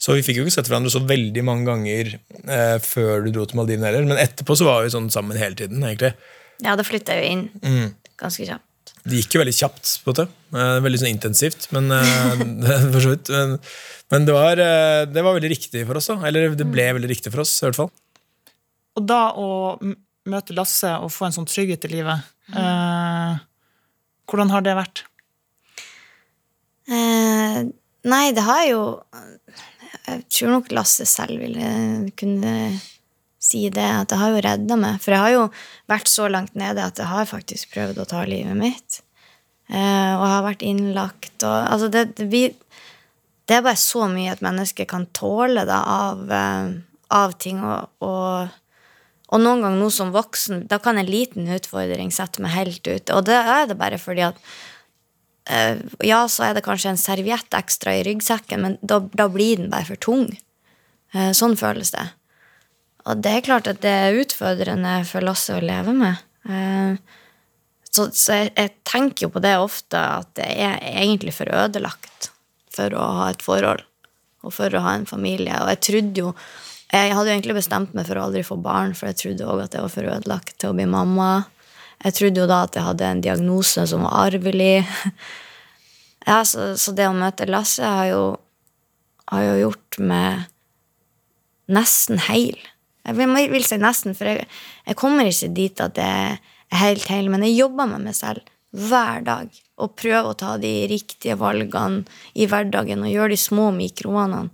så 0.01 0.17
vi 0.19 0.25
fikk 0.27 0.41
jo 0.43 0.47
ikke 0.47 0.57
sett 0.59 0.69
hverandre 0.71 0.93
så 0.93 1.03
veldig 1.09 1.45
mange 1.47 1.69
ganger 1.71 2.15
eh, 2.19 2.77
før 2.85 3.25
du 3.25 3.33
dro 3.35 3.47
til 3.49 3.61
Maldivene 3.61 3.89
heller. 3.91 4.07
Men 4.11 4.21
etterpå 4.21 4.59
så 4.59 4.69
var 4.69 4.85
vi 4.85 4.93
sånn 4.95 5.11
sammen 5.15 5.39
hele 5.41 5.57
tiden, 5.59 5.81
egentlig. 5.87 6.13
Ja, 6.65 6.77
da 6.79 6.87
flytta 6.87 7.17
jeg 7.17 7.25
jo 7.25 7.35
inn 7.39 7.45
Mm. 7.65 7.91
ganske 8.21 8.47
kjapt. 8.47 8.95
Det 9.05 9.19
gikk 9.21 9.35
jo 9.37 9.41
veldig 9.43 9.57
kjapt, 9.57 9.91
på. 10.05 10.15
Eh, 10.25 10.79
veldig 10.85 11.01
sånn 11.03 11.13
intensivt, 11.13 11.69
men 11.77 11.91
eh, 11.93 12.45
for 12.93 13.01
så 13.05 13.13
vidt. 13.15 13.29
Men, 13.33 13.59
men 14.13 14.29
det, 14.29 14.37
var, 14.37 14.61
eh, 14.61 15.03
det 15.11 15.25
var 15.25 15.37
veldig 15.37 15.51
riktig 15.53 15.85
for 15.89 16.01
oss, 16.01 16.09
da. 16.13 16.21
Eller 16.29 16.55
det 16.57 16.67
ble 16.73 16.87
veldig 16.99 17.11
riktig 17.11 17.33
for 17.35 17.45
oss, 17.45 17.53
i 17.61 17.67
hvert 17.69 17.81
fall. 17.83 17.93
Og 18.95 19.07
da 19.09 19.23
å 19.35 19.49
møte 20.31 20.57
Lasse 20.57 20.93
og 21.03 21.13
få 21.13 21.29
en 21.29 21.37
sånn 21.37 21.49
trygghet 21.51 21.85
i 21.89 21.93
livet, 21.97 22.31
eh, 22.55 23.43
hvordan 24.31 24.53
har 24.55 24.65
det 24.65 24.77
vært? 24.79 25.05
Eh, 26.89 27.61
nei, 28.05 28.25
det 28.37 28.45
har 28.45 28.67
jo 28.69 28.83
Jeg 30.05 30.27
tror 30.29 30.51
nok 30.53 30.73
Lasse 30.77 31.07
selv 31.09 31.41
ville 31.41 32.11
kunne 32.19 32.53
si 33.45 33.69
det, 33.73 33.85
at 33.85 34.11
det 34.11 34.19
har 34.21 34.35
jo 34.35 34.43
redda 34.45 34.77
meg. 34.81 35.01
For 35.01 35.15
jeg 35.15 35.23
har 35.23 35.33
jo 35.35 35.45
vært 35.91 36.11
så 36.13 36.29
langt 36.33 36.55
nede 36.59 36.85
at 36.85 37.01
jeg 37.01 37.09
har 37.09 37.29
faktisk 37.29 37.73
prøvd 37.73 38.01
å 38.03 38.07
ta 38.09 38.25
livet 38.29 38.57
mitt. 38.59 39.01
Eh, 39.69 40.13
og 40.17 40.27
har 40.29 40.43
vært 40.45 40.65
innlagt 40.67 41.41
og 41.41 41.55
Altså, 41.57 41.89
det, 41.89 42.19
det, 42.19 42.27
vi, 42.29 42.43
det 43.49 43.57
er 43.57 43.65
bare 43.65 43.81
så 43.81 44.05
mye 44.13 44.35
et 44.35 44.43
menneske 44.45 44.85
kan 44.89 45.07
tåle 45.17 45.65
da, 45.69 45.81
av, 45.89 46.25
eh, 46.29 46.75
av 47.17 47.37
ting. 47.41 47.63
Og, 47.65 48.05
og, 48.05 48.53
og 49.33 49.41
noen 49.41 49.65
ganger 49.65 49.81
nå 49.81 49.89
som 49.91 50.13
voksen, 50.15 50.67
da 50.69 50.79
kan 50.83 51.01
en 51.01 51.09
liten 51.09 51.49
utfordring 51.55 52.13
sette 52.13 52.43
meg 52.45 52.53
helt 52.55 52.87
ut. 52.87 53.13
Og 53.15 53.25
det 53.27 53.39
er 53.41 53.69
det 53.71 53.79
bare 53.81 53.99
fordi 53.99 54.27
at 54.29 54.41
Eh, 55.51 55.77
ja, 55.99 56.25
så 56.29 56.47
er 56.47 56.57
det 56.57 56.65
kanskje 56.65 56.95
en 56.95 57.01
serviett 57.01 57.57
ekstra 57.57 57.93
i 57.99 58.05
ryggsekken, 58.07 58.63
men 58.65 58.77
da, 58.81 59.01
da 59.13 59.29
blir 59.29 59.61
den 59.61 59.71
bare 59.73 59.89
for 59.91 60.01
tung. 60.01 60.29
Eh, 61.13 61.33
sånn 61.37 61.57
føles 61.61 61.93
det. 61.95 62.07
Og 63.05 63.21
det 63.21 63.33
er 63.35 63.45
klart 63.45 63.69
at 63.69 63.83
det 63.85 63.93
er 63.93 64.21
utfordrende 64.23 64.97
for 65.09 65.25
Lasse 65.25 65.59
å 65.59 65.65
leve 65.65 65.93
med. 65.97 66.23
Eh, 66.49 66.97
så 67.95 68.09
så 68.11 68.41
jeg, 68.41 68.55
jeg 68.57 68.73
tenker 68.89 69.27
jo 69.27 69.35
på 69.35 69.43
det 69.45 69.57
ofte, 69.61 70.01
at 70.01 70.33
det 70.39 70.49
er 70.49 70.81
egentlig 70.95 71.37
for 71.37 71.53
ødelagt 71.53 72.31
for 72.75 72.97
å 72.97 73.11
ha 73.21 73.29
et 73.31 73.45
forhold 73.45 73.85
og 74.45 74.53
for 74.53 74.73
å 74.75 74.83
ha 74.83 74.97
en 74.97 75.07
familie. 75.09 75.61
Og 75.61 75.71
jeg 75.73 75.85
trodde 75.87 76.25
jo 76.25 76.33
Jeg 76.95 77.11
hadde 77.11 77.31
jo 77.31 77.35
egentlig 77.35 77.57
bestemt 77.57 77.95
meg 77.97 78.07
for 78.07 78.21
å 78.21 78.29
aldri 78.29 78.45
få 78.47 78.57
barn, 78.63 78.93
for 78.95 79.11
jeg 79.11 79.19
trodde 79.19 79.49
òg 79.51 79.65
at 79.65 79.75
jeg 79.75 79.83
var 79.83 79.93
for 79.93 80.11
ødelagt 80.13 80.55
til 80.63 80.71
å 80.71 80.77
bli 80.77 80.87
mamma. 80.87 81.31
Jeg 82.05 82.17
trodde 82.21 82.43
jo 82.45 82.51
da 82.51 82.61
at 82.69 82.77
jeg 82.79 82.87
hadde 82.87 83.09
en 83.09 83.25
diagnose 83.25 83.87
som 83.91 84.07
var 84.07 84.29
arvelig. 84.29 84.77
Ja, 86.25 86.39
så, 86.49 86.71
så 86.81 86.95
det 86.97 87.05
å 87.05 87.13
møte 87.13 87.45
Lasse 87.45 87.85
har 87.85 88.07
jo 88.09 88.21
har 89.29 89.45
jo 89.45 89.55
gjort 89.65 89.99
meg 90.01 90.47
nesten 91.73 92.21
heil. 92.29 92.57
Jeg 93.05 93.19
vil, 93.19 93.37
vil 93.53 93.67
si 93.67 93.79
nesten, 93.81 94.17
for 94.17 94.31
jeg, 94.31 94.49
jeg 94.89 94.99
kommer 95.01 95.29
ikke 95.29 95.53
dit 95.57 95.85
at 95.85 96.01
jeg 96.01 96.37
er 96.39 96.81
helt 96.81 97.09
heil, 97.13 97.31
men 97.33 97.45
jeg 97.45 97.59
jobber 97.59 97.89
med 97.93 98.07
meg 98.09 98.17
selv 98.17 98.45
hver 98.75 99.23
dag 99.27 99.53
og 99.79 99.95
prøver 100.01 100.31
å 100.31 100.39
ta 100.39 100.57
de 100.59 100.73
riktige 100.91 101.37
valgene 101.39 102.03
i 102.35 102.49
hverdagen 102.51 103.05
og 103.05 103.13
gjøre 103.13 103.35
de 103.35 103.41
små 103.41 103.69
mikrovanene 103.77 104.51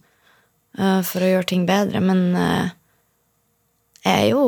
for 0.76 1.24
å 1.24 1.30
gjøre 1.32 1.48
ting 1.50 1.64
bedre. 1.68 2.00
Men 2.04 2.20
eh, 2.38 2.70
jeg 4.04 4.14
er 4.24 4.28
jo 4.30 4.44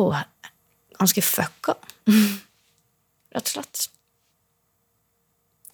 ganske 0.99 1.25
fucka, 1.27 1.75
rett 3.35 3.49
og 3.49 3.55
slett. 3.57 3.87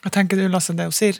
Hva 0.03 0.13
tenker 0.15 0.39
du, 0.39 0.47
Lasse, 0.49 0.73
det 0.79 0.87
hun 0.89 0.95
sier? 0.95 1.19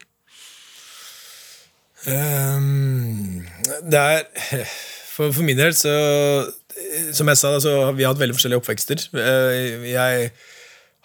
Um, 2.07 3.43
det 3.91 3.99
er 3.99 4.21
for, 5.15 5.33
for 5.35 5.43
min 5.43 5.59
del 5.59 5.73
så 5.75 5.91
Som 7.17 7.27
jeg 7.27 7.41
sa, 7.41 7.51
så 7.59 7.73
har 7.89 7.97
vi 7.99 8.07
hatt 8.07 8.21
veldig 8.21 8.37
forskjellige 8.37 8.61
oppvekster. 8.63 9.03
Eh, 9.19 9.89
Jeg 9.91 10.29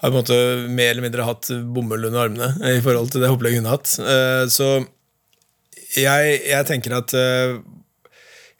har 0.03 0.11
på 0.11 0.11
en 0.11 0.19
måte 0.19 0.37
mer 0.69 0.91
eller 0.91 1.01
mindre 1.07 1.25
hatt 1.25 1.49
bomull 1.73 2.05
under 2.11 2.27
armene 2.27 2.75
i 2.75 2.81
forhold 2.85 3.09
til 3.09 3.23
det 3.23 3.31
opplegget 3.33 3.63
hun 3.63 3.69
har 3.71 3.79
hatt. 3.79 3.95
Eh, 4.03 4.43
Så 4.53 4.67
jeg, 5.97 6.37
jeg 6.45 6.67
tenker 6.69 6.93
at 6.99 7.13
eh, 7.17 7.57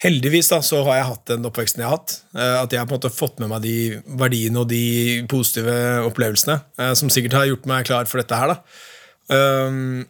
heldigvis 0.02 0.50
da, 0.52 0.58
så 0.64 0.82
har 0.86 0.98
jeg 0.98 1.08
hatt 1.10 1.30
den 1.30 1.46
oppveksten 1.48 1.82
jeg 1.82 1.88
har 1.88 1.98
hatt. 1.98 2.16
Eh, 2.34 2.56
At 2.62 2.72
jeg 2.72 2.80
har 2.82 2.88
på 2.88 2.96
en 2.96 3.00
måte 3.00 3.12
fått 3.14 3.38
med 3.42 3.52
meg 3.52 3.62
de 3.64 3.76
verdiene 4.20 4.64
og 4.64 4.68
de 4.72 5.22
positive 5.30 5.76
opplevelsene 6.08 6.58
eh, 6.80 6.92
som 6.98 7.12
sikkert 7.12 7.38
har 7.38 7.48
gjort 7.50 7.68
meg 7.70 7.86
klar 7.88 8.10
for 8.10 8.22
dette 8.22 8.40
her. 8.40 8.54
da. 8.54 8.58
Um, 9.24 10.02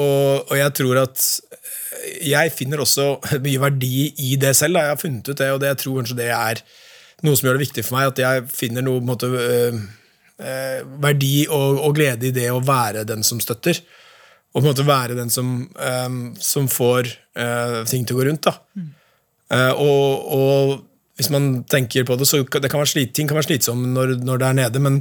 og, 0.00 0.48
og 0.48 0.54
jeg 0.56 0.72
tror 0.78 1.02
at 1.02 1.20
jeg 2.24 2.52
finner 2.56 2.80
også 2.84 3.16
mye 3.44 3.60
verdi 3.60 4.08
i 4.28 4.36
det 4.40 4.54
selv. 4.56 4.78
Da. 4.78 4.86
Jeg 4.86 4.94
har 4.94 5.02
funnet 5.02 5.30
ut 5.30 5.38
det, 5.40 5.52
og 5.52 5.60
det, 5.62 5.72
jeg 5.72 5.82
tror 5.82 6.00
kanskje 6.00 6.18
det 6.20 6.32
er 6.32 6.64
noe 7.24 7.36
som 7.36 7.48
gjør 7.48 7.58
det 7.58 7.66
viktig 7.66 7.84
for 7.86 7.98
meg. 7.98 8.10
At 8.12 8.24
jeg 8.24 8.48
finner 8.52 8.84
noe 8.84 9.00
på 9.00 9.04
en 9.06 9.12
måte, 9.12 9.30
øh, 9.30 9.78
øh, 10.40 10.82
verdi 11.04 11.36
og, 11.48 11.80
og 11.88 11.96
glede 11.96 12.28
i 12.28 12.34
det 12.36 12.50
å 12.52 12.60
være 12.64 13.06
den 13.08 13.24
som 13.26 13.40
støtter. 13.42 13.80
Og 14.52 14.62
på 14.62 14.64
en 14.64 14.70
måte 14.70 14.88
være 14.88 15.16
den 15.18 15.32
som, 15.32 15.56
øh, 15.76 16.20
som 16.40 16.68
får 16.72 17.10
øh, 17.36 17.80
ting 17.88 18.06
til 18.06 18.16
å 18.16 18.20
gå 18.20 18.28
rundt. 18.30 18.48
Da. 18.48 18.56
Eh, 18.76 18.92
og, 19.54 20.24
og 20.36 20.72
hvis 21.16 21.30
man 21.32 21.62
tenker 21.70 22.04
på 22.04 22.16
det, 22.18 22.26
så 22.28 22.42
det 22.44 22.70
kan 22.72 22.84
slit, 22.88 23.14
ting 23.16 23.28
kan 23.28 23.38
være 23.38 23.48
slitsomme 23.48 23.88
når, 23.94 24.18
når 24.26 24.40
det 24.42 24.48
er 24.48 24.58
nede, 24.60 24.82
men 24.82 25.00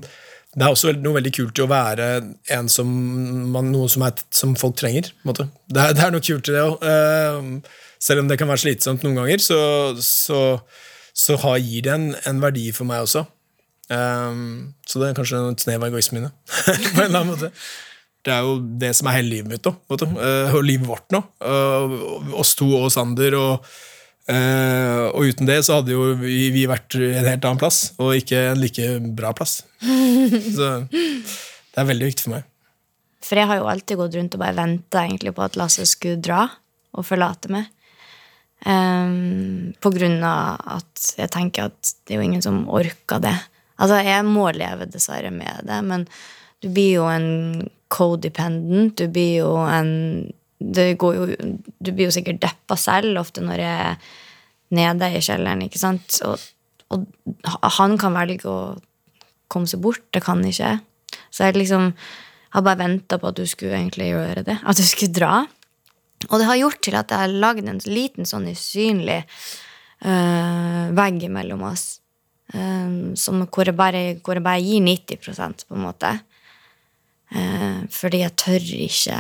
det 0.56 0.64
er 0.64 0.72
også 0.72 0.94
noe 1.04 1.18
veldig 1.18 1.32
kult 1.36 1.60
i 1.60 1.64
å 1.66 1.68
være 1.68 2.06
en 2.56 2.70
som, 2.72 2.92
man, 3.52 3.74
noe 3.74 3.90
som, 3.92 4.06
er, 4.08 4.22
som 4.32 4.54
folk 4.56 4.78
trenger. 4.80 5.10
Det, 5.28 5.50
det 5.68 6.04
er 6.06 6.14
noe 6.14 6.24
kult 6.24 6.48
i 6.48 6.56
det 6.56 6.62
òg. 6.64 6.86
selv 8.00 8.24
om 8.24 8.30
det 8.30 8.38
kan 8.40 8.48
være 8.48 8.64
slitsomt 8.64 9.04
noen 9.04 9.20
ganger, 9.20 9.44
så, 9.44 9.58
så, 10.00 10.40
så 11.12 11.36
har, 11.44 11.58
gir 11.60 11.84
det 11.88 11.92
en, 11.98 12.14
en 12.32 12.40
verdi 12.44 12.70
for 12.76 12.88
meg 12.88 13.04
også. 13.04 13.26
Um, 13.92 14.72
så 14.88 15.02
det 15.02 15.10
er 15.10 15.18
kanskje 15.18 15.42
et 15.52 15.66
snev 15.66 15.84
av 15.84 15.92
egoisme 15.92 16.22
inne. 16.22 16.32
på 16.96 17.04
en 17.04 17.10
eller 17.10 17.20
annen 17.20 17.34
måte. 17.34 17.52
Det 18.26 18.34
er 18.34 18.48
jo 18.48 18.56
det 18.80 18.94
som 18.98 19.12
er 19.12 19.20
hele 19.20 19.34
livet 19.34 19.52
mitt 19.52 19.68
nå. 19.68 19.76
Eh, 19.92 20.56
og 20.56 20.64
livet 20.66 20.88
vårt 20.88 21.12
nå. 21.14 21.20
Uh, 21.44 22.32
oss 22.40 22.56
to 22.58 22.72
og 22.80 22.88
Sander. 22.96 23.36
og 23.38 23.68
Eh, 24.26 25.04
og 25.12 25.30
uten 25.30 25.46
det 25.46 25.60
så 25.68 25.80
hadde 25.80 25.94
jo 25.94 26.16
vi, 26.18 26.50
vi 26.54 26.66
vært 26.70 26.98
en 26.98 27.28
helt 27.28 27.46
annen 27.46 27.62
plass, 27.62 27.92
og 28.02 28.16
ikke 28.18 28.42
en 28.52 28.62
like 28.62 28.90
bra 29.18 29.32
plass. 29.38 29.60
så 30.58 30.72
det 30.90 31.82
er 31.82 31.90
veldig 31.92 32.10
viktig 32.10 32.28
for 32.28 32.38
meg. 32.38 32.52
For 33.26 33.42
jeg 33.42 33.50
har 33.50 33.60
jo 33.60 33.70
alltid 33.70 34.00
gått 34.00 34.18
rundt 34.18 34.38
og 34.38 34.42
bare 34.42 34.58
venta 34.58 35.06
på 35.34 35.46
at 35.46 35.58
Lasse 35.58 35.86
skulle 35.90 36.22
dra 36.22 36.46
og 36.96 37.06
forlate 37.06 37.52
meg. 37.54 37.72
Um, 38.66 39.76
på 39.84 39.92
grunn 39.94 40.24
av 40.26 40.62
at 40.78 41.10
jeg 41.20 41.30
tenker 41.34 41.68
at 41.70 41.90
det 42.06 42.16
er 42.16 42.22
jo 42.22 42.26
ingen 42.26 42.42
som 42.42 42.64
orker 42.72 43.22
det. 43.22 43.36
Altså, 43.76 44.00
jeg 44.06 44.26
må 44.26 44.48
leve 44.56 44.88
dessverre 44.90 45.30
med 45.34 45.68
det, 45.68 45.82
men 45.86 46.06
du 46.64 46.70
blir 46.74 46.94
jo 46.96 47.10
en 47.12 47.68
codependent. 47.92 48.96
Du 48.98 49.12
blir 49.12 49.42
jo 49.44 49.52
en 49.68 49.92
det 50.74 50.96
går 51.02 51.16
jo, 51.18 51.26
Du 51.80 51.92
blir 51.92 52.08
jo 52.08 52.16
sikkert 52.16 52.42
deppa 52.42 52.78
selv 52.80 53.20
ofte 53.22 53.44
når 53.44 53.62
jeg 53.62 53.88
er 53.90 53.98
nede 54.76 55.10
i 55.14 55.22
kjelleren. 55.22 55.64
ikke 55.66 55.82
sant? 55.82 56.20
Og, 56.26 56.42
og 56.90 57.06
han 57.78 57.98
kan 58.02 58.16
velge 58.18 58.50
å 58.50 58.76
komme 59.52 59.70
seg 59.70 59.84
bort. 59.84 60.04
Det 60.14 60.24
kan 60.26 60.42
ikke 60.46 60.72
jeg. 60.72 60.82
Så 61.30 61.46
jeg 61.46 61.60
liksom 61.60 61.92
har 62.56 62.64
bare 62.64 62.82
venta 62.86 63.20
på 63.20 63.30
at 63.30 63.38
du 63.38 63.46
skulle 63.50 63.78
egentlig 63.78 64.10
gjøre 64.14 64.46
det. 64.48 64.58
At 64.64 64.80
du 64.80 64.86
skulle 64.88 65.16
dra. 65.16 65.44
Og 66.30 66.40
det 66.40 66.48
har 66.50 66.60
gjort 66.60 66.82
til 66.84 66.98
at 66.98 67.12
jeg 67.12 67.22
har 67.22 67.40
lagd 67.44 67.68
en 67.70 67.82
liten 67.86 68.28
sånn 68.28 68.48
usynlig 68.50 69.22
uh, 70.06 70.92
vegg 70.96 71.28
mellom 71.32 71.66
oss. 71.68 72.00
Um, 72.54 73.16
som, 73.20 73.42
hvor, 73.50 73.68
jeg 73.68 73.76
bare, 73.78 74.04
hvor, 74.24 74.38
jeg 74.38 74.46
bare, 74.46 74.64
gir 74.64 74.84
90% 74.86 75.68
på 75.68 75.78
en 75.78 75.86
måte. 75.86 76.14
Uh, 77.36 77.84
fordi 77.92 78.24
jeg 78.24 78.38
tør 78.40 78.70
ikke 78.86 79.20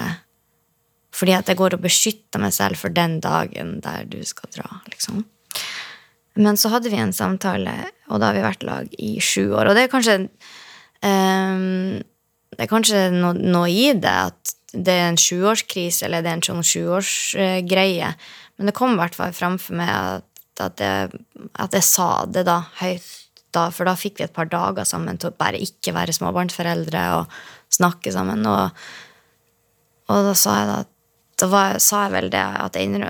fordi 1.16 1.36
at 1.38 1.48
jeg 1.48 1.60
går 1.60 1.78
og 1.78 1.86
beskytter 1.86 2.42
meg 2.44 2.54
selv 2.56 2.80
for 2.80 2.94
den 2.94 3.20
dagen 3.24 3.80
der 3.84 4.04
du 4.10 4.20
skal 4.28 4.52
dra. 4.56 4.82
liksom. 4.92 5.24
Men 6.36 6.60
så 6.60 6.72
hadde 6.74 6.92
vi 6.92 7.00
en 7.00 7.16
samtale, 7.16 7.74
og 8.12 8.20
da 8.20 8.30
har 8.30 8.36
vi 8.36 8.44
vært 8.44 8.66
lag 8.68 8.96
i 9.00 9.16
sju 9.24 9.54
år. 9.56 9.70
Og 9.70 9.78
det 9.78 9.86
er 9.86 9.94
kanskje 9.94 10.18
um, 11.00 12.04
Det 12.56 12.64
er 12.64 12.72
kanskje 12.72 13.08
noe, 13.12 13.36
noe, 13.36 13.68
i 13.72 13.92
det 13.96 14.12
at 14.12 14.56
det 14.76 14.92
er 14.92 15.10
en 15.10 15.20
sjuårskrise, 15.20 16.06
eller 16.06 16.24
det 16.24 16.32
er 16.32 16.38
en 16.40 16.48
sånn 16.50 16.68
sjuårsgreie. 16.68 18.12
Men 18.56 18.70
det 18.70 18.76
kom 18.76 18.96
i 18.96 19.00
hvert 19.00 19.16
fall 19.16 19.36
fram 19.36 19.58
meg 19.76 19.92
at, 19.92 20.28
at, 20.64 20.84
jeg, 20.84 21.22
at 21.60 21.76
jeg 21.76 21.88
sa 21.88 22.10
det 22.28 22.46
da 22.48 22.62
høyt. 22.82 23.14
Da, 23.56 23.70
for 23.72 23.88
da 23.88 23.94
fikk 23.96 24.18
vi 24.20 24.26
et 24.26 24.34
par 24.36 24.50
dager 24.52 24.84
sammen 24.84 25.16
til 25.16 25.30
å 25.32 25.36
bare 25.40 25.62
ikke 25.64 25.94
være 25.96 26.12
småbarnsforeldre 26.16 27.04
og 27.16 27.36
snakke 27.72 28.12
sammen. 28.12 28.44
Og, 28.52 28.82
og 30.12 30.28
da 30.28 30.34
sa 30.36 30.58
jeg 30.60 30.68
da 30.68 30.80
at 30.84 30.92
da 31.46 31.52
var, 31.52 31.78
sa 31.84 32.06
jeg 32.08 32.14
vel 32.16 32.32
det 32.34 32.42
at 32.42 32.78
jeg, 32.80 33.02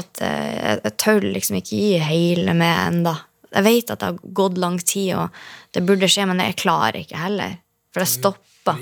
at 0.00 0.20
jeg, 0.24 0.80
jeg 0.80 0.96
tør 1.00 1.26
liksom 1.28 1.60
ikke 1.60 1.76
gi 1.76 1.98
hele 2.00 2.56
med 2.56 2.80
enda. 2.88 3.14
Jeg 3.54 3.66
vet 3.66 3.92
at 3.92 4.00
det 4.00 4.08
har 4.08 4.34
gått 4.40 4.58
lang 4.58 4.78
tid, 4.80 5.10
og 5.20 5.74
det 5.76 5.84
burde 5.86 6.08
skje, 6.10 6.24
men 6.30 6.40
jeg 6.42 6.56
klarer 6.62 7.02
ikke 7.02 7.20
heller. 7.20 7.58
For 7.94 8.02
det 8.02 8.10
stoppa. 8.10 8.76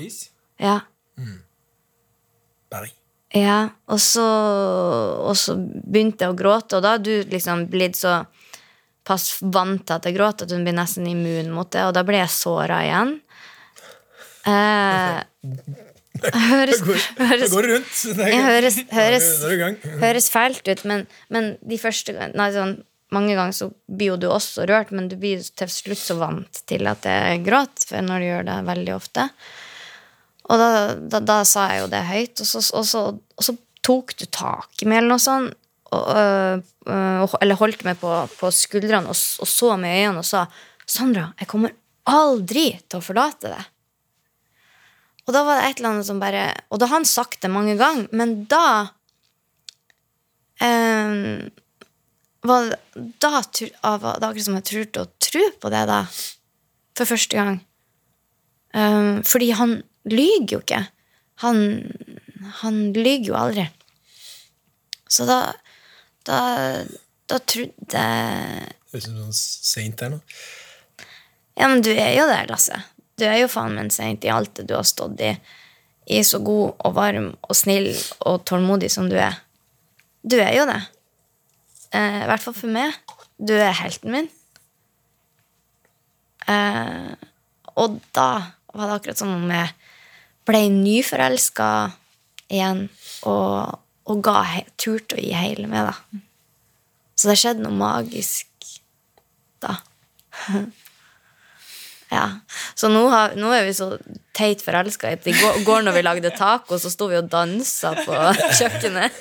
Ja. 0.61 0.79
Mm. 1.19 1.41
Ja, 3.33 3.59
og 3.89 3.99
så, 4.01 4.23
og 5.25 5.35
så 5.37 5.55
begynte 5.57 6.25
jeg 6.25 6.33
å 6.33 6.37
gråte, 6.37 6.77
og 6.77 6.85
da 6.85 6.95
har 6.95 7.03
du 7.03 7.25
liksom 7.29 7.67
blitt 7.69 7.97
så 7.97 8.21
pass 9.03 9.39
vant 9.41 9.83
til 9.83 9.97
at 9.97 10.05
jeg 10.07 10.15
gråter 10.15 10.47
at 10.47 10.53
hun 10.55 10.63
blir 10.65 10.77
nesten 10.77 11.09
immun 11.09 11.49
mot 11.53 11.69
det, 11.73 11.83
og 11.89 11.95
da 11.97 12.05
ble 12.07 12.21
jeg 12.21 12.33
såra 12.33 12.83
igjen. 12.85 13.17
Eh, 14.47 15.17
høres, 16.21 16.81
høres, 17.17 17.51
går 17.51 17.67
rundt. 17.71 17.93
Det 18.19 18.29
høres, 18.45 18.79
høres, 18.93 19.29
høres 20.03 20.29
fælt 20.31 20.67
ut, 20.69 20.83
men, 20.89 21.05
men 21.33 21.53
de 21.65 21.79
første 21.81 22.15
nei, 22.35 22.49
sånn, 22.55 22.81
Mange 23.13 23.35
ganger 23.37 23.53
så 23.53 23.67
blir 23.85 24.07
jo 24.07 24.15
du 24.17 24.23
også 24.33 24.63
rørt, 24.65 24.89
men 24.89 25.05
du 25.05 25.13
blir 25.21 25.37
til 25.37 25.69
slutt 25.69 25.99
så 26.01 26.15
vant 26.17 26.63
til 26.65 26.87
at 26.89 27.03
jeg 27.05 27.43
for 27.85 28.01
når 28.01 28.23
du 28.23 28.25
gjør 28.25 28.47
det 28.47 28.55
veldig 28.65 28.95
ofte. 28.95 29.27
Og 30.49 30.57
da, 30.57 30.69
da, 30.97 31.19
da 31.21 31.35
sa 31.45 31.67
jeg 31.69 31.83
jo 31.83 31.91
det 31.91 32.01
høyt, 32.07 32.41
og 32.41 32.49
så, 32.49 32.63
og 32.73 32.87
så, 32.89 33.03
og 33.13 33.45
så 33.45 33.53
tok 33.85 34.15
du 34.17 34.25
tak 34.25 34.81
i 34.81 34.87
meg, 34.89 35.03
eller 35.03 35.13
noe 35.13 35.21
sånt. 35.21 35.53
Og, 35.93 36.09
og, 36.89 37.37
eller 37.37 37.59
holdt 37.59 37.83
meg 37.85 37.99
på, 38.01 38.09
på 38.39 38.49
skuldrene 38.49 39.13
og 39.13 39.13
så 39.45 39.75
meg 39.77 39.93
i 39.93 40.05
øynene 40.07 40.23
og 40.23 40.25
sa 40.25 40.47
Sandra, 40.89 41.27
jeg 41.37 41.51
kommer 41.51 41.75
aldri 42.09 42.71
til 42.89 42.97
å 42.97 43.05
forlate 43.05 43.51
deg. 43.51 43.67
Og 45.23 45.35
da 45.35 45.43
var 45.47 45.59
det 45.59 45.67
et 45.69 45.79
eller 45.79 45.93
annet 45.93 46.07
som 46.07 46.19
bare 46.19 46.45
Og 46.73 46.81
da 46.81 46.89
har 46.89 46.99
han 46.99 47.07
sagt 47.07 47.41
det 47.43 47.51
mange 47.51 47.77
ganger, 47.79 48.09
men 48.11 48.43
da 48.51 48.91
um, 50.59 51.49
var 52.43 52.73
da, 53.23 53.29
var 53.31 54.17
det 54.19 54.27
akkurat 54.27 54.47
som 54.47 54.57
jeg 54.59 54.67
turte 54.67 55.05
å 55.05 55.11
tro 55.23 55.43
på 55.63 55.71
det, 55.71 55.83
da. 55.87 56.01
For 56.99 57.07
første 57.07 57.39
gang. 57.39 57.61
Um, 58.75 59.21
fordi 59.23 59.53
han 59.55 59.77
lyver 60.11 60.57
jo 60.57 60.59
ikke. 60.59 60.81
Han, 61.45 61.61
han 62.59 62.81
lyver 62.97 63.31
jo 63.31 63.39
aldri. 63.39 63.67
Så 65.07 65.27
da 65.29 65.39
Da, 66.23 66.37
da 67.27 67.37
trodde 67.51 68.01
Høres 68.93 69.03
ut 69.03 69.07
som 69.09 69.15
noen 69.17 69.33
seint 69.35 69.97
der 69.99 70.13
nå. 70.13 70.19
Ja, 71.59 71.67
men 71.67 71.81
du 71.83 71.89
er 71.91 72.13
jo 72.15 72.29
der, 72.29 72.47
Lasse. 72.47 72.77
Du 73.19 73.25
er 73.27 73.43
jo 73.43 73.51
faen 73.51 73.75
meg 73.75 73.87
en 73.87 73.93
saint 73.93 74.25
i 74.25 74.31
alt 74.33 74.55
det 74.57 74.67
du 74.69 74.75
har 74.77 74.87
stått 74.87 75.21
i. 75.21 75.33
I 76.09 76.21
så 76.27 76.41
god 76.43 76.73
og 76.83 76.95
varm 76.97 77.29
og 77.45 77.55
snill 77.55 77.91
og 78.27 78.43
tålmodig 78.49 78.89
som 78.91 79.07
du 79.11 79.15
er. 79.19 79.37
Du 80.23 80.37
er 80.39 80.53
jo 80.57 80.65
det. 80.67 80.79
Eh, 81.93 82.23
I 82.23 82.27
hvert 82.29 82.43
fall 82.43 82.57
for 82.57 82.73
meg. 82.73 82.95
Du 83.37 83.53
er 83.55 83.75
helten 83.77 84.13
min. 84.15 84.29
Eh, 86.49 87.13
og 87.79 87.99
da 88.15 88.29
var 88.73 88.89
det 88.89 88.97
akkurat 88.97 89.21
som 89.21 89.31
om 89.35 89.51
jeg 89.53 89.71
ble 90.47 90.63
nyforelska 90.73 91.69
igjen. 92.49 92.87
Og, 93.29 93.79
og 94.09 94.23
ga, 94.25 94.41
turte 94.81 95.17
å 95.17 95.23
gi 95.23 95.33
hele 95.37 95.69
med, 95.69 95.91
da. 95.91 96.23
Så 97.15 97.29
det 97.29 97.39
skjedde 97.39 97.63
noe 97.63 97.77
magisk 97.77 98.49
da. 99.63 99.77
Ja. 102.13 102.27
Så 102.77 102.89
nå, 102.93 103.07
har, 103.09 103.33
nå 103.39 103.49
er 103.55 103.65
vi 103.65 103.73
så 103.73 103.95
teit 104.33 104.61
forelska. 104.65 105.11
I 105.13 105.33
går, 105.33 105.59
går 105.65 105.85
når 105.85 105.95
vi 105.97 106.03
lagde 106.05 106.31
taco, 106.37 106.77
så 106.81 106.91
sto 106.93 107.07
vi 107.09 107.17
og 107.17 107.29
dansa 107.31 107.93
på 107.97 108.17
kjøkkenet. 108.59 109.17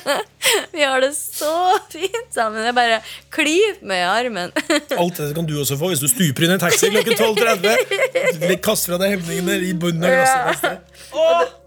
vi 0.74 0.84
har 0.84 1.02
det 1.02 1.10
så 1.16 1.54
fint 1.90 2.34
sammen. 2.34 2.62
Jeg 2.66 2.76
bare 2.76 3.00
klyper 3.34 3.86
meg 3.90 4.02
i 4.02 4.08
armen. 4.10 4.54
Alt 5.00 5.18
dette 5.18 5.32
kan 5.36 5.48
du 5.48 5.56
også 5.58 5.78
få 5.80 5.92
hvis 5.92 6.02
du 6.02 6.08
stuper 6.10 6.46
inn 6.46 6.54
i 6.54 6.58
en 6.58 6.62
taxi 6.62 6.90
klokken 6.94 7.18
12.30. 7.18 8.58
Kast 8.62 8.90
fra 8.90 8.98
deg 9.02 9.16
hemningene 9.16 9.58
i 9.66 9.74
bunnen 9.74 10.06
av 10.06 10.18
glasset. 10.18 10.86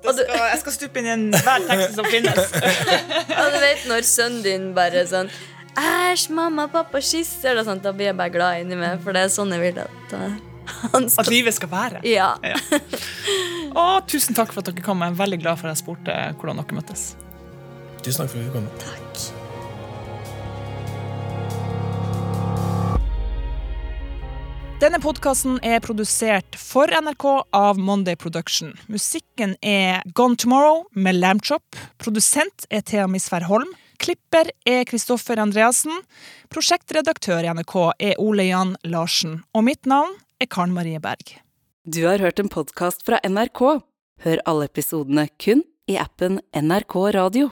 Det 0.03 0.13
skal, 0.15 0.37
jeg 0.51 0.59
skal 0.61 0.75
stupe 0.75 1.01
inn 1.01 1.09
i 1.09 1.15
enhver 1.17 1.67
taxi 1.67 1.89
som 1.97 2.07
finnes. 2.11 2.55
Og 3.39 3.49
du 3.55 3.59
vet 3.63 3.89
når 3.91 4.07
sønnen 4.07 4.45
din 4.45 4.71
bare 4.77 5.03
sånn 5.09 5.31
Æsj, 5.73 6.27
mamma 6.29 6.67
og 6.67 6.73
pappa 6.75 6.99
kysser, 7.01 7.57
og 7.57 7.65
sånt, 7.65 7.81
da 7.81 7.89
blir 7.95 8.11
jeg 8.11 8.17
bare 8.19 8.29
glad 8.29 8.61
inni 8.61 8.77
meg. 8.77 8.99
For 9.01 9.15
det 9.15 9.25
er 9.25 9.31
sånn 9.33 9.55
jeg 9.55 9.63
vil 9.63 9.79
at 9.81 10.13
uh, 10.13 10.35
At 10.93 11.11
skal 11.11 11.31
livet 11.33 11.55
skal 11.55 11.71
være. 11.71 12.03
Ja. 12.07 12.33
Ja. 12.43 12.57
Og 13.73 14.03
tusen 14.11 14.37
takk 14.37 14.53
for 14.53 14.63
at 14.63 14.71
dere 14.71 14.85
kom. 14.85 15.03
Jeg 15.03 15.15
er 15.15 15.21
veldig 15.23 15.41
glad 15.43 15.61
for 15.61 15.69
at 15.69 15.77
jeg 15.77 15.85
spurte 15.85 16.19
hvordan 16.39 16.61
dere 16.63 16.81
møttes. 16.81 17.13
Tusen 18.03 18.23
takk 18.23 18.33
for 18.33 18.41
at 18.41 18.51
du 18.51 18.53
kom. 18.57 18.69
Takk. 18.83 19.03
Denne 24.83 24.99
podkasten 24.99 25.61
er 25.63 25.77
produsert 25.79 26.57
for 26.59 26.91
NRK 26.91 27.23
av 27.55 27.77
Monday 27.79 28.17
Production. 28.19 28.73
Musikken 28.91 29.53
er 29.63 30.01
Gone 30.11 30.35
Tomorrow 30.35 30.81
med 30.91 31.21
Lambchop. 31.21 31.77
Produsent 32.03 32.65
er 32.67 32.83
Thea 32.83 33.05
Misvær 33.07 33.45
Holm. 33.47 33.69
Klipper 34.03 34.49
er 34.67 34.83
Kristoffer 34.89 35.39
Andreassen. 35.39 35.93
Prosjektredaktør 36.51 37.45
i 37.45 37.53
NRK 37.55 37.75
er 38.09 38.19
Ole 38.19 38.49
Jan 38.49 38.75
Larsen. 38.83 39.39
Og 39.55 39.63
mitt 39.69 39.87
navn 39.87 40.11
er 40.43 40.51
Karen 40.51 40.73
Marie 40.75 40.99
Berg. 40.99 41.37
Du 41.87 42.03
har 42.05 42.19
hørt 42.19 42.39
en 42.41 42.51
podkast 42.51 43.05
fra 43.07 43.19
NRK. 43.23 43.61
Hør 44.23 44.41
alle 44.49 44.67
episodene 44.67 45.27
kun 45.39 45.63
i 45.87 45.95
appen 45.99 46.41
NRK 46.55 46.95
Radio. 47.15 47.51